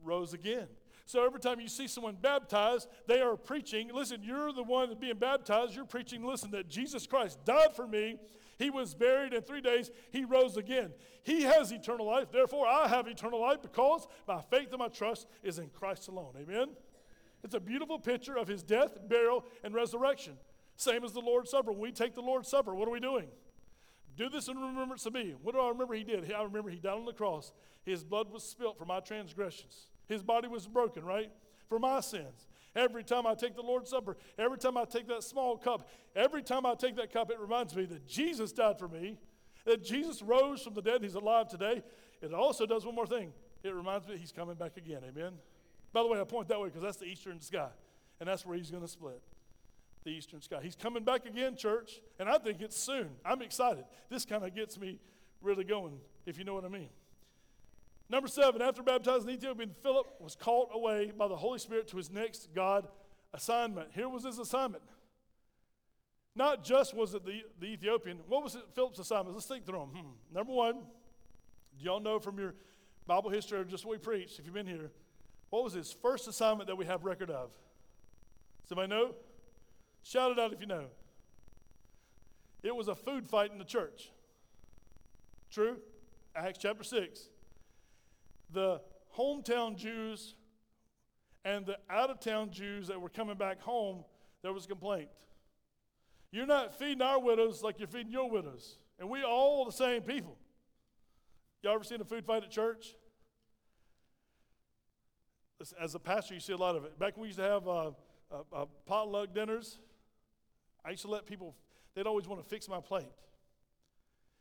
rose 0.03 0.33
again. 0.33 0.67
So 1.05 1.25
every 1.25 1.39
time 1.39 1.61
you 1.61 1.69
see 1.69 1.87
someone 1.87 2.17
baptized, 2.21 2.89
they 3.07 3.21
are 3.21 3.37
preaching. 3.37 3.89
Listen, 3.93 4.21
you're 4.21 4.51
the 4.51 4.63
one 4.63 4.93
being 4.99 5.17
baptized. 5.17 5.73
You're 5.73 5.85
preaching, 5.85 6.25
listen, 6.25 6.51
that 6.51 6.67
Jesus 6.67 7.07
Christ 7.07 7.39
died 7.45 7.73
for 7.75 7.87
me. 7.87 8.17
He 8.57 8.69
was 8.69 8.93
buried 8.93 9.33
in 9.33 9.41
three 9.41 9.61
days. 9.61 9.89
He 10.11 10.25
rose 10.25 10.57
again. 10.57 10.91
He 11.23 11.43
has 11.43 11.71
eternal 11.71 12.07
life. 12.07 12.31
Therefore, 12.31 12.67
I 12.67 12.87
have 12.87 13.07
eternal 13.07 13.39
life 13.39 13.61
because 13.61 14.05
my 14.27 14.41
faith 14.49 14.69
and 14.71 14.79
my 14.79 14.89
trust 14.89 15.27
is 15.43 15.59
in 15.59 15.69
Christ 15.69 16.09
alone. 16.09 16.33
Amen? 16.41 16.69
It's 17.43 17.55
a 17.55 17.59
beautiful 17.59 17.99
picture 17.99 18.37
of 18.37 18.47
his 18.47 18.63
death, 18.63 18.97
burial, 19.07 19.45
and 19.63 19.73
resurrection. 19.73 20.33
Same 20.75 21.03
as 21.03 21.13
the 21.13 21.21
Lord's 21.21 21.51
Supper. 21.51 21.71
When 21.71 21.79
we 21.79 21.91
take 21.91 22.15
the 22.15 22.21
Lord's 22.21 22.49
Supper, 22.49 22.75
what 22.75 22.87
are 22.87 22.91
we 22.91 22.99
doing? 22.99 23.27
Do 24.17 24.29
this 24.29 24.47
in 24.47 24.57
remembrance 24.57 25.05
of 25.05 25.13
me. 25.13 25.35
What 25.43 25.53
do 25.53 25.61
I 25.61 25.69
remember 25.69 25.93
he 25.93 26.03
did? 26.03 26.31
I 26.33 26.41
remember 26.41 26.71
he 26.71 26.79
died 26.79 26.97
on 26.97 27.05
the 27.05 27.13
cross. 27.13 27.51
His 27.85 28.03
blood 28.03 28.31
was 28.31 28.43
spilt 28.43 28.77
for 28.77 28.85
my 28.85 28.99
transgressions. 28.99 29.87
His 30.07 30.23
body 30.23 30.47
was 30.47 30.67
broken, 30.67 31.05
right? 31.05 31.31
For 31.69 31.77
my 31.77 31.99
sins. 31.99 32.47
Every 32.75 33.03
time 33.03 33.27
I 33.27 33.35
take 33.35 33.55
the 33.55 33.61
Lord's 33.61 33.91
Supper, 33.91 34.17
every 34.37 34.57
time 34.57 34.75
I 34.75 34.85
take 34.85 35.07
that 35.07 35.23
small 35.23 35.55
cup, 35.55 35.87
every 36.15 36.41
time 36.41 36.65
I 36.65 36.73
take 36.73 36.95
that 36.95 37.13
cup, 37.13 37.29
it 37.29 37.39
reminds 37.39 37.75
me 37.75 37.85
that 37.85 38.07
Jesus 38.07 38.51
died 38.51 38.79
for 38.79 38.87
me, 38.87 39.17
that 39.65 39.83
Jesus 39.83 40.21
rose 40.21 40.63
from 40.63 40.73
the 40.73 40.81
dead, 40.81 41.03
he's 41.03 41.15
alive 41.15 41.47
today. 41.47 41.83
It 42.21 42.33
also 42.33 42.65
does 42.65 42.85
one 42.85 42.95
more 42.95 43.07
thing. 43.07 43.33
It 43.63 43.73
reminds 43.73 44.07
me 44.07 44.17
he's 44.17 44.31
coming 44.31 44.55
back 44.55 44.77
again. 44.77 45.01
Amen. 45.07 45.33
By 45.93 46.01
the 46.01 46.07
way, 46.07 46.19
I 46.19 46.23
point 46.23 46.47
that 46.47 46.59
way 46.59 46.69
because 46.69 46.81
that's 46.81 46.97
the 46.97 47.05
eastern 47.05 47.39
sky, 47.39 47.69
and 48.19 48.27
that's 48.27 48.45
where 48.45 48.57
he's 48.57 48.71
going 48.71 48.83
to 48.83 48.89
split 48.89 49.21
the 50.07 50.13
eastern 50.13 50.41
sky. 50.41 50.59
He's 50.63 50.75
coming 50.75 51.03
back 51.03 51.25
again, 51.25 51.55
church, 51.57 51.99
and 52.17 52.29
I 52.29 52.37
think 52.37 52.61
it's 52.61 52.77
soon. 52.77 53.09
I'm 53.25 53.41
excited. 53.41 53.83
This 54.09 54.25
kind 54.25 54.43
of 54.43 54.55
gets 54.55 54.79
me 54.79 54.99
really 55.41 55.65
going, 55.65 55.99
if 56.25 56.37
you 56.37 56.45
know 56.45 56.53
what 56.53 56.63
I 56.63 56.69
mean. 56.69 56.89
Number 58.09 58.29
seven, 58.29 58.61
after 58.61 58.81
baptizing 58.81 59.29
Ethiopian, 59.29 59.75
Philip 59.83 60.07
was 60.21 60.33
called 60.33 60.69
away 60.73 61.11
by 61.15 61.27
the 61.27 61.35
Holy 61.35 61.59
Spirit 61.59 61.89
to 61.89 61.97
his 61.97 62.09
next 62.09 62.47
God 62.55 62.87
assignment. 63.33 63.89
Here 63.91 64.07
was 64.07 64.23
his 64.23 64.39
assignment. 64.39 64.81
Not 66.35 66.63
just 66.63 66.93
was 66.93 67.13
it 67.13 67.25
the, 67.25 67.41
the 67.59 67.67
Ethiopian, 67.67 68.19
what 68.27 68.43
was 68.43 68.55
it, 68.55 68.61
Philip's 68.75 68.99
assignment? 68.99 69.35
Let's 69.35 69.45
think 69.45 69.65
through 69.65 69.79
them. 69.79 69.89
Hmm. 69.89 70.35
Number 70.35 70.53
one, 70.53 70.75
do 71.77 71.85
y'all 71.85 71.99
know 71.99 72.19
from 72.19 72.39
your 72.39 72.55
Bible 73.05 73.29
history 73.29 73.59
or 73.59 73.65
just 73.65 73.85
what 73.85 73.91
we 73.91 73.97
preached, 73.97 74.39
if 74.39 74.45
you've 74.45 74.53
been 74.53 74.67
here, 74.67 74.89
what 75.49 75.65
was 75.65 75.73
his 75.73 75.91
first 76.01 76.29
assignment 76.29 76.67
that 76.67 76.77
we 76.77 76.85
have 76.85 77.03
record 77.03 77.29
of? 77.29 77.51
Somebody 78.69 78.87
know? 78.87 79.13
Shout 80.07 80.31
it 80.31 80.39
out 80.39 80.53
if 80.53 80.61
you 80.61 80.67
know. 80.67 80.85
It 82.63 82.73
was 82.73 82.87
a 82.87 82.95
food 82.95 83.27
fight 83.27 83.51
in 83.51 83.57
the 83.57 83.65
church. 83.65 84.09
True? 85.51 85.79
Acts 86.33 86.59
chapter 86.61 86.83
6. 86.83 87.27
The 88.53 88.79
hometown 89.17 89.75
Jews 89.75 90.35
and 91.43 91.65
the 91.65 91.77
out 91.89 92.09
of 92.09 92.21
town 92.21 92.51
Jews 92.51 92.87
that 92.87 93.01
were 93.01 93.09
coming 93.09 93.35
back 93.35 93.59
home, 93.59 94.05
there 94.43 94.53
was 94.53 94.63
a 94.63 94.69
complaint. 94.69 95.09
You're 96.31 96.45
not 96.45 96.79
feeding 96.79 97.01
our 97.01 97.19
widows 97.19 97.61
like 97.61 97.77
you're 97.77 97.89
feeding 97.89 98.13
your 98.13 98.29
widows. 98.29 98.77
And 98.99 99.09
we 99.09 99.23
all 99.23 99.65
the 99.65 99.73
same 99.73 100.03
people. 100.03 100.37
Y'all 101.63 101.75
ever 101.75 101.83
seen 101.83 101.99
a 101.99 102.05
food 102.05 102.25
fight 102.25 102.43
at 102.43 102.49
church? 102.51 102.95
As 105.81 105.95
a 105.95 105.99
pastor, 105.99 106.33
you 106.33 106.39
see 106.39 106.53
a 106.53 106.57
lot 106.57 106.77
of 106.77 106.85
it. 106.85 106.97
Back 106.97 107.17
when 107.17 107.23
we 107.23 107.27
used 107.27 107.39
to 107.39 107.43
have 107.43 107.67
uh, 107.67 107.87
uh, 108.31 108.43
uh, 108.53 108.65
potluck 108.85 109.33
dinners, 109.33 109.79
I 110.85 110.91
used 110.91 111.03
to 111.03 111.11
let 111.11 111.25
people, 111.25 111.55
they'd 111.95 112.07
always 112.07 112.27
want 112.27 112.41
to 112.41 112.47
fix 112.47 112.67
my 112.67 112.79
plate. 112.79 113.11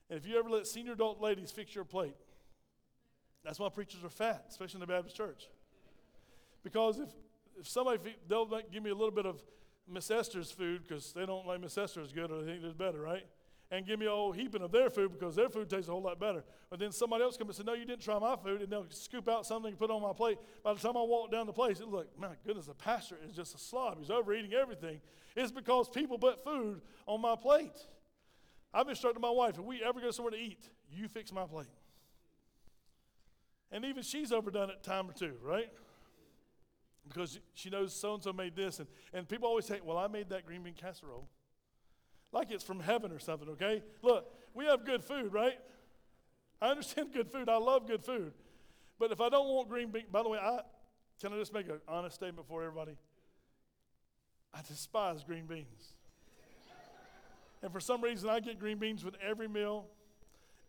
And 0.08 0.18
if 0.18 0.26
you 0.26 0.38
ever 0.38 0.48
let 0.48 0.66
senior 0.66 0.92
adult 0.92 1.20
ladies 1.20 1.50
fix 1.50 1.74
your 1.74 1.84
plate, 1.84 2.14
that's 3.44 3.58
why 3.58 3.68
preachers 3.68 4.04
are 4.04 4.08
fat, 4.08 4.46
especially 4.48 4.76
in 4.76 4.80
the 4.80 4.86
Baptist 4.86 5.16
church. 5.16 5.48
Because 6.62 6.98
if, 6.98 7.08
if 7.58 7.68
somebody, 7.68 8.16
they'll 8.28 8.46
give 8.72 8.82
me 8.82 8.90
a 8.90 8.94
little 8.94 9.12
bit 9.12 9.26
of 9.26 9.42
Miss 9.88 10.10
Esther's 10.10 10.50
food 10.50 10.82
because 10.86 11.12
they 11.12 11.26
don't 11.26 11.46
like 11.46 11.60
Miss 11.60 11.78
Esther 11.78 12.00
as 12.00 12.12
good 12.12 12.30
or 12.30 12.42
they 12.42 12.52
think 12.52 12.64
it's 12.64 12.74
better, 12.74 13.00
right? 13.00 13.24
And 13.70 13.84
give 13.84 13.98
me 13.98 14.06
a 14.06 14.10
whole 14.10 14.30
heaping 14.30 14.62
of 14.62 14.70
their 14.70 14.90
food 14.90 15.12
because 15.12 15.34
their 15.34 15.48
food 15.48 15.68
tastes 15.68 15.88
a 15.88 15.92
whole 15.92 16.02
lot 16.02 16.20
better. 16.20 16.44
But 16.70 16.78
then 16.78 16.92
somebody 16.92 17.24
else 17.24 17.36
comes 17.36 17.48
and 17.48 17.56
says, 17.56 17.66
No, 17.66 17.72
you 17.72 17.84
didn't 17.84 18.02
try 18.02 18.16
my 18.18 18.36
food. 18.36 18.62
And 18.62 18.70
they'll 18.70 18.86
scoop 18.90 19.28
out 19.28 19.44
something 19.44 19.70
and 19.70 19.78
put 19.78 19.90
on 19.90 20.00
my 20.00 20.12
plate. 20.12 20.38
By 20.62 20.74
the 20.74 20.80
time 20.80 20.96
I 20.96 21.02
walk 21.02 21.32
down 21.32 21.46
the 21.46 21.52
place, 21.52 21.80
it's 21.80 21.90
like, 21.90 22.06
My 22.16 22.28
goodness, 22.46 22.66
the 22.66 22.74
pastor 22.74 23.16
is 23.28 23.34
just 23.34 23.56
a 23.56 23.58
slob. 23.58 23.98
He's 23.98 24.10
overeating 24.10 24.54
everything. 24.54 25.00
It's 25.34 25.50
because 25.50 25.88
people 25.88 26.16
put 26.16 26.44
food 26.44 26.80
on 27.06 27.20
my 27.20 27.34
plate. 27.34 27.76
I've 28.72 28.88
instructed 28.88 29.20
my 29.20 29.30
wife 29.30 29.58
if 29.58 29.64
we 29.64 29.82
ever 29.82 30.00
go 30.00 30.10
somewhere 30.10 30.32
to 30.32 30.38
eat, 30.38 30.68
you 30.90 31.08
fix 31.08 31.32
my 31.32 31.44
plate. 31.44 31.66
And 33.72 33.84
even 33.84 34.02
she's 34.02 34.32
overdone 34.32 34.70
it 34.70 34.82
time 34.82 35.10
or 35.10 35.12
two, 35.12 35.34
right? 35.42 35.70
Because 37.08 37.38
she 37.54 37.70
knows 37.70 37.94
so 37.94 38.14
and 38.14 38.22
so 38.22 38.32
made 38.32 38.54
this. 38.54 38.78
And, 38.78 38.88
and 39.12 39.28
people 39.28 39.48
always 39.48 39.64
say, 39.64 39.80
well, 39.82 39.96
I 39.98 40.06
made 40.08 40.28
that 40.30 40.46
green 40.46 40.62
bean 40.62 40.74
casserole. 40.74 41.28
Like 42.36 42.50
it's 42.50 42.62
from 42.62 42.80
heaven 42.80 43.12
or 43.12 43.18
something, 43.18 43.48
okay? 43.52 43.82
Look, 44.02 44.30
we 44.52 44.66
have 44.66 44.84
good 44.84 45.02
food, 45.02 45.32
right? 45.32 45.58
I 46.60 46.68
understand 46.68 47.12
good 47.14 47.30
food. 47.30 47.48
I 47.48 47.56
love 47.56 47.86
good 47.86 48.04
food. 48.04 48.34
But 48.98 49.10
if 49.10 49.22
I 49.22 49.30
don't 49.30 49.48
want 49.48 49.70
green 49.70 49.90
beans, 49.90 50.04
by 50.12 50.22
the 50.22 50.28
way, 50.28 50.38
I 50.38 50.60
can 51.18 51.32
I 51.32 51.38
just 51.38 51.54
make 51.54 51.66
an 51.70 51.80
honest 51.88 52.16
statement 52.16 52.46
for 52.46 52.62
everybody? 52.62 52.92
I 54.52 54.60
despise 54.68 55.24
green 55.24 55.46
beans. 55.46 55.94
and 57.62 57.72
for 57.72 57.80
some 57.80 58.02
reason, 58.02 58.28
I 58.28 58.40
get 58.40 58.60
green 58.60 58.76
beans 58.76 59.02
with 59.02 59.14
every 59.26 59.48
meal, 59.48 59.86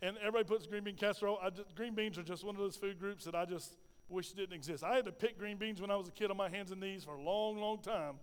and 0.02 0.16
everybody 0.20 0.46
puts 0.46 0.68
green 0.68 0.86
bean 0.86 0.96
casserole. 0.96 1.38
Just, 1.54 1.76
green 1.76 1.96
beans 1.96 2.18
are 2.18 2.24
just 2.24 2.46
one 2.46 2.56
of 2.56 2.62
those 2.62 2.78
food 2.78 2.98
groups 2.98 3.26
that 3.26 3.36
I 3.36 3.44
just 3.44 3.76
wish 4.08 4.32
didn't 4.32 4.56
exist. 4.56 4.86
I 4.86 4.96
had 4.96 5.04
to 5.04 5.12
pick 5.12 5.38
green 5.38 5.58
beans 5.58 5.82
when 5.82 5.92
I 5.92 5.98
was 5.98 6.08
a 6.08 6.12
kid 6.12 6.32
on 6.32 6.38
my 6.38 6.48
hands 6.48 6.72
and 6.72 6.80
knees 6.80 7.04
for 7.04 7.16
a 7.16 7.22
long, 7.22 7.58
long 7.58 7.80
time. 7.80 8.14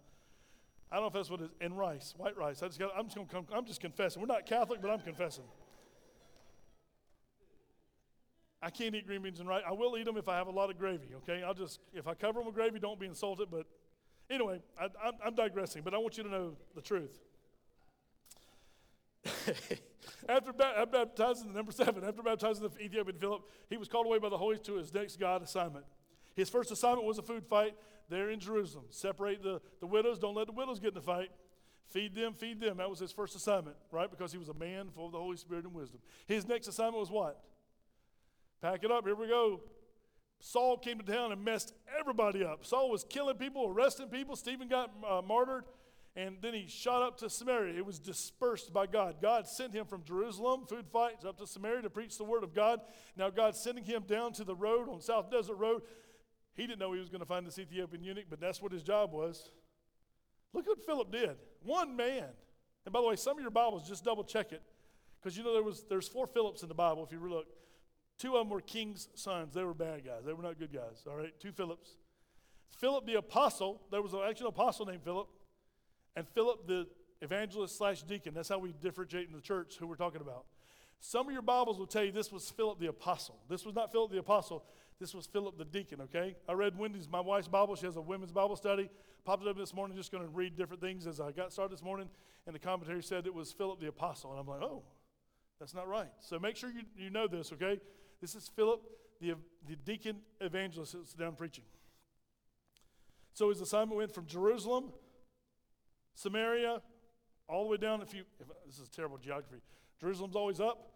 I 0.94 0.98
don't 0.98 1.02
know 1.02 1.08
if 1.08 1.12
that's 1.14 1.30
what 1.30 1.40
it 1.40 1.46
is. 1.46 1.50
And 1.60 1.76
rice, 1.76 2.14
white 2.16 2.36
rice. 2.36 2.62
I 2.62 2.68
just 2.68 2.78
got, 2.78 2.92
I'm 2.96 3.06
just 3.06 3.28
come. 3.28 3.44
I'm 3.52 3.66
just 3.66 3.80
confessing. 3.80 4.22
We're 4.22 4.28
not 4.28 4.46
Catholic, 4.46 4.80
but 4.80 4.92
I'm 4.92 5.00
confessing. 5.00 5.42
I 8.62 8.70
can't 8.70 8.94
eat 8.94 9.04
green 9.04 9.20
beans 9.20 9.40
and 9.40 9.48
rice. 9.48 9.64
I 9.68 9.72
will 9.72 9.98
eat 9.98 10.04
them 10.04 10.16
if 10.16 10.28
I 10.28 10.36
have 10.36 10.46
a 10.46 10.52
lot 10.52 10.70
of 10.70 10.78
gravy, 10.78 11.08
okay? 11.16 11.42
I'll 11.42 11.52
just, 11.52 11.80
if 11.94 12.06
I 12.06 12.14
cover 12.14 12.38
them 12.38 12.46
with 12.46 12.54
gravy, 12.54 12.78
don't 12.78 13.00
be 13.00 13.06
insulted. 13.06 13.48
But 13.50 13.66
anyway, 14.30 14.60
I, 14.80 14.86
am 15.26 15.34
digressing, 15.34 15.82
but 15.82 15.94
I 15.94 15.98
want 15.98 16.16
you 16.16 16.22
to 16.22 16.30
know 16.30 16.56
the 16.76 16.80
truth. 16.80 17.18
after 20.28 20.52
ba- 20.52 20.74
uh, 20.78 20.86
baptizing, 20.86 21.52
number 21.52 21.72
seven, 21.72 22.04
after 22.04 22.22
baptizing 22.22 22.68
the 22.68 22.84
Ethiopian 22.84 23.18
Philip, 23.18 23.42
he 23.68 23.76
was 23.76 23.88
called 23.88 24.06
away 24.06 24.20
by 24.20 24.28
the 24.28 24.38
Holy 24.38 24.58
to 24.58 24.76
his 24.76 24.94
next 24.94 25.18
God 25.18 25.42
assignment. 25.42 25.86
His 26.36 26.48
first 26.48 26.70
assignment 26.70 27.04
was 27.04 27.18
a 27.18 27.22
food 27.22 27.44
fight 27.44 27.74
there 28.08 28.30
in 28.30 28.40
Jerusalem. 28.40 28.86
Separate 28.90 29.42
the, 29.42 29.60
the 29.80 29.86
widows, 29.86 30.18
don't 30.18 30.34
let 30.34 30.46
the 30.46 30.52
widows 30.52 30.80
get 30.80 30.88
in 30.88 30.94
the 30.94 31.00
fight. 31.00 31.30
Feed 31.86 32.14
them, 32.14 32.32
feed 32.32 32.60
them. 32.60 32.78
That 32.78 32.88
was 32.88 32.98
his 32.98 33.12
first 33.12 33.36
assignment, 33.36 33.76
right? 33.90 34.10
Because 34.10 34.32
he 34.32 34.38
was 34.38 34.48
a 34.48 34.54
man 34.54 34.88
full 34.94 35.06
of 35.06 35.12
the 35.12 35.18
Holy 35.18 35.36
Spirit 35.36 35.64
and 35.64 35.74
wisdom. 35.74 36.00
His 36.26 36.46
next 36.48 36.66
assignment 36.66 36.98
was 36.98 37.10
what? 37.10 37.42
Pack 38.62 38.84
it 38.84 38.90
up, 38.90 39.04
here 39.04 39.14
we 39.14 39.28
go. 39.28 39.60
Saul 40.40 40.76
came 40.76 40.98
to 40.98 41.04
town 41.04 41.32
and 41.32 41.42
messed 41.44 41.74
everybody 41.98 42.44
up. 42.44 42.66
Saul 42.66 42.90
was 42.90 43.04
killing 43.04 43.36
people, 43.36 43.66
arresting 43.68 44.08
people. 44.08 44.36
Stephen 44.36 44.68
got 44.68 44.90
uh, 45.08 45.22
martyred, 45.22 45.64
and 46.16 46.36
then 46.42 46.54
he 46.54 46.66
shot 46.68 47.02
up 47.02 47.16
to 47.18 47.30
Samaria. 47.30 47.76
It 47.76 47.86
was 47.86 47.98
dispersed 47.98 48.72
by 48.72 48.86
God. 48.86 49.16
God 49.22 49.46
sent 49.46 49.72
him 49.72 49.86
from 49.86 50.04
Jerusalem, 50.04 50.66
food 50.68 50.86
fights, 50.92 51.24
up 51.24 51.38
to 51.38 51.46
Samaria 51.46 51.82
to 51.82 51.90
preach 51.90 52.18
the 52.18 52.24
word 52.24 52.44
of 52.44 52.54
God. 52.54 52.80
Now 53.16 53.30
God's 53.30 53.58
sending 53.58 53.84
him 53.84 54.04
down 54.06 54.32
to 54.34 54.44
the 54.44 54.54
road 54.54 54.88
on 54.88 55.00
South 55.00 55.30
Desert 55.30 55.56
Road. 55.56 55.82
He 56.54 56.66
didn't 56.66 56.78
know 56.78 56.92
he 56.92 57.00
was 57.00 57.08
going 57.08 57.20
to 57.20 57.26
find 57.26 57.46
this 57.46 57.58
Ethiopian 57.58 58.02
eunuch, 58.02 58.26
but 58.30 58.40
that's 58.40 58.62
what 58.62 58.72
his 58.72 58.82
job 58.82 59.12
was. 59.12 59.50
Look 60.52 60.66
what 60.66 60.84
Philip 60.86 61.10
did. 61.10 61.36
One 61.64 61.96
man. 61.96 62.28
And 62.84 62.92
by 62.92 63.00
the 63.00 63.06
way, 63.06 63.16
some 63.16 63.36
of 63.36 63.42
your 63.42 63.50
Bibles, 63.50 63.88
just 63.88 64.04
double 64.04 64.24
check 64.24 64.52
it. 64.52 64.62
Because 65.20 65.36
you 65.36 65.42
know 65.42 65.54
there 65.54 65.62
was 65.62 65.84
there's 65.88 66.06
four 66.06 66.26
Philips 66.26 66.62
in 66.62 66.68
the 66.68 66.74
Bible 66.74 67.04
if 67.04 67.10
you 67.10 67.18
look. 67.28 67.46
Two 68.18 68.36
of 68.36 68.40
them 68.40 68.50
were 68.50 68.60
king's 68.60 69.08
sons. 69.14 69.54
They 69.54 69.64
were 69.64 69.74
bad 69.74 70.04
guys. 70.04 70.22
They 70.24 70.32
were 70.32 70.42
not 70.42 70.58
good 70.58 70.72
guys. 70.72 71.02
All 71.08 71.16
right, 71.16 71.32
two 71.40 71.50
Philips. 71.50 71.96
Philip 72.78 73.06
the 73.06 73.14
apostle, 73.14 73.82
there 73.90 74.02
was 74.02 74.12
an 74.12 74.46
apostle 74.46 74.86
named 74.86 75.02
Philip, 75.02 75.28
and 76.14 76.28
Philip 76.28 76.66
the 76.66 76.86
evangelist 77.22 77.78
slash 77.78 78.02
deacon. 78.02 78.34
That's 78.34 78.48
how 78.48 78.58
we 78.58 78.74
differentiate 78.80 79.28
in 79.28 79.34
the 79.34 79.40
church 79.40 79.76
who 79.78 79.86
we're 79.86 79.96
talking 79.96 80.20
about. 80.20 80.44
Some 81.00 81.26
of 81.26 81.32
your 81.32 81.42
Bibles 81.42 81.78
will 81.78 81.86
tell 81.86 82.04
you 82.04 82.12
this 82.12 82.30
was 82.30 82.50
Philip 82.50 82.78
the 82.78 82.86
apostle. 82.86 83.38
This 83.48 83.64
was 83.64 83.74
not 83.74 83.92
Philip 83.92 84.10
the 84.10 84.18
apostle. 84.18 84.64
This 85.04 85.12
was 85.12 85.26
Philip 85.26 85.58
the 85.58 85.66
deacon, 85.66 86.00
okay? 86.00 86.34
I 86.48 86.54
read 86.54 86.78
Wendy's, 86.78 87.10
my 87.10 87.20
wife's 87.20 87.46
Bible. 87.46 87.76
She 87.76 87.84
has 87.84 87.96
a 87.96 88.00
women's 88.00 88.32
Bible 88.32 88.56
study. 88.56 88.88
Popped 89.26 89.42
it 89.42 89.48
up 89.50 89.58
this 89.58 89.74
morning, 89.74 89.98
just 89.98 90.10
going 90.10 90.24
to 90.24 90.30
read 90.30 90.56
different 90.56 90.80
things 90.80 91.06
as 91.06 91.20
I 91.20 91.30
got 91.30 91.52
started 91.52 91.76
this 91.76 91.82
morning. 91.82 92.08
And 92.46 92.54
the 92.54 92.58
commentary 92.58 93.02
said 93.02 93.26
it 93.26 93.34
was 93.34 93.52
Philip 93.52 93.80
the 93.80 93.88
apostle. 93.88 94.30
And 94.30 94.40
I'm 94.40 94.46
like, 94.46 94.62
oh, 94.62 94.82
that's 95.60 95.74
not 95.74 95.88
right. 95.88 96.08
So 96.20 96.38
make 96.38 96.56
sure 96.56 96.70
you, 96.70 96.84
you 96.96 97.10
know 97.10 97.26
this, 97.26 97.52
okay? 97.52 97.82
This 98.22 98.34
is 98.34 98.50
Philip, 98.56 98.80
the, 99.20 99.34
the 99.68 99.76
deacon 99.76 100.20
evangelist 100.40 100.94
that's 100.94 101.12
down 101.12 101.34
preaching. 101.34 101.64
So 103.34 103.50
his 103.50 103.60
assignment 103.60 103.98
went 103.98 104.14
from 104.14 104.24
Jerusalem, 104.24 104.84
Samaria, 106.14 106.80
all 107.46 107.64
the 107.64 107.68
way 107.72 107.76
down. 107.76 108.00
If 108.00 108.14
you, 108.14 108.22
if, 108.40 108.46
this 108.64 108.78
is 108.78 108.88
terrible 108.88 109.18
geography. 109.18 109.60
Jerusalem's 110.00 110.34
always 110.34 110.60
up, 110.60 110.92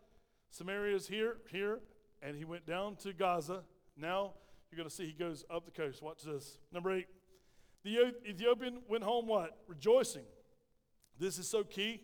Samaria's 0.51 1.07
here, 1.07 1.37
here, 1.51 1.81
and 2.23 2.35
he 2.35 2.47
went 2.47 2.65
down 2.65 2.97
to 3.03 3.13
Gaza. 3.13 3.65
Now 3.99 4.33
you're 4.71 4.77
going 4.77 4.89
to 4.89 4.95
see 4.95 5.07
he 5.07 5.13
goes 5.13 5.45
up 5.51 5.65
the 5.65 5.71
coast. 5.71 6.03
Watch 6.03 6.23
this. 6.23 6.59
Number 6.73 6.93
eight. 6.93 7.07
The 7.85 8.13
Ethiopian 8.29 8.81
went 8.89 9.05
home 9.05 9.27
what? 9.27 9.57
Rejoicing. 9.67 10.25
This 11.19 11.39
is 11.39 11.49
so 11.49 11.65
key. 11.65 12.03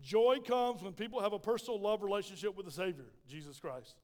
Joy 0.00 0.38
comes 0.44 0.82
when 0.82 0.94
people 0.94 1.20
have 1.20 1.32
a 1.32 1.38
personal 1.38 1.80
love 1.80 2.02
relationship 2.02 2.56
with 2.56 2.66
the 2.66 2.72
Savior, 2.72 3.04
Jesus 3.28 3.60
Christ. 3.60 3.96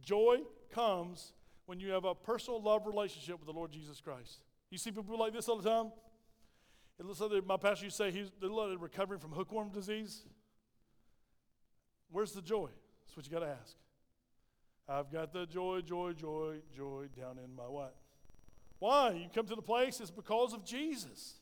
Joy 0.00 0.38
comes 0.70 1.32
when 1.66 1.80
you 1.80 1.90
have 1.90 2.04
a 2.04 2.14
personal 2.14 2.62
love 2.62 2.86
relationship 2.86 3.38
with 3.38 3.46
the 3.46 3.52
Lord 3.52 3.72
Jesus 3.72 4.00
Christ. 4.00 4.40
You 4.70 4.78
see 4.78 4.92
people 4.92 5.18
like 5.18 5.32
this 5.32 5.48
all 5.48 5.58
the 5.58 5.68
time? 5.68 5.90
It 6.98 7.04
looks 7.04 7.20
like 7.20 7.44
my 7.44 7.56
pastor 7.56 7.84
used 7.84 7.96
to 7.98 8.04
say 8.04 8.10
he's 8.10 8.30
recovering 8.40 9.20
from 9.20 9.32
hookworm 9.32 9.70
disease. 9.70 10.22
Where's 12.10 12.32
the 12.32 12.42
joy? 12.42 12.68
That's 13.04 13.16
what 13.16 13.26
you 13.26 13.32
got 13.32 13.40
to 13.40 13.56
ask. 13.60 13.76
I've 14.88 15.10
got 15.10 15.32
the 15.32 15.46
joy, 15.46 15.80
joy, 15.80 16.12
joy, 16.12 16.56
joy 16.76 17.06
down 17.18 17.38
in 17.44 17.54
my 17.56 17.64
what? 17.64 17.94
Why? 18.78 19.12
You 19.12 19.28
come 19.34 19.46
to 19.46 19.54
the 19.54 19.62
place, 19.62 20.00
it's 20.00 20.10
because 20.10 20.52
of 20.52 20.64
Jesus. 20.64 21.34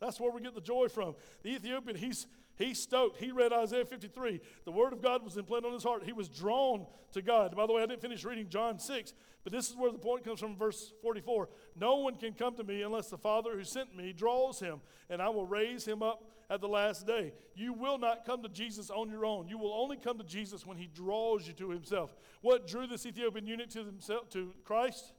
That's 0.00 0.20
where 0.20 0.30
we 0.30 0.40
get 0.40 0.54
the 0.54 0.60
joy 0.60 0.88
from. 0.88 1.14
The 1.42 1.50
Ethiopian, 1.56 1.96
he's 1.96 2.26
He's 2.56 2.80
stoked. 2.80 3.18
He 3.18 3.30
read 3.32 3.52
Isaiah 3.52 3.84
53. 3.84 4.40
The 4.64 4.70
word 4.70 4.92
of 4.92 5.02
God 5.02 5.22
was 5.22 5.36
implanted 5.36 5.68
on 5.68 5.74
his 5.74 5.82
heart. 5.82 6.04
He 6.04 6.12
was 6.12 6.28
drawn 6.28 6.86
to 7.12 7.20
God. 7.20 7.54
By 7.54 7.66
the 7.66 7.72
way, 7.72 7.82
I 7.82 7.86
didn't 7.86 8.00
finish 8.00 8.24
reading 8.24 8.48
John 8.48 8.78
6, 8.78 9.12
but 9.44 9.52
this 9.52 9.68
is 9.68 9.76
where 9.76 9.92
the 9.92 9.98
point 9.98 10.24
comes 10.24 10.40
from 10.40 10.56
verse 10.56 10.92
44. 11.02 11.48
No 11.78 11.96
one 11.96 12.16
can 12.16 12.32
come 12.32 12.56
to 12.56 12.64
me 12.64 12.82
unless 12.82 13.08
the 13.08 13.18
Father 13.18 13.52
who 13.52 13.64
sent 13.64 13.94
me 13.94 14.12
draws 14.12 14.58
him, 14.58 14.80
and 15.10 15.20
I 15.20 15.28
will 15.28 15.46
raise 15.46 15.86
him 15.86 16.02
up 16.02 16.30
at 16.48 16.60
the 16.60 16.68
last 16.68 17.06
day. 17.06 17.32
You 17.54 17.74
will 17.74 17.98
not 17.98 18.24
come 18.24 18.42
to 18.42 18.48
Jesus 18.48 18.88
on 18.88 19.10
your 19.10 19.26
own. 19.26 19.48
You 19.48 19.58
will 19.58 19.74
only 19.74 19.98
come 19.98 20.16
to 20.18 20.24
Jesus 20.24 20.64
when 20.64 20.78
he 20.78 20.86
draws 20.86 21.46
you 21.46 21.52
to 21.54 21.70
himself. 21.70 22.14
What 22.40 22.66
drew 22.66 22.86
this 22.86 23.04
Ethiopian 23.04 23.46
eunuch 23.46 23.70
to, 23.70 23.84
himself, 23.84 24.30
to 24.30 24.52
Christ? 24.64 25.12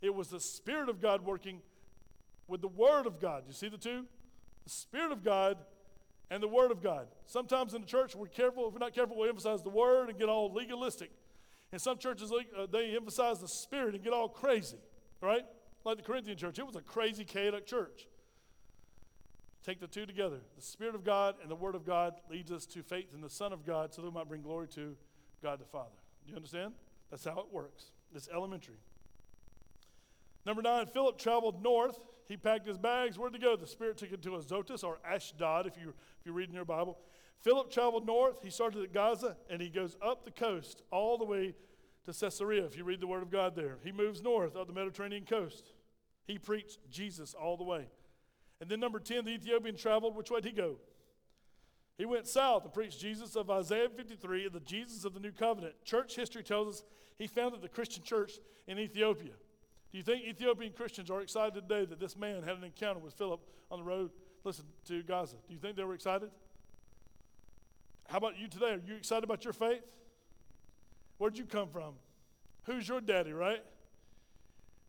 It 0.00 0.14
was 0.14 0.28
the 0.28 0.40
Spirit 0.40 0.88
of 0.88 1.00
God 1.00 1.24
working 1.24 1.62
with 2.46 2.60
the 2.60 2.68
Word 2.68 3.06
of 3.06 3.20
God. 3.20 3.44
You 3.46 3.54
see 3.54 3.68
the 3.68 3.78
two? 3.78 4.04
The 4.64 4.70
Spirit 4.70 5.12
of 5.12 5.24
God 5.24 5.58
and 6.34 6.42
the 6.42 6.48
Word 6.48 6.72
of 6.72 6.82
God. 6.82 7.06
Sometimes 7.26 7.74
in 7.74 7.82
the 7.82 7.86
church, 7.86 8.16
we're 8.16 8.26
careful. 8.26 8.66
If 8.66 8.72
we're 8.72 8.80
not 8.80 8.92
careful, 8.92 9.16
we 9.16 9.28
emphasize 9.28 9.62
the 9.62 9.70
Word 9.70 10.08
and 10.08 10.18
get 10.18 10.28
all 10.28 10.52
legalistic. 10.52 11.12
In 11.72 11.78
some 11.78 11.96
churches, 11.96 12.32
uh, 12.32 12.66
they 12.72 12.96
emphasize 12.96 13.38
the 13.38 13.46
Spirit 13.46 13.94
and 13.94 14.02
get 14.02 14.12
all 14.12 14.28
crazy, 14.28 14.78
right? 15.20 15.44
Like 15.84 15.98
the 15.98 16.02
Corinthian 16.02 16.36
church. 16.36 16.58
It 16.58 16.66
was 16.66 16.74
a 16.74 16.80
crazy, 16.80 17.24
chaotic 17.24 17.66
church. 17.66 18.08
Take 19.64 19.78
the 19.78 19.86
two 19.86 20.06
together. 20.06 20.40
The 20.56 20.62
Spirit 20.62 20.96
of 20.96 21.04
God 21.04 21.36
and 21.40 21.48
the 21.48 21.54
Word 21.54 21.76
of 21.76 21.86
God 21.86 22.14
leads 22.28 22.50
us 22.50 22.66
to 22.66 22.82
faith 22.82 23.14
in 23.14 23.20
the 23.20 23.30
Son 23.30 23.52
of 23.52 23.64
God 23.64 23.94
so 23.94 24.02
that 24.02 24.08
we 24.08 24.14
might 24.14 24.28
bring 24.28 24.42
glory 24.42 24.66
to 24.74 24.96
God 25.40 25.60
the 25.60 25.64
Father. 25.66 25.94
Do 26.26 26.32
you 26.32 26.36
understand? 26.36 26.72
That's 27.12 27.24
how 27.24 27.38
it 27.38 27.46
works. 27.52 27.92
It's 28.12 28.28
elementary. 28.34 28.80
Number 30.44 30.62
nine, 30.62 30.86
Philip 30.86 31.16
traveled 31.16 31.62
north 31.62 32.00
he 32.28 32.36
packed 32.36 32.66
his 32.66 32.78
bags. 32.78 33.18
Where'd 33.18 33.34
he 33.34 33.40
go? 33.40 33.56
The 33.56 33.66
Spirit 33.66 33.98
took 33.98 34.10
him 34.10 34.20
to 34.20 34.36
Azotus 34.36 34.82
or 34.82 34.98
Ashdod, 35.04 35.66
if 35.66 35.76
you, 35.76 35.94
if 36.20 36.26
you 36.26 36.32
read 36.32 36.48
in 36.48 36.54
your 36.54 36.64
Bible. 36.64 36.98
Philip 37.40 37.70
traveled 37.70 38.06
north. 38.06 38.42
He 38.42 38.50
started 38.50 38.82
at 38.82 38.92
Gaza, 38.92 39.36
and 39.50 39.60
he 39.60 39.68
goes 39.68 39.96
up 40.02 40.24
the 40.24 40.30
coast 40.30 40.82
all 40.90 41.18
the 41.18 41.24
way 41.24 41.54
to 42.04 42.12
Caesarea, 42.12 42.64
if 42.64 42.76
you 42.76 42.84
read 42.84 43.00
the 43.00 43.06
Word 43.06 43.22
of 43.22 43.30
God 43.30 43.54
there. 43.56 43.78
He 43.82 43.92
moves 43.92 44.22
north 44.22 44.56
up 44.56 44.66
the 44.66 44.72
Mediterranean 44.72 45.24
coast. 45.24 45.72
He 46.26 46.38
preached 46.38 46.78
Jesus 46.90 47.34
all 47.34 47.56
the 47.56 47.64
way. 47.64 47.86
And 48.60 48.70
then 48.70 48.80
number 48.80 48.98
10, 48.98 49.24
the 49.24 49.32
Ethiopian 49.32 49.76
traveled. 49.76 50.16
Which 50.16 50.30
way 50.30 50.40
did 50.40 50.52
he 50.52 50.56
go? 50.56 50.76
He 51.98 52.06
went 52.06 52.26
south 52.26 52.64
and 52.64 52.72
preached 52.72 53.00
Jesus 53.00 53.36
of 53.36 53.50
Isaiah 53.50 53.88
53 53.88 54.48
the 54.48 54.60
Jesus 54.60 55.04
of 55.04 55.14
the 55.14 55.20
New 55.20 55.32
Covenant. 55.32 55.74
Church 55.84 56.16
history 56.16 56.42
tells 56.42 56.76
us 56.76 56.82
he 57.18 57.26
founded 57.26 57.62
the 57.62 57.68
Christian 57.68 58.02
church 58.02 58.32
in 58.66 58.78
Ethiopia. 58.78 59.32
Do 59.94 59.98
you 59.98 60.02
think 60.02 60.24
Ethiopian 60.24 60.72
Christians 60.72 61.08
are 61.08 61.20
excited 61.20 61.54
today 61.54 61.84
that 61.84 62.00
this 62.00 62.16
man 62.16 62.42
had 62.42 62.56
an 62.56 62.64
encounter 62.64 62.98
with 62.98 63.14
Philip 63.14 63.40
on 63.70 63.78
the 63.78 63.84
road, 63.84 64.10
listen, 64.42 64.64
to 64.88 65.04
Gaza? 65.04 65.36
Do 65.46 65.54
you 65.54 65.60
think 65.60 65.76
they 65.76 65.84
were 65.84 65.94
excited? 65.94 66.30
How 68.08 68.18
about 68.18 68.36
you 68.36 68.48
today? 68.48 68.72
Are 68.72 68.80
you 68.84 68.96
excited 68.96 69.22
about 69.22 69.44
your 69.44 69.52
faith? 69.52 69.84
Where'd 71.18 71.38
you 71.38 71.44
come 71.44 71.68
from? 71.68 71.94
Who's 72.64 72.88
your 72.88 73.00
daddy, 73.00 73.32
right? 73.32 73.62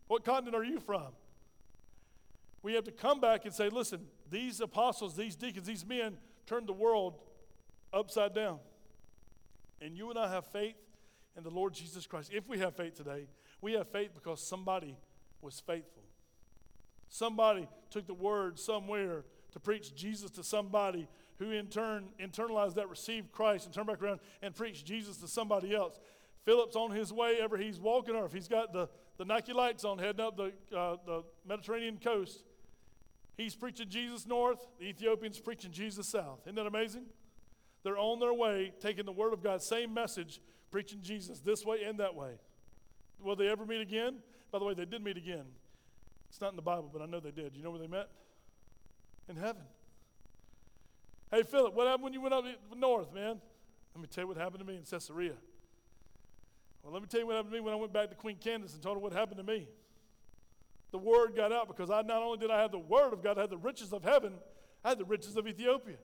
What 0.08 0.26
continent 0.26 0.56
are 0.56 0.64
you 0.64 0.80
from? 0.80 1.10
We 2.64 2.74
have 2.74 2.86
to 2.86 2.91
come 2.91 3.20
back 3.20 3.45
and 3.45 3.53
say, 3.53 3.70
listen, 3.70 4.08
these 4.32 4.60
apostles, 4.60 5.16
these 5.16 5.36
deacons, 5.36 5.68
these 5.68 5.86
men 5.86 6.18
turned 6.47 6.66
the 6.66 6.74
world 6.74 7.20
upside 7.93 8.34
down. 8.34 8.58
And 9.80 9.95
you 9.95 10.10
and 10.10 10.18
I 10.18 10.32
have 10.32 10.47
faith 10.47 10.78
in 11.38 11.43
the 11.43 11.51
Lord 11.51 11.76
Jesus 11.76 12.08
Christ. 12.08 12.32
If 12.34 12.49
we 12.49 12.58
have 12.58 12.76
faith 12.76 12.95
today, 12.95 13.28
we 13.66 13.74
have 13.74 13.88
faith 13.88 14.11
because 14.13 14.39
somebody 14.39 14.95
was 15.41 15.59
faithful. 15.59 16.03
Somebody 17.09 17.68
took 17.89 18.05
the 18.05 18.13
word 18.13 18.59
somewhere 18.59 19.24
to 19.53 19.59
preach 19.59 19.95
Jesus 19.95 20.30
to 20.32 20.43
somebody 20.43 21.07
who 21.39 21.49
in 21.49 21.66
turn 21.66 22.09
internalized 22.22 22.76
that, 22.76 22.91
received 22.91 23.32
Christ, 23.32 23.66
and 23.66 23.74
turned 23.74 23.88
back 23.88 24.03
around 24.03 24.20
and 24.43 24.53
preached 24.53 24.86
Jesus 24.86 25.18
to 25.18 25.28
somebody 25.28 25.74
else. 25.74 25.99
Philip's 26.43 26.76
on 26.76 26.91
his 26.91 27.11
way 27.11 27.39
ever 27.41 27.57
he's 27.57 27.80
walking, 27.80 28.16
or 28.16 28.28
if 28.28 28.34
he's 28.34 28.47
got 28.47 28.72
the, 28.72 28.88
the 29.18 29.26
Nike 29.26 29.51
lights 29.51 29.84
on 29.84 29.97
heading 29.97 30.24
up 30.24 30.38
the, 30.38 30.53
uh, 30.72 30.97
the 31.03 31.24
Mediterranean 31.47 31.97
coast, 31.97 32.43
he's 33.36 33.55
preaching 33.55 33.89
Jesus 33.89 34.28
north, 34.28 34.63
the 34.80 34.86
Ethiopians 34.86 35.39
preaching 35.39 35.72
Jesus 35.72 36.07
south. 36.07 36.41
Isn't 36.45 36.53
that 36.53 36.68
amazing? 36.68 37.05
They're 37.82 37.97
on 37.97 38.20
their 38.20 38.34
way, 38.34 38.74
taking 38.80 39.05
the 39.05 39.11
word 39.11 39.34
of 39.34 39.41
God, 39.41 39.63
same 39.63 39.91
message, 39.91 40.39
preaching 40.70 40.99
Jesus 41.01 41.39
this 41.39 41.66
way 41.66 41.82
and 41.84 41.99
that 41.99 42.13
way. 42.13 42.34
Will 43.26 43.36
they 43.36 43.47
ever 43.49 43.65
meet 43.65 43.82
again? 43.82 44.17
By 44.51 44.59
the 44.59 44.65
way, 44.65 44.76
they 44.76 44.86
did 44.86 45.03
meet 45.03 45.17
again. 45.17 45.45
It's 46.30 46.39
not 46.39 46.51
in 46.51 46.55
the 46.55 46.61
Bible, 46.61 46.89
but 46.93 47.01
I 47.01 47.07
know 47.07 47.19
they 47.19 47.32
did. 47.32 47.53
You 47.55 47.63
know 47.63 47.71
where 47.71 47.80
they 47.80 47.88
met? 47.88 48.07
In 49.28 49.36
heaven. 49.36 49.63
Hey, 51.32 51.41
Philip, 51.41 51.73
what 51.73 51.88
happened 51.88 52.03
when 52.03 52.13
you 52.13 52.21
went 52.21 52.36
up 52.36 52.45
north, 52.78 53.11
man? 53.13 53.41
Let 53.95 54.01
me 54.01 54.07
tell 54.07 54.26
you 54.26 54.28
what 54.28 54.38
happened 54.38 54.59
to 54.59 54.65
me 54.65 54.76
in 54.76 54.84
Caesarea. 54.84 55.34
Well, 56.84 56.93
let 56.93 57.01
me 57.01 57.07
tell 57.07 57.19
you 57.19 57.26
what 57.26 57.36
happened 57.36 57.51
to 57.51 57.57
me 57.57 57.61
when 57.61 57.73
I 57.73 57.78
went 57.78 57.91
back 57.91 58.09
to 58.09 58.15
Queen 58.15 58.38
Candace 58.39 58.76
and 58.76 58.84
told 58.84 58.97
her 58.97 59.01
what 59.01 59.11
happened 59.11 59.38
to 59.38 59.43
me. 59.43 59.67
The 60.91 60.99
word 60.99 61.36
got 61.36 61.51
out 61.51 61.67
because 61.67 61.89
I 61.89 62.03
not 62.03 62.21
only 62.21 62.38
did 62.38 62.51
I 62.51 62.61
have 62.61 62.71
the 62.71 62.78
word 62.78 63.11
of 63.11 63.23
God, 63.23 63.39
I 63.39 63.41
had 63.41 63.49
the 63.49 63.57
riches 63.57 63.91
of 63.91 64.03
heaven, 64.03 64.34
I 64.84 64.89
had 64.89 64.99
the 64.99 65.05
riches 65.05 65.36
of 65.36 65.47
Ethiopia. 65.47 65.97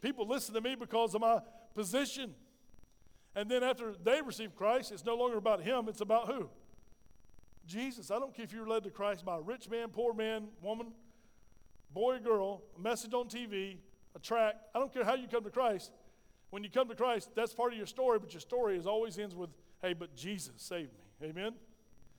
People 0.00 0.26
listen 0.26 0.54
to 0.54 0.62
me 0.62 0.76
because 0.76 1.14
of 1.14 1.20
my 1.20 1.40
position. 1.74 2.34
And 3.36 3.50
then 3.50 3.62
after 3.62 3.94
they 4.02 4.22
receive 4.22 4.54
Christ, 4.54 4.92
it's 4.92 5.04
no 5.04 5.16
longer 5.16 5.36
about 5.36 5.62
him, 5.62 5.88
it's 5.88 6.00
about 6.00 6.28
who? 6.28 6.48
Jesus. 7.66 8.10
I 8.10 8.18
don't 8.18 8.34
care 8.34 8.44
if 8.44 8.52
you're 8.52 8.66
led 8.66 8.84
to 8.84 8.90
Christ 8.90 9.24
by 9.24 9.36
a 9.36 9.40
rich 9.40 9.68
man, 9.68 9.88
poor 9.88 10.14
man, 10.14 10.48
woman, 10.62 10.88
boy, 11.92 12.18
girl, 12.18 12.62
a 12.76 12.80
message 12.80 13.14
on 13.14 13.28
TV, 13.28 13.78
a 14.14 14.18
track. 14.18 14.56
I 14.74 14.78
don't 14.78 14.92
care 14.92 15.04
how 15.04 15.14
you 15.14 15.26
come 15.28 15.44
to 15.44 15.50
Christ. 15.50 15.92
When 16.50 16.62
you 16.62 16.70
come 16.70 16.88
to 16.88 16.94
Christ, 16.94 17.30
that's 17.34 17.54
part 17.54 17.72
of 17.72 17.78
your 17.78 17.86
story, 17.86 18.18
but 18.18 18.32
your 18.32 18.40
story 18.40 18.76
is 18.76 18.86
always 18.86 19.18
ends 19.18 19.34
with, 19.34 19.50
hey, 19.82 19.92
but 19.92 20.14
Jesus 20.14 20.54
saved 20.58 20.92
me. 20.92 21.28
Amen? 21.28 21.54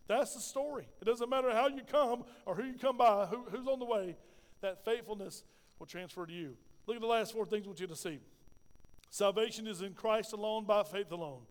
That's 0.07 0.33
the 0.33 0.41
story. 0.41 0.87
It 1.01 1.05
doesn't 1.05 1.29
matter 1.29 1.51
how 1.51 1.67
you 1.67 1.81
come 1.89 2.25
or 2.45 2.55
who 2.55 2.63
you 2.63 2.77
come 2.77 2.97
by, 2.97 3.25
who, 3.25 3.45
who's 3.49 3.67
on 3.67 3.79
the 3.79 3.85
way, 3.85 4.17
that 4.61 4.83
faithfulness 4.83 5.43
will 5.79 5.85
transfer 5.85 6.25
to 6.25 6.33
you. 6.33 6.55
Look 6.85 6.95
at 6.95 7.01
the 7.01 7.07
last 7.07 7.33
four 7.33 7.45
things 7.45 7.65
I 7.65 7.67
want 7.67 7.79
you 7.79 7.87
to 7.87 7.95
see. 7.95 8.19
Salvation 9.09 9.67
is 9.67 9.81
in 9.81 9.93
Christ 9.93 10.33
alone, 10.33 10.65
by 10.65 10.83
faith 10.83 11.11
alone. 11.11 11.41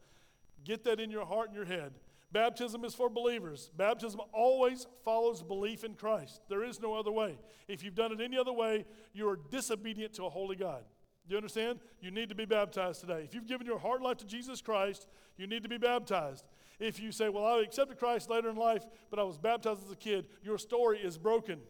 Get 0.65 0.85
that 0.85 1.01
in 1.01 1.11
your 1.11 1.27
heart 1.27 1.49
and 1.49 1.57
your 1.57 1.65
head. 1.65 1.93
Baptism 2.33 2.85
is 2.85 2.95
for 2.95 3.09
believers. 3.09 3.71
Baptism 3.77 4.21
always 4.33 4.87
follows 5.05 5.43
belief 5.43 5.85
in 5.85 5.95
Christ. 5.95 6.41
There 6.49 6.65
is 6.65 6.81
no 6.81 6.95
other 6.95 7.13
way. 7.13 7.39
If 7.69 7.85
you've 7.85 7.95
done 7.95 8.13
it 8.13 8.21
any 8.21 8.37
other 8.37 8.53
way, 8.53 8.87
you 9.13 9.29
are 9.29 9.39
disobedient 9.51 10.15
to 10.15 10.25
a 10.25 10.31
holy 10.31 10.57
God. 10.57 10.83
Do 11.29 11.33
you 11.33 11.37
understand? 11.37 11.79
You 12.01 12.11
need 12.11 12.29
to 12.31 12.35
be 12.35 12.45
baptized 12.45 13.01
today. 13.01 13.23
If 13.25 13.35
you've 13.35 13.47
given 13.47 13.67
your 13.67 13.79
heart 13.79 14.01
and 14.01 14.05
life 14.05 14.17
to 14.19 14.27
Jesus 14.27 14.61
Christ, 14.61 15.07
you 15.37 15.47
need 15.47 15.63
to 15.63 15.69
be 15.69 15.79
baptized. 15.79 16.45
If 16.81 17.01
you 17.01 17.13
say, 17.13 17.29
Well, 17.29 17.47
I 17.47 17.61
accepted 17.61 17.99
Christ 17.99 18.29
later 18.29 18.51
in 18.51 18.57
life, 18.57 18.85
but 19.11 19.19
I 19.19 19.23
was 19.23 19.39
baptized 19.39 19.85
as 19.85 19.93
a 19.93 19.97
kid, 19.97 20.27
your 20.43 20.59
story 20.59 20.99
is 20.99 21.17
broken. 21.17 21.61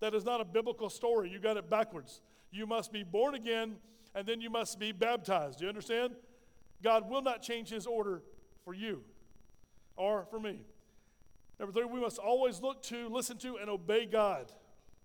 That 0.00 0.14
is 0.14 0.24
not 0.24 0.40
a 0.40 0.44
biblical 0.44 0.90
story. 0.90 1.30
You 1.30 1.38
got 1.38 1.56
it 1.56 1.70
backwards. 1.70 2.20
You 2.50 2.66
must 2.66 2.92
be 2.92 3.02
born 3.02 3.34
again, 3.34 3.76
and 4.14 4.26
then 4.26 4.40
you 4.40 4.50
must 4.50 4.78
be 4.78 4.92
baptized. 4.92 5.58
Do 5.58 5.64
you 5.64 5.68
understand? 5.68 6.14
God 6.82 7.08
will 7.08 7.22
not 7.22 7.42
change 7.42 7.70
his 7.70 7.86
order 7.86 8.22
for 8.64 8.74
you 8.74 9.02
or 9.96 10.26
for 10.30 10.38
me. 10.38 10.60
Number 11.58 11.72
three, 11.72 11.84
we 11.84 12.00
must 12.00 12.18
always 12.18 12.60
look 12.60 12.82
to, 12.84 13.08
listen 13.08 13.38
to, 13.38 13.56
and 13.56 13.70
obey 13.70 14.06
God. 14.06 14.52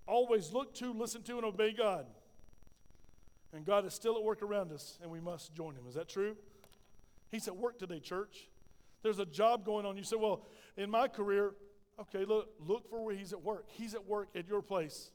Always 0.08 0.52
look 0.52 0.74
to, 0.76 0.94
listen 0.94 1.22
to, 1.24 1.38
and 1.38 1.46
obey 1.46 1.74
God. 1.74 2.06
And 3.54 3.66
God 3.66 3.86
is 3.86 3.94
still 3.94 4.16
at 4.18 4.24
work 4.24 4.42
around 4.42 4.72
us, 4.72 4.98
and 5.02 5.12
we 5.12 5.20
must 5.20 5.54
join 5.54 5.76
Him. 5.76 5.84
Is 5.88 5.96
that 5.96 6.10
true? 6.10 6.36
He's 7.32 7.48
at 7.48 7.56
work 7.56 7.78
today, 7.78 8.00
church. 8.00 8.48
There's 9.04 9.20
a 9.20 9.26
job 9.26 9.66
going 9.66 9.86
on. 9.86 9.96
You 9.98 10.04
say, 10.04 10.18
well, 10.18 10.48
in 10.76 10.90
my 10.90 11.08
career, 11.08 11.54
okay, 12.00 12.26
look, 12.26 12.50
look 12.60 12.90
for 12.90 13.04
where 13.04 13.16
He's 13.16 13.32
at 13.32 13.44
work. 13.44 13.66
He's 13.68 13.94
at 13.94 14.06
work 14.06 14.30
at 14.36 14.48
your 14.48 14.62
place. 14.62 15.12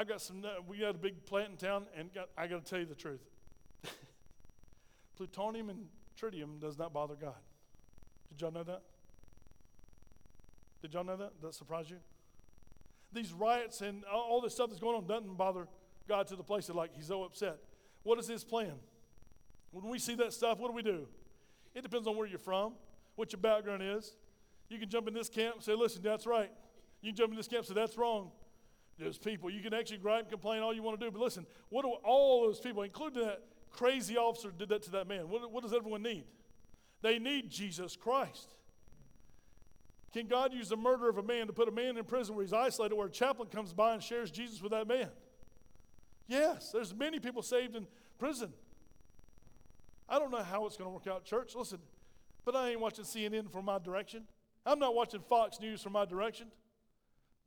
I 0.00 0.04
got 0.04 0.22
some, 0.22 0.42
we 0.66 0.78
got 0.78 0.94
a 0.94 0.98
big 0.98 1.26
plant 1.26 1.50
in 1.50 1.56
town, 1.58 1.84
and 1.94 2.10
got, 2.14 2.30
I 2.34 2.46
got 2.46 2.64
to 2.64 2.70
tell 2.70 2.78
you 2.78 2.86
the 2.86 2.94
truth. 2.94 3.20
Plutonium 5.18 5.68
and 5.68 5.88
tritium 6.18 6.58
does 6.58 6.78
not 6.78 6.94
bother 6.94 7.14
God. 7.20 7.34
Did 8.30 8.40
y'all 8.40 8.50
know 8.50 8.62
that? 8.62 8.80
Did 10.80 10.94
y'all 10.94 11.04
know 11.04 11.18
that? 11.18 11.32
That 11.42 11.52
surprise 11.52 11.90
you? 11.90 11.98
These 13.12 13.34
riots 13.34 13.82
and 13.82 14.02
all 14.04 14.40
this 14.40 14.54
stuff 14.54 14.70
that's 14.70 14.80
going 14.80 14.96
on 14.96 15.06
doesn't 15.06 15.36
bother 15.36 15.68
God 16.08 16.26
to 16.28 16.36
the 16.36 16.42
place 16.42 16.68
that 16.68 16.76
like 16.76 16.94
he's 16.94 17.08
so 17.08 17.24
upset. 17.24 17.58
What 18.02 18.18
is 18.18 18.26
his 18.26 18.42
plan? 18.42 18.72
When 19.70 19.86
we 19.90 19.98
see 19.98 20.14
that 20.14 20.32
stuff, 20.32 20.58
what 20.58 20.68
do 20.68 20.74
we 20.74 20.82
do? 20.82 21.08
It 21.74 21.82
depends 21.82 22.06
on 22.08 22.16
where 22.16 22.26
you're 22.26 22.38
from, 22.38 22.72
what 23.16 23.32
your 23.32 23.40
background 23.40 23.82
is. 23.82 24.16
You 24.70 24.78
can 24.78 24.88
jump 24.88 25.08
in 25.08 25.12
this 25.12 25.28
camp 25.28 25.56
and 25.56 25.64
say, 25.64 25.74
listen, 25.74 26.00
that's 26.02 26.26
right. 26.26 26.50
You 27.02 27.10
can 27.10 27.16
jump 27.16 27.32
in 27.32 27.36
this 27.36 27.48
camp 27.48 27.66
and 27.66 27.68
say, 27.68 27.74
that's 27.74 27.98
wrong. 27.98 28.30
There's 29.00 29.16
people. 29.16 29.50
You 29.50 29.62
can 29.62 29.72
actually 29.72 29.96
gripe 29.96 30.20
and 30.20 30.28
complain 30.28 30.60
all 30.60 30.74
you 30.74 30.82
want 30.82 31.00
to 31.00 31.06
do. 31.06 31.10
But 31.10 31.22
listen, 31.22 31.46
what 31.70 31.82
do 31.82 31.88
all 32.04 32.46
those 32.46 32.60
people, 32.60 32.82
including 32.82 33.24
that 33.24 33.42
crazy 33.70 34.18
officer 34.18 34.52
did 34.56 34.68
that 34.68 34.82
to 34.82 34.90
that 34.90 35.08
man, 35.08 35.28
what, 35.28 35.50
what 35.50 35.62
does 35.62 35.72
everyone 35.72 36.02
need? 36.02 36.24
They 37.00 37.18
need 37.18 37.48
Jesus 37.50 37.96
Christ. 37.96 38.54
Can 40.12 40.26
God 40.26 40.52
use 40.52 40.68
the 40.68 40.76
murder 40.76 41.08
of 41.08 41.16
a 41.16 41.22
man 41.22 41.46
to 41.46 41.52
put 41.52 41.66
a 41.66 41.70
man 41.70 41.96
in 41.96 42.04
prison 42.04 42.34
where 42.34 42.44
he's 42.44 42.52
isolated, 42.52 42.94
where 42.94 43.06
a 43.06 43.10
chaplain 43.10 43.48
comes 43.48 43.72
by 43.72 43.94
and 43.94 44.02
shares 44.02 44.30
Jesus 44.30 44.60
with 44.60 44.72
that 44.72 44.86
man? 44.86 45.08
Yes, 46.26 46.70
there's 46.70 46.94
many 46.94 47.20
people 47.20 47.42
saved 47.42 47.76
in 47.76 47.86
prison. 48.18 48.52
I 50.08 50.18
don't 50.18 50.30
know 50.30 50.42
how 50.42 50.66
it's 50.66 50.76
going 50.76 50.90
to 50.90 50.92
work 50.92 51.06
out, 51.06 51.24
church. 51.24 51.54
Listen, 51.54 51.78
but 52.44 52.54
I 52.54 52.70
ain't 52.70 52.80
watching 52.80 53.04
CNN 53.04 53.50
for 53.50 53.62
my 53.62 53.78
direction. 53.78 54.24
I'm 54.66 54.78
not 54.78 54.94
watching 54.94 55.20
Fox 55.20 55.58
News 55.58 55.80
for 55.80 55.90
my 55.90 56.04
direction 56.04 56.48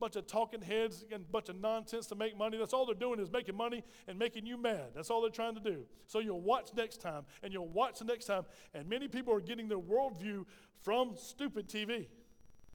bunch 0.00 0.16
of 0.16 0.26
talking 0.26 0.60
heads 0.60 1.04
and 1.12 1.30
bunch 1.30 1.48
of 1.48 1.60
nonsense 1.60 2.06
to 2.08 2.14
make 2.14 2.36
money. 2.36 2.58
That's 2.58 2.72
all 2.72 2.84
they're 2.86 2.94
doing 2.94 3.20
is 3.20 3.30
making 3.30 3.56
money 3.56 3.82
and 4.08 4.18
making 4.18 4.46
you 4.46 4.56
mad. 4.56 4.88
That's 4.94 5.10
all 5.10 5.22
they're 5.22 5.30
trying 5.30 5.54
to 5.54 5.60
do. 5.60 5.84
So 6.06 6.18
you'll 6.18 6.40
watch 6.40 6.70
next 6.76 7.00
time 7.00 7.24
and 7.42 7.52
you'll 7.52 7.68
watch 7.68 8.00
the 8.00 8.04
next 8.04 8.26
time. 8.26 8.44
And 8.74 8.88
many 8.88 9.08
people 9.08 9.32
are 9.34 9.40
getting 9.40 9.68
their 9.68 9.78
worldview 9.78 10.44
from 10.82 11.12
stupid 11.16 11.68
TV 11.68 12.06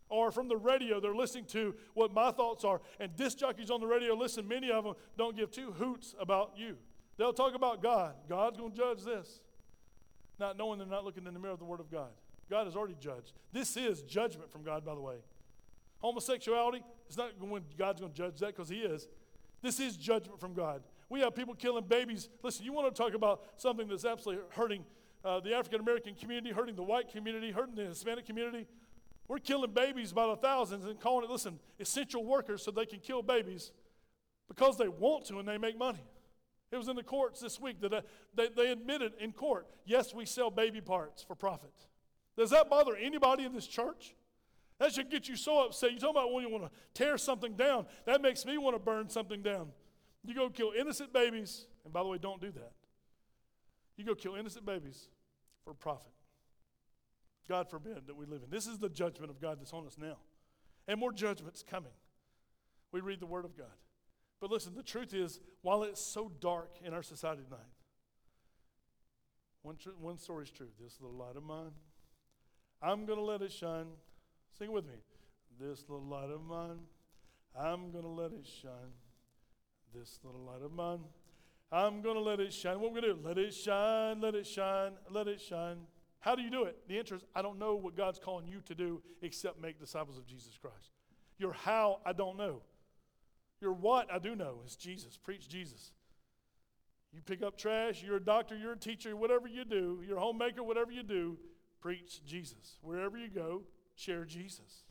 or 0.10 0.32
from 0.32 0.48
the 0.48 0.58
radio. 0.58 1.00
They're 1.00 1.16
listening 1.16 1.46
to 1.46 1.76
what 1.94 2.14
my 2.14 2.32
thoughts 2.32 2.64
are. 2.64 2.82
And 3.00 3.16
disc 3.16 3.38
jockeys 3.38 3.70
on 3.70 3.80
the 3.80 3.88
radio, 3.88 4.16
listen, 4.16 4.48
many 4.48 4.72
of 4.72 4.84
them 4.84 4.94
don't 5.18 5.36
give 5.36 5.52
two 5.52 5.72
hoots 5.72 6.16
about 6.20 6.54
you. 6.56 6.78
They'll 7.18 7.34
talk 7.34 7.54
about 7.54 7.84
God. 7.84 8.16
God's 8.28 8.58
going 8.58 8.72
to 8.72 8.78
judge 8.78 9.04
this. 9.04 9.42
Not 10.40 10.58
knowing 10.58 10.80
they're 10.80 10.88
not 10.88 11.04
looking 11.04 11.28
in 11.28 11.34
the 11.34 11.40
mirror 11.40 11.54
of 11.54 11.60
the 11.60 11.66
Word 11.66 11.82
of 11.82 11.92
God. 11.92 12.12
God 12.50 12.66
has 12.66 12.76
already 12.76 12.96
judged. 13.00 13.34
This 13.52 13.78
is 13.78 14.02
judgment 14.04 14.52
from 14.52 14.64
God, 14.64 14.86
by 14.86 14.96
the 14.96 15.02
way. 15.02 15.18
Homosexuality, 16.00 16.82
it's 17.10 17.18
not 17.18 17.32
when 17.42 17.64
God's 17.76 18.00
going 18.00 18.14
to 18.14 18.18
judge 18.18 18.40
that 18.40 18.56
because 18.56 18.70
He 18.70 18.82
is. 18.82 19.10
This 19.64 19.80
is 19.80 19.98
judgment 19.98 20.40
from 20.40 20.54
God. 20.54 20.84
We 21.10 21.22
have 21.22 21.36
people 21.36 21.56
killing 21.56 21.86
babies. 21.86 22.30
Listen, 22.44 22.66
you 22.66 22.72
want 22.72 22.94
to 22.94 23.04
talk 23.04 23.16
about 23.16 23.42
something 23.58 23.88
that's 23.88 24.06
absolutely 24.06 24.46
hurting 24.52 24.86
uh, 25.26 25.40
the 25.40 25.56
African 25.56 25.82
American 25.82 26.14
community, 26.14 26.52
hurting 26.54 26.76
the 26.76 26.84
white 26.84 27.12
community, 27.12 27.52
hurting 27.52 27.76
the 27.76 27.86
Hispanic 27.86 28.28
community. 28.28 28.68
We're 29.28 29.40
killing 29.40 29.72
babies 29.72 30.14
by 30.14 30.28
the 30.28 30.36
thousands 30.36 30.86
and 30.86 31.00
calling 31.00 31.26
it, 31.26 31.32
listen, 31.32 31.60
essential 31.80 32.24
workers 32.24 32.64
so 32.64 32.72
they 32.72 32.86
can 32.86 33.00
kill 33.00 33.22
babies 33.22 33.72
because 34.48 34.78
they 34.78 34.88
want 34.88 35.26
to 35.26 35.40
and 35.40 35.48
they 35.48 35.58
make 35.58 35.78
money. 35.78 36.04
It 36.72 36.78
was 36.78 36.88
in 36.88 36.96
the 36.96 37.04
courts 37.04 37.40
this 37.42 37.60
week 37.60 37.82
that 37.82 37.92
uh, 37.92 38.02
they, 38.36 38.50
they 38.50 38.72
admitted 38.72 39.14
in 39.20 39.32
court, 39.32 39.68
yes, 39.86 40.14
we 40.14 40.26
sell 40.26 40.52
baby 40.52 40.82
parts 40.82 41.24
for 41.24 41.36
profit. 41.36 41.74
Does 42.38 42.52
that 42.52 42.70
bother 42.70 42.96
anybody 42.96 43.46
in 43.46 43.54
this 43.54 43.68
church? 43.68 44.16
That 44.80 44.94
should 44.94 45.12
get 45.12 45.28
you 45.28 45.36
so 45.36 45.66
upset. 45.66 45.92
You 45.92 46.00
talk 46.00 46.12
about 46.12 46.32
when 46.32 46.44
you 46.44 46.50
want 46.50 46.64
to 46.64 46.72
tear 46.94 47.18
something 47.18 47.54
down. 47.54 47.86
That 48.06 48.22
makes 48.22 48.46
me 48.46 48.58
want 48.58 48.76
to 48.76 48.80
burn 48.80 49.10
something 49.10 49.42
down. 49.42 49.70
You 50.26 50.34
go 50.34 50.50
kill 50.50 50.72
innocent 50.78 51.14
babies, 51.14 51.66
and 51.84 51.94
by 51.94 52.02
the 52.02 52.10
way, 52.10 52.18
don't 52.18 52.42
do 52.42 52.52
that. 52.52 52.72
You 53.98 54.06
go 54.06 54.16
kill 54.16 54.36
innocent 54.36 54.66
babies 54.66 55.10
for 55.66 55.74
profit. 55.74 56.12
God 57.48 57.70
forbid 57.70 58.08
that 58.08 58.16
we 58.16 58.26
live 58.26 58.42
in. 58.44 58.50
This 58.50 58.68
is 58.68 58.78
the 58.78 58.90
judgment 58.90 59.30
of 59.32 59.42
God 59.42 59.60
that's 59.60 59.74
on 59.74 59.86
us 59.86 59.98
now. 60.00 60.18
And 60.88 61.00
more 61.00 61.12
judgment's 61.12 61.64
coming. 61.64 61.92
We 62.92 63.02
read 63.02 63.20
the 63.20 63.26
Word 63.26 63.44
of 63.44 63.58
God. 63.58 63.68
But 64.40 64.52
listen, 64.52 64.74
the 64.76 64.84
truth 64.84 65.14
is, 65.14 65.40
while 65.62 65.84
it's 65.84 66.02
so 66.02 66.32
dark 66.40 66.78
in 66.84 66.94
our 66.94 67.04
society 67.04 67.44
tonight, 67.44 67.60
one, 69.62 69.76
tr- 69.76 69.90
one 70.00 70.18
story 70.18 70.46
is 70.46 70.52
true. 70.52 70.70
This 70.82 70.98
little 71.02 71.18
light 71.18 71.36
of 71.36 71.44
mine, 71.44 71.72
I'm 72.82 73.06
going 73.06 73.20
to 73.20 73.26
let 73.26 73.42
it 73.42 73.52
shine. 73.52 73.88
Sing 74.60 74.74
with 74.74 74.86
me. 74.86 74.96
This 75.58 75.86
little 75.88 76.06
light 76.06 76.30
of 76.30 76.42
mine, 76.44 76.80
I'm 77.58 77.92
going 77.92 78.04
to 78.04 78.10
let 78.10 78.34
it 78.34 78.46
shine. 78.46 78.92
This 79.96 80.20
little 80.22 80.42
light 80.42 80.62
of 80.62 80.74
mine, 80.74 81.00
I'm 81.72 82.02
going 82.02 82.16
to 82.16 82.22
let 82.22 82.42
it 82.42 82.52
shine. 82.52 82.82
What 82.82 82.92
we're 82.92 83.00
going 83.00 83.16
to 83.16 83.22
do? 83.22 83.28
Let 83.28 83.38
it 83.38 83.54
shine, 83.54 84.20
let 84.20 84.36
it 84.36 84.46
shine, 84.46 84.92
let 85.10 85.30
it 85.30 85.40
shine. 85.40 85.78
How 86.20 86.36
do 86.36 86.42
you 86.42 86.52
do 86.52 86.66
it? 86.66 86.76
The 86.90 87.00
answer 87.00 87.16
is 87.16 87.22
I 87.34 87.42
don't 87.42 87.58
know 87.58 87.76
what 87.76 87.96
God's 87.96 88.20
calling 88.20 88.50
you 88.50 88.60
to 88.66 88.76
do 88.76 89.02
except 89.22 89.62
make 89.62 89.80
disciples 89.80 90.18
of 90.18 90.28
Jesus 90.28 90.58
Christ. 90.60 90.92
Your 91.38 91.54
how, 91.54 92.02
I 92.06 92.12
don't 92.12 92.38
know. 92.38 92.62
Your 93.62 93.72
what, 93.72 94.12
I 94.12 94.20
do 94.20 94.36
know, 94.36 94.60
is 94.66 94.76
Jesus. 94.76 95.16
Preach 95.16 95.48
Jesus. 95.48 95.94
You 97.14 97.22
pick 97.22 97.42
up 97.42 97.58
trash, 97.58 98.04
you're 98.04 98.18
a 98.18 98.24
doctor, 98.24 98.58
you're 98.58 98.74
a 98.74 98.78
teacher, 98.78 99.16
whatever 99.16 99.48
you 99.48 99.64
do, 99.64 100.04
you're 100.06 100.18
a 100.18 100.22
homemaker, 100.22 100.64
whatever 100.64 100.92
you 100.92 101.04
do, 101.04 101.38
preach 101.80 102.26
Jesus. 102.26 102.78
Wherever 102.82 103.18
you 103.18 103.30
go, 103.30 103.64
share 104.00 104.26
Jesus. 104.26 104.84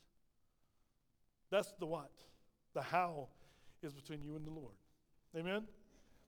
That's 1.50 1.72
the 1.78 1.86
what. 1.86 2.10
The 2.74 2.82
how 2.82 3.28
is 3.82 3.94
between 3.94 4.22
you 4.22 4.36
and 4.36 4.46
the 4.46 4.50
Lord. 4.50 4.74
Amen? 5.36 5.64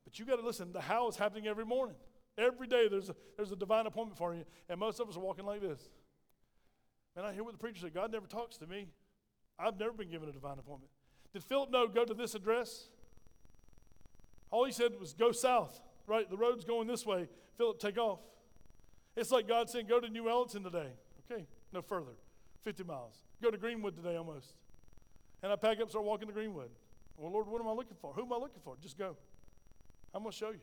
But 0.04 0.18
you 0.18 0.24
got 0.24 0.36
to 0.36 0.46
listen, 0.46 0.72
the 0.72 0.80
how 0.80 1.08
is 1.08 1.16
happening 1.16 1.46
every 1.46 1.66
morning. 1.66 1.96
Every 2.38 2.66
day 2.66 2.88
there's 2.88 3.10
a, 3.10 3.16
there's 3.36 3.52
a 3.52 3.56
divine 3.56 3.86
appointment 3.86 4.16
for 4.16 4.34
you, 4.34 4.44
and 4.68 4.80
most 4.80 4.98
of 5.00 5.08
us 5.08 5.16
are 5.16 5.20
walking 5.20 5.44
like 5.44 5.60
this. 5.60 5.90
And 7.16 7.26
I 7.26 7.32
hear 7.32 7.44
what 7.44 7.52
the 7.52 7.58
preacher 7.58 7.80
said 7.80 7.94
God 7.94 8.12
never 8.12 8.26
talks 8.26 8.56
to 8.58 8.66
me. 8.66 8.86
I've 9.58 9.78
never 9.78 9.92
been 9.92 10.10
given 10.10 10.28
a 10.28 10.32
divine 10.32 10.58
appointment. 10.58 10.90
Did 11.32 11.44
Philip 11.44 11.70
know 11.70 11.86
go 11.86 12.04
to 12.04 12.14
this 12.14 12.34
address? 12.34 12.88
All 14.50 14.64
he 14.64 14.72
said 14.72 14.92
was 14.98 15.12
go 15.12 15.32
south, 15.32 15.80
right? 16.06 16.28
The 16.28 16.36
road's 16.36 16.64
going 16.64 16.86
this 16.86 17.04
way. 17.04 17.28
Philip, 17.56 17.78
take 17.78 17.98
off. 17.98 18.20
It's 19.16 19.30
like 19.30 19.46
God 19.46 19.68
saying, 19.68 19.86
go 19.86 20.00
to 20.00 20.08
New 20.08 20.24
Ellenton 20.24 20.62
today. 20.62 20.92
Okay, 21.30 21.44
no 21.72 21.82
further. 21.82 22.12
50 22.62 22.84
miles. 22.84 23.14
Go 23.42 23.50
to 23.50 23.56
Greenwood 23.56 23.96
today 23.96 24.16
almost. 24.16 24.54
And 25.42 25.50
I 25.52 25.56
pack 25.56 25.80
up, 25.80 25.90
start 25.90 26.04
walking 26.04 26.28
to 26.28 26.34
Greenwood. 26.34 26.70
Well, 27.16 27.32
Lord, 27.32 27.46
what 27.48 27.60
am 27.60 27.68
I 27.68 27.72
looking 27.72 27.96
for? 28.00 28.12
Who 28.14 28.22
am 28.22 28.32
I 28.32 28.36
looking 28.36 28.60
for? 28.62 28.76
Just 28.80 28.98
go. 28.98 29.16
I'm 30.14 30.22
going 30.22 30.32
to 30.32 30.36
show 30.36 30.50
you. 30.50 30.60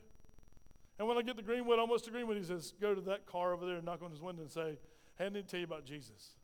And 1.00 1.08
when 1.08 1.18
I 1.18 1.22
get 1.22 1.38
to 1.38 1.43
Greenwood, 1.43 1.80
almost 1.80 2.06
to 2.06 2.12
Greenwood, 2.12 2.38
he 2.38 2.43
says, 2.43 2.74
go 2.82 2.95
to 2.95 3.02
that 3.02 3.26
car 3.26 3.54
over 3.54 3.66
there 3.66 3.76
and 3.76 3.86
knock 3.86 4.02
on 4.04 4.10
his 4.10 4.22
window 4.22 4.41
and 4.41 4.52
say, 4.52 4.78
hey, 5.18 5.26
I 5.26 5.30
need 5.30 5.48
to 5.48 5.52
tell 5.52 5.60
you 5.60 5.66
about 5.66 5.86
Jesus. 5.86 6.36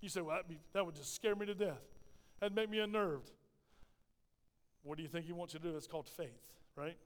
You 0.00 0.08
say, 0.08 0.20
well, 0.20 0.40
be, 0.46 0.58
that 0.74 0.84
would 0.84 0.94
just 0.94 1.14
scare 1.14 1.34
me 1.34 1.46
to 1.46 1.54
death. 1.54 1.80
That'd 2.40 2.54
make 2.54 2.68
me 2.68 2.78
unnerved. 2.80 3.30
What 4.82 4.96
do 4.96 5.02
you 5.02 5.08
think 5.08 5.26
he 5.26 5.32
wants 5.32 5.54
you 5.54 5.60
to 5.60 5.66
do? 5.66 5.72
That's 5.72 5.86
called 5.86 6.08
faith, 6.08 6.42
right? 6.76 6.96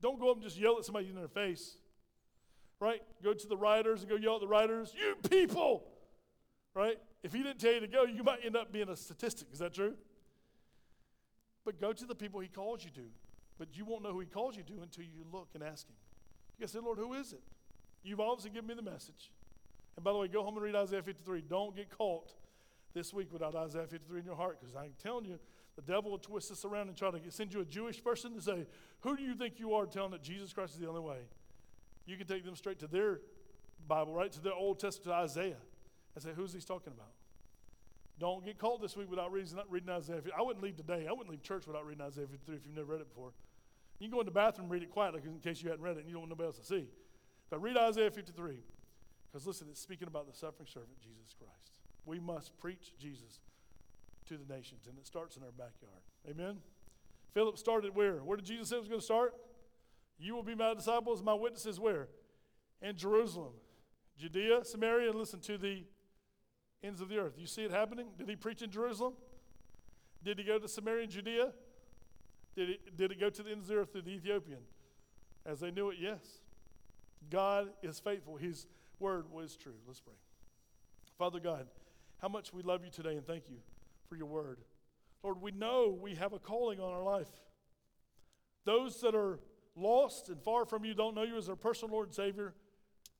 Don't 0.00 0.20
go 0.20 0.30
up 0.30 0.36
and 0.36 0.44
just 0.44 0.56
yell 0.56 0.78
at 0.78 0.84
somebody 0.84 1.08
in 1.08 1.14
their 1.14 1.28
face, 1.28 1.76
right? 2.80 3.02
Go 3.22 3.34
to 3.34 3.46
the 3.46 3.56
rioters 3.56 4.00
and 4.00 4.08
go 4.08 4.16
yell 4.16 4.36
at 4.36 4.40
the 4.40 4.48
rioters, 4.48 4.94
you 4.96 5.16
people, 5.28 5.84
right? 6.74 6.98
If 7.22 7.32
he 7.32 7.42
didn't 7.42 7.60
tell 7.60 7.72
you 7.72 7.80
to 7.80 7.86
go, 7.86 8.04
you 8.04 8.22
might 8.22 8.40
end 8.44 8.56
up 8.56 8.72
being 8.72 8.88
a 8.88 8.96
statistic. 8.96 9.48
Is 9.52 9.60
that 9.60 9.74
true? 9.74 9.94
But 11.64 11.80
go 11.80 11.92
to 11.92 12.04
the 12.04 12.14
people 12.14 12.40
he 12.40 12.48
calls 12.48 12.84
you 12.84 12.90
to. 12.90 13.08
But 13.58 13.68
you 13.76 13.84
won't 13.84 14.02
know 14.02 14.12
who 14.12 14.20
he 14.20 14.26
calls 14.26 14.56
you 14.56 14.62
to 14.64 14.82
until 14.82 15.04
you 15.04 15.24
look 15.32 15.48
and 15.54 15.62
ask 15.62 15.88
him. 15.88 15.94
You 16.58 16.66
say, 16.66 16.80
Lord, 16.80 16.98
who 16.98 17.14
is 17.14 17.32
it? 17.32 17.42
You've 18.02 18.20
obviously 18.20 18.50
given 18.50 18.68
me 18.68 18.74
the 18.74 18.82
message. 18.82 19.30
And 19.96 20.04
by 20.04 20.12
the 20.12 20.18
way, 20.18 20.28
go 20.28 20.42
home 20.42 20.54
and 20.54 20.64
read 20.64 20.74
Isaiah 20.74 21.02
53. 21.02 21.42
Don't 21.48 21.74
get 21.74 21.96
caught 21.96 22.34
this 22.94 23.14
week 23.14 23.32
without 23.32 23.54
Isaiah 23.54 23.86
53 23.86 24.20
in 24.20 24.26
your 24.26 24.36
heart 24.36 24.60
because 24.60 24.76
I'm 24.76 24.92
telling 25.02 25.24
you, 25.24 25.38
the 25.76 25.82
devil 25.82 26.12
will 26.12 26.18
twist 26.18 26.50
this 26.50 26.64
around 26.64 26.88
and 26.88 26.96
try 26.96 27.10
to 27.10 27.18
send 27.30 27.52
you 27.52 27.60
a 27.60 27.64
Jewish 27.64 28.02
person 28.02 28.34
to 28.34 28.40
say, 28.40 28.66
Who 29.00 29.16
do 29.16 29.22
you 29.22 29.34
think 29.34 29.58
you 29.58 29.74
are 29.74 29.86
telling 29.86 30.12
that 30.12 30.22
Jesus 30.22 30.52
Christ 30.52 30.74
is 30.74 30.80
the 30.80 30.88
only 30.88 31.00
way? 31.00 31.18
You 32.06 32.16
can 32.16 32.26
take 32.26 32.44
them 32.44 32.54
straight 32.54 32.78
to 32.80 32.86
their 32.86 33.20
Bible, 33.88 34.14
right? 34.14 34.30
To 34.32 34.40
their 34.40 34.52
Old 34.52 34.78
Testament, 34.78 35.16
to 35.16 35.22
Isaiah, 35.22 35.56
and 36.14 36.22
said, 36.22 36.34
Who's 36.34 36.52
he's 36.52 36.64
talking 36.64 36.92
about? 36.92 37.12
Don't 38.18 38.44
get 38.44 38.58
caught 38.58 38.80
this 38.80 38.96
week 38.96 39.10
without 39.10 39.32
reading, 39.32 39.58
reading 39.68 39.90
Isaiah 39.90 40.16
53. 40.16 40.32
I 40.38 40.42
wouldn't 40.42 40.62
leave 40.62 40.76
today. 40.76 41.06
I 41.08 41.12
wouldn't 41.12 41.30
leave 41.30 41.42
church 41.42 41.66
without 41.66 41.84
reading 41.84 42.04
Isaiah 42.04 42.26
53 42.26 42.56
if 42.56 42.62
you've 42.64 42.76
never 42.76 42.92
read 42.92 43.00
it 43.00 43.08
before. 43.08 43.32
You 43.98 44.08
can 44.08 44.14
go 44.14 44.20
in 44.20 44.26
the 44.26 44.32
bathroom 44.32 44.66
and 44.66 44.72
read 44.72 44.82
it 44.82 44.90
quietly 44.90 45.20
in 45.24 45.40
case 45.40 45.62
you 45.62 45.70
hadn't 45.70 45.84
read 45.84 45.96
it 45.96 46.00
and 46.00 46.08
you 46.08 46.12
don't 46.12 46.22
want 46.22 46.30
nobody 46.30 46.46
else 46.46 46.58
to 46.58 46.64
see. 46.64 46.86
But 47.50 47.60
read 47.60 47.76
Isaiah 47.76 48.10
53. 48.10 48.58
Because 49.30 49.46
listen, 49.46 49.66
it's 49.70 49.80
speaking 49.80 50.06
about 50.06 50.26
the 50.26 50.32
suffering 50.32 50.68
servant, 50.68 51.00
Jesus 51.00 51.34
Christ. 51.36 51.80
We 52.06 52.20
must 52.20 52.56
preach 52.58 52.92
Jesus 53.00 53.40
to 54.28 54.36
the 54.36 54.52
nations, 54.52 54.86
and 54.88 54.96
it 54.96 55.06
starts 55.06 55.36
in 55.36 55.42
our 55.42 55.50
backyard. 55.50 56.02
Amen? 56.28 56.58
Philip 57.32 57.58
started 57.58 57.94
where? 57.94 58.18
Where 58.18 58.36
did 58.36 58.46
Jesus 58.46 58.68
say 58.68 58.76
it 58.76 58.80
was 58.80 58.88
going 58.88 59.00
to 59.00 59.04
start? 59.04 59.34
You 60.18 60.34
will 60.34 60.44
be 60.44 60.54
my 60.54 60.74
disciples, 60.74 61.22
my 61.22 61.34
witnesses 61.34 61.80
where? 61.80 62.08
In 62.80 62.96
Jerusalem, 62.96 63.52
Judea, 64.16 64.64
Samaria, 64.64 65.10
and 65.10 65.18
listen 65.18 65.40
to 65.40 65.58
the 65.58 65.84
ends 66.84 67.00
of 67.00 67.08
the 67.08 67.18
earth. 67.18 67.34
You 67.38 67.46
see 67.46 67.62
it 67.62 67.70
happening? 67.70 68.06
Did 68.18 68.28
he 68.28 68.36
preach 68.36 68.62
in 68.62 68.70
Jerusalem? 68.70 69.14
Did 70.22 70.38
he 70.38 70.44
go 70.44 70.58
to 70.58 70.68
Samaria 70.68 71.04
and 71.04 71.12
Judea? 71.12 71.52
Did 72.54 72.70
it, 72.70 72.96
did 72.96 73.10
it 73.10 73.20
go 73.20 73.30
to 73.30 73.42
the 73.42 73.50
ends 73.50 73.64
of 73.64 73.74
the 73.74 73.80
earth 73.80 73.92
through 73.92 74.02
the 74.02 74.12
Ethiopian? 74.12 74.60
As 75.44 75.60
they 75.60 75.70
knew 75.70 75.90
it, 75.90 75.96
yes. 76.00 76.20
God 77.30 77.68
is 77.82 77.98
faithful. 77.98 78.36
His 78.36 78.66
word 78.98 79.30
was 79.32 79.56
true. 79.56 79.74
Let's 79.86 80.00
pray. 80.00 80.14
Father 81.18 81.40
God, 81.40 81.66
how 82.20 82.28
much 82.28 82.52
we 82.52 82.62
love 82.62 82.84
you 82.84 82.90
today 82.90 83.16
and 83.16 83.26
thank 83.26 83.48
you 83.48 83.56
for 84.08 84.16
your 84.16 84.26
word. 84.26 84.58
Lord, 85.22 85.40
we 85.40 85.52
know 85.52 85.96
we 86.00 86.14
have 86.14 86.32
a 86.32 86.38
calling 86.38 86.80
on 86.80 86.92
our 86.92 87.02
life. 87.02 87.28
Those 88.64 89.00
that 89.00 89.14
are 89.14 89.40
lost 89.76 90.28
and 90.28 90.40
far 90.42 90.64
from 90.64 90.84
you 90.84 90.94
don't 90.94 91.14
know 91.14 91.22
you 91.22 91.36
as 91.36 91.46
their 91.46 91.56
personal 91.56 91.94
Lord 91.94 92.08
and 92.08 92.14
Savior. 92.14 92.54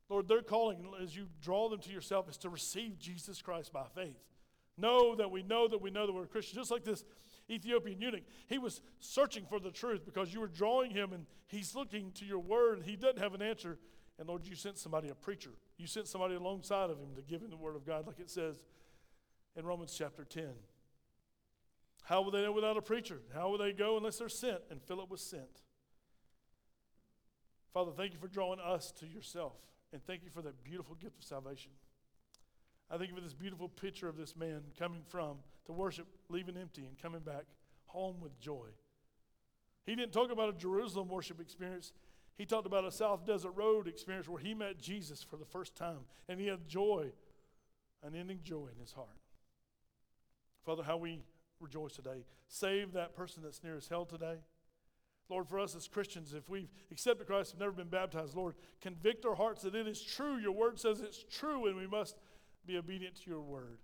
Lord, 0.08 0.28
their 0.28 0.42
calling 0.42 0.86
as 1.02 1.16
you 1.16 1.28
draw 1.40 1.68
them 1.68 1.80
to 1.80 1.90
yourself 1.90 2.28
is 2.28 2.36
to 2.38 2.48
receive 2.48 2.98
Jesus 2.98 3.40
Christ 3.40 3.72
by 3.72 3.84
faith. 3.94 4.22
Know 4.76 5.14
that 5.14 5.30
we 5.30 5.42
know 5.42 5.68
that 5.68 5.80
we 5.80 5.90
know 5.90 6.06
that 6.06 6.12
we're 6.12 6.26
Christians. 6.26 6.58
Just 6.58 6.70
like 6.70 6.84
this 6.84 7.04
Ethiopian 7.50 8.00
eunuch, 8.00 8.24
he 8.46 8.58
was 8.58 8.82
searching 9.00 9.44
for 9.48 9.60
the 9.60 9.70
truth 9.70 10.04
because 10.04 10.32
you 10.32 10.40
were 10.40 10.48
drawing 10.48 10.90
him 10.90 11.12
and 11.12 11.26
he's 11.46 11.74
looking 11.74 12.10
to 12.12 12.24
your 12.24 12.40
word 12.40 12.78
and 12.78 12.86
he 12.86 12.96
doesn't 12.96 13.18
have 13.18 13.34
an 13.34 13.42
answer. 13.42 13.78
And 14.18 14.28
Lord, 14.28 14.46
you 14.46 14.54
sent 14.54 14.78
somebody, 14.78 15.08
a 15.08 15.14
preacher. 15.14 15.50
You 15.76 15.86
sent 15.86 16.08
somebody 16.08 16.34
alongside 16.34 16.90
of 16.90 16.98
him 16.98 17.14
to 17.16 17.22
give 17.22 17.42
him 17.42 17.50
the 17.50 17.56
word 17.56 17.76
of 17.76 17.86
God, 17.86 18.06
like 18.06 18.20
it 18.20 18.30
says 18.30 18.60
in 19.56 19.64
Romans 19.64 19.94
chapter 19.96 20.24
10. 20.24 20.48
How 22.04 22.20
will 22.22 22.30
they 22.30 22.42
know 22.42 22.52
without 22.52 22.76
a 22.76 22.82
preacher? 22.82 23.20
How 23.34 23.48
will 23.48 23.58
they 23.58 23.72
go 23.72 23.96
unless 23.96 24.18
they're 24.18 24.28
sent? 24.28 24.60
And 24.70 24.82
Philip 24.82 25.10
was 25.10 25.22
sent. 25.22 25.62
Father, 27.72 27.92
thank 27.96 28.12
you 28.12 28.18
for 28.18 28.28
drawing 28.28 28.60
us 28.60 28.92
to 29.00 29.06
yourself. 29.06 29.54
And 29.92 30.04
thank 30.06 30.24
you 30.24 30.30
for 30.30 30.42
that 30.42 30.64
beautiful 30.64 30.96
gift 30.96 31.18
of 31.18 31.24
salvation. 31.24 31.70
I 32.90 32.98
think 32.98 33.16
of 33.16 33.22
this 33.22 33.34
beautiful 33.34 33.68
picture 33.68 34.08
of 34.08 34.16
this 34.16 34.36
man 34.36 34.62
coming 34.78 35.02
from 35.08 35.38
to 35.66 35.72
worship, 35.72 36.06
leaving 36.28 36.56
empty, 36.56 36.82
and 36.86 37.00
coming 37.00 37.20
back 37.20 37.44
home 37.86 38.16
with 38.20 38.38
joy. 38.40 38.66
He 39.86 39.94
didn't 39.94 40.12
talk 40.12 40.30
about 40.30 40.48
a 40.48 40.52
Jerusalem 40.52 41.08
worship 41.08 41.40
experience. 41.40 41.92
He 42.36 42.44
talked 42.44 42.66
about 42.66 42.84
a 42.84 42.90
South 42.90 43.26
Desert 43.26 43.52
Road 43.52 43.86
experience 43.86 44.28
where 44.28 44.40
he 44.40 44.54
met 44.54 44.78
Jesus 44.78 45.22
for 45.22 45.36
the 45.36 45.44
first 45.44 45.76
time 45.76 46.00
and 46.28 46.40
he 46.40 46.46
had 46.46 46.66
joy, 46.66 47.12
unending 48.02 48.40
joy 48.42 48.68
in 48.72 48.80
his 48.80 48.92
heart. 48.92 49.08
Father, 50.64 50.82
how 50.82 50.96
we 50.96 51.22
rejoice 51.60 51.94
today. 51.94 52.24
Save 52.48 52.92
that 52.92 53.14
person 53.14 53.42
that's 53.42 53.62
near 53.62 53.76
as 53.76 53.88
hell 53.88 54.04
today. 54.04 54.38
Lord, 55.30 55.48
for 55.48 55.58
us 55.58 55.74
as 55.74 55.88
Christians, 55.88 56.34
if 56.34 56.48
we've 56.50 56.70
accepted 56.90 57.26
Christ 57.26 57.52
and 57.52 57.60
never 57.60 57.72
been 57.72 57.88
baptized, 57.88 58.36
Lord, 58.36 58.54
convict 58.80 59.24
our 59.24 59.34
hearts 59.34 59.62
that 59.62 59.74
it 59.74 59.88
is 59.88 60.02
true. 60.02 60.36
Your 60.36 60.52
word 60.52 60.78
says 60.78 61.00
it's 61.00 61.24
true, 61.24 61.66
and 61.66 61.76
we 61.76 61.86
must 61.86 62.16
be 62.66 62.76
obedient 62.76 63.16
to 63.22 63.30
your 63.30 63.40
word. 63.40 63.78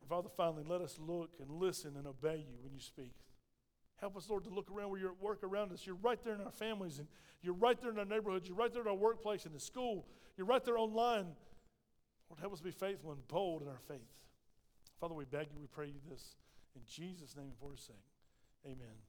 And 0.00 0.08
Father, 0.08 0.28
finally, 0.36 0.64
let 0.66 0.80
us 0.80 0.98
look 0.98 1.30
and 1.40 1.50
listen 1.50 1.96
and 1.96 2.06
obey 2.06 2.44
you 2.48 2.58
when 2.62 2.74
you 2.74 2.80
speak. 2.80 3.14
Help 4.00 4.16
us, 4.16 4.28
Lord, 4.28 4.44
to 4.44 4.50
look 4.50 4.70
around 4.70 4.90
where 4.90 5.00
you're 5.00 5.10
at 5.10 5.20
work 5.20 5.42
around 5.42 5.72
us. 5.72 5.86
You're 5.86 5.96
right 5.96 6.22
there 6.22 6.34
in 6.34 6.40
our 6.40 6.52
families, 6.52 6.98
and 6.98 7.08
you're 7.42 7.54
right 7.54 7.80
there 7.80 7.90
in 7.90 7.98
our 7.98 8.04
neighborhoods. 8.04 8.48
You're 8.48 8.56
right 8.56 8.72
there 8.72 8.82
in 8.82 8.88
our 8.88 8.94
workplace, 8.94 9.46
in 9.46 9.52
the 9.52 9.60
school. 9.60 10.06
You're 10.36 10.46
right 10.46 10.64
there 10.64 10.78
online. 10.78 11.26
Lord, 12.28 12.40
help 12.40 12.52
us 12.52 12.60
be 12.60 12.70
faithful 12.70 13.10
and 13.12 13.26
bold 13.28 13.62
in 13.62 13.68
our 13.68 13.80
faith. 13.88 14.12
Father, 15.00 15.14
we 15.14 15.24
beg 15.24 15.48
you, 15.52 15.60
we 15.60 15.66
pray 15.66 15.86
you 15.86 16.00
this. 16.08 16.36
In 16.76 16.82
Jesus' 16.86 17.34
name 17.36 17.52
for 17.58 17.72
his 17.72 17.80
sake, 17.80 17.96
amen. 18.66 19.07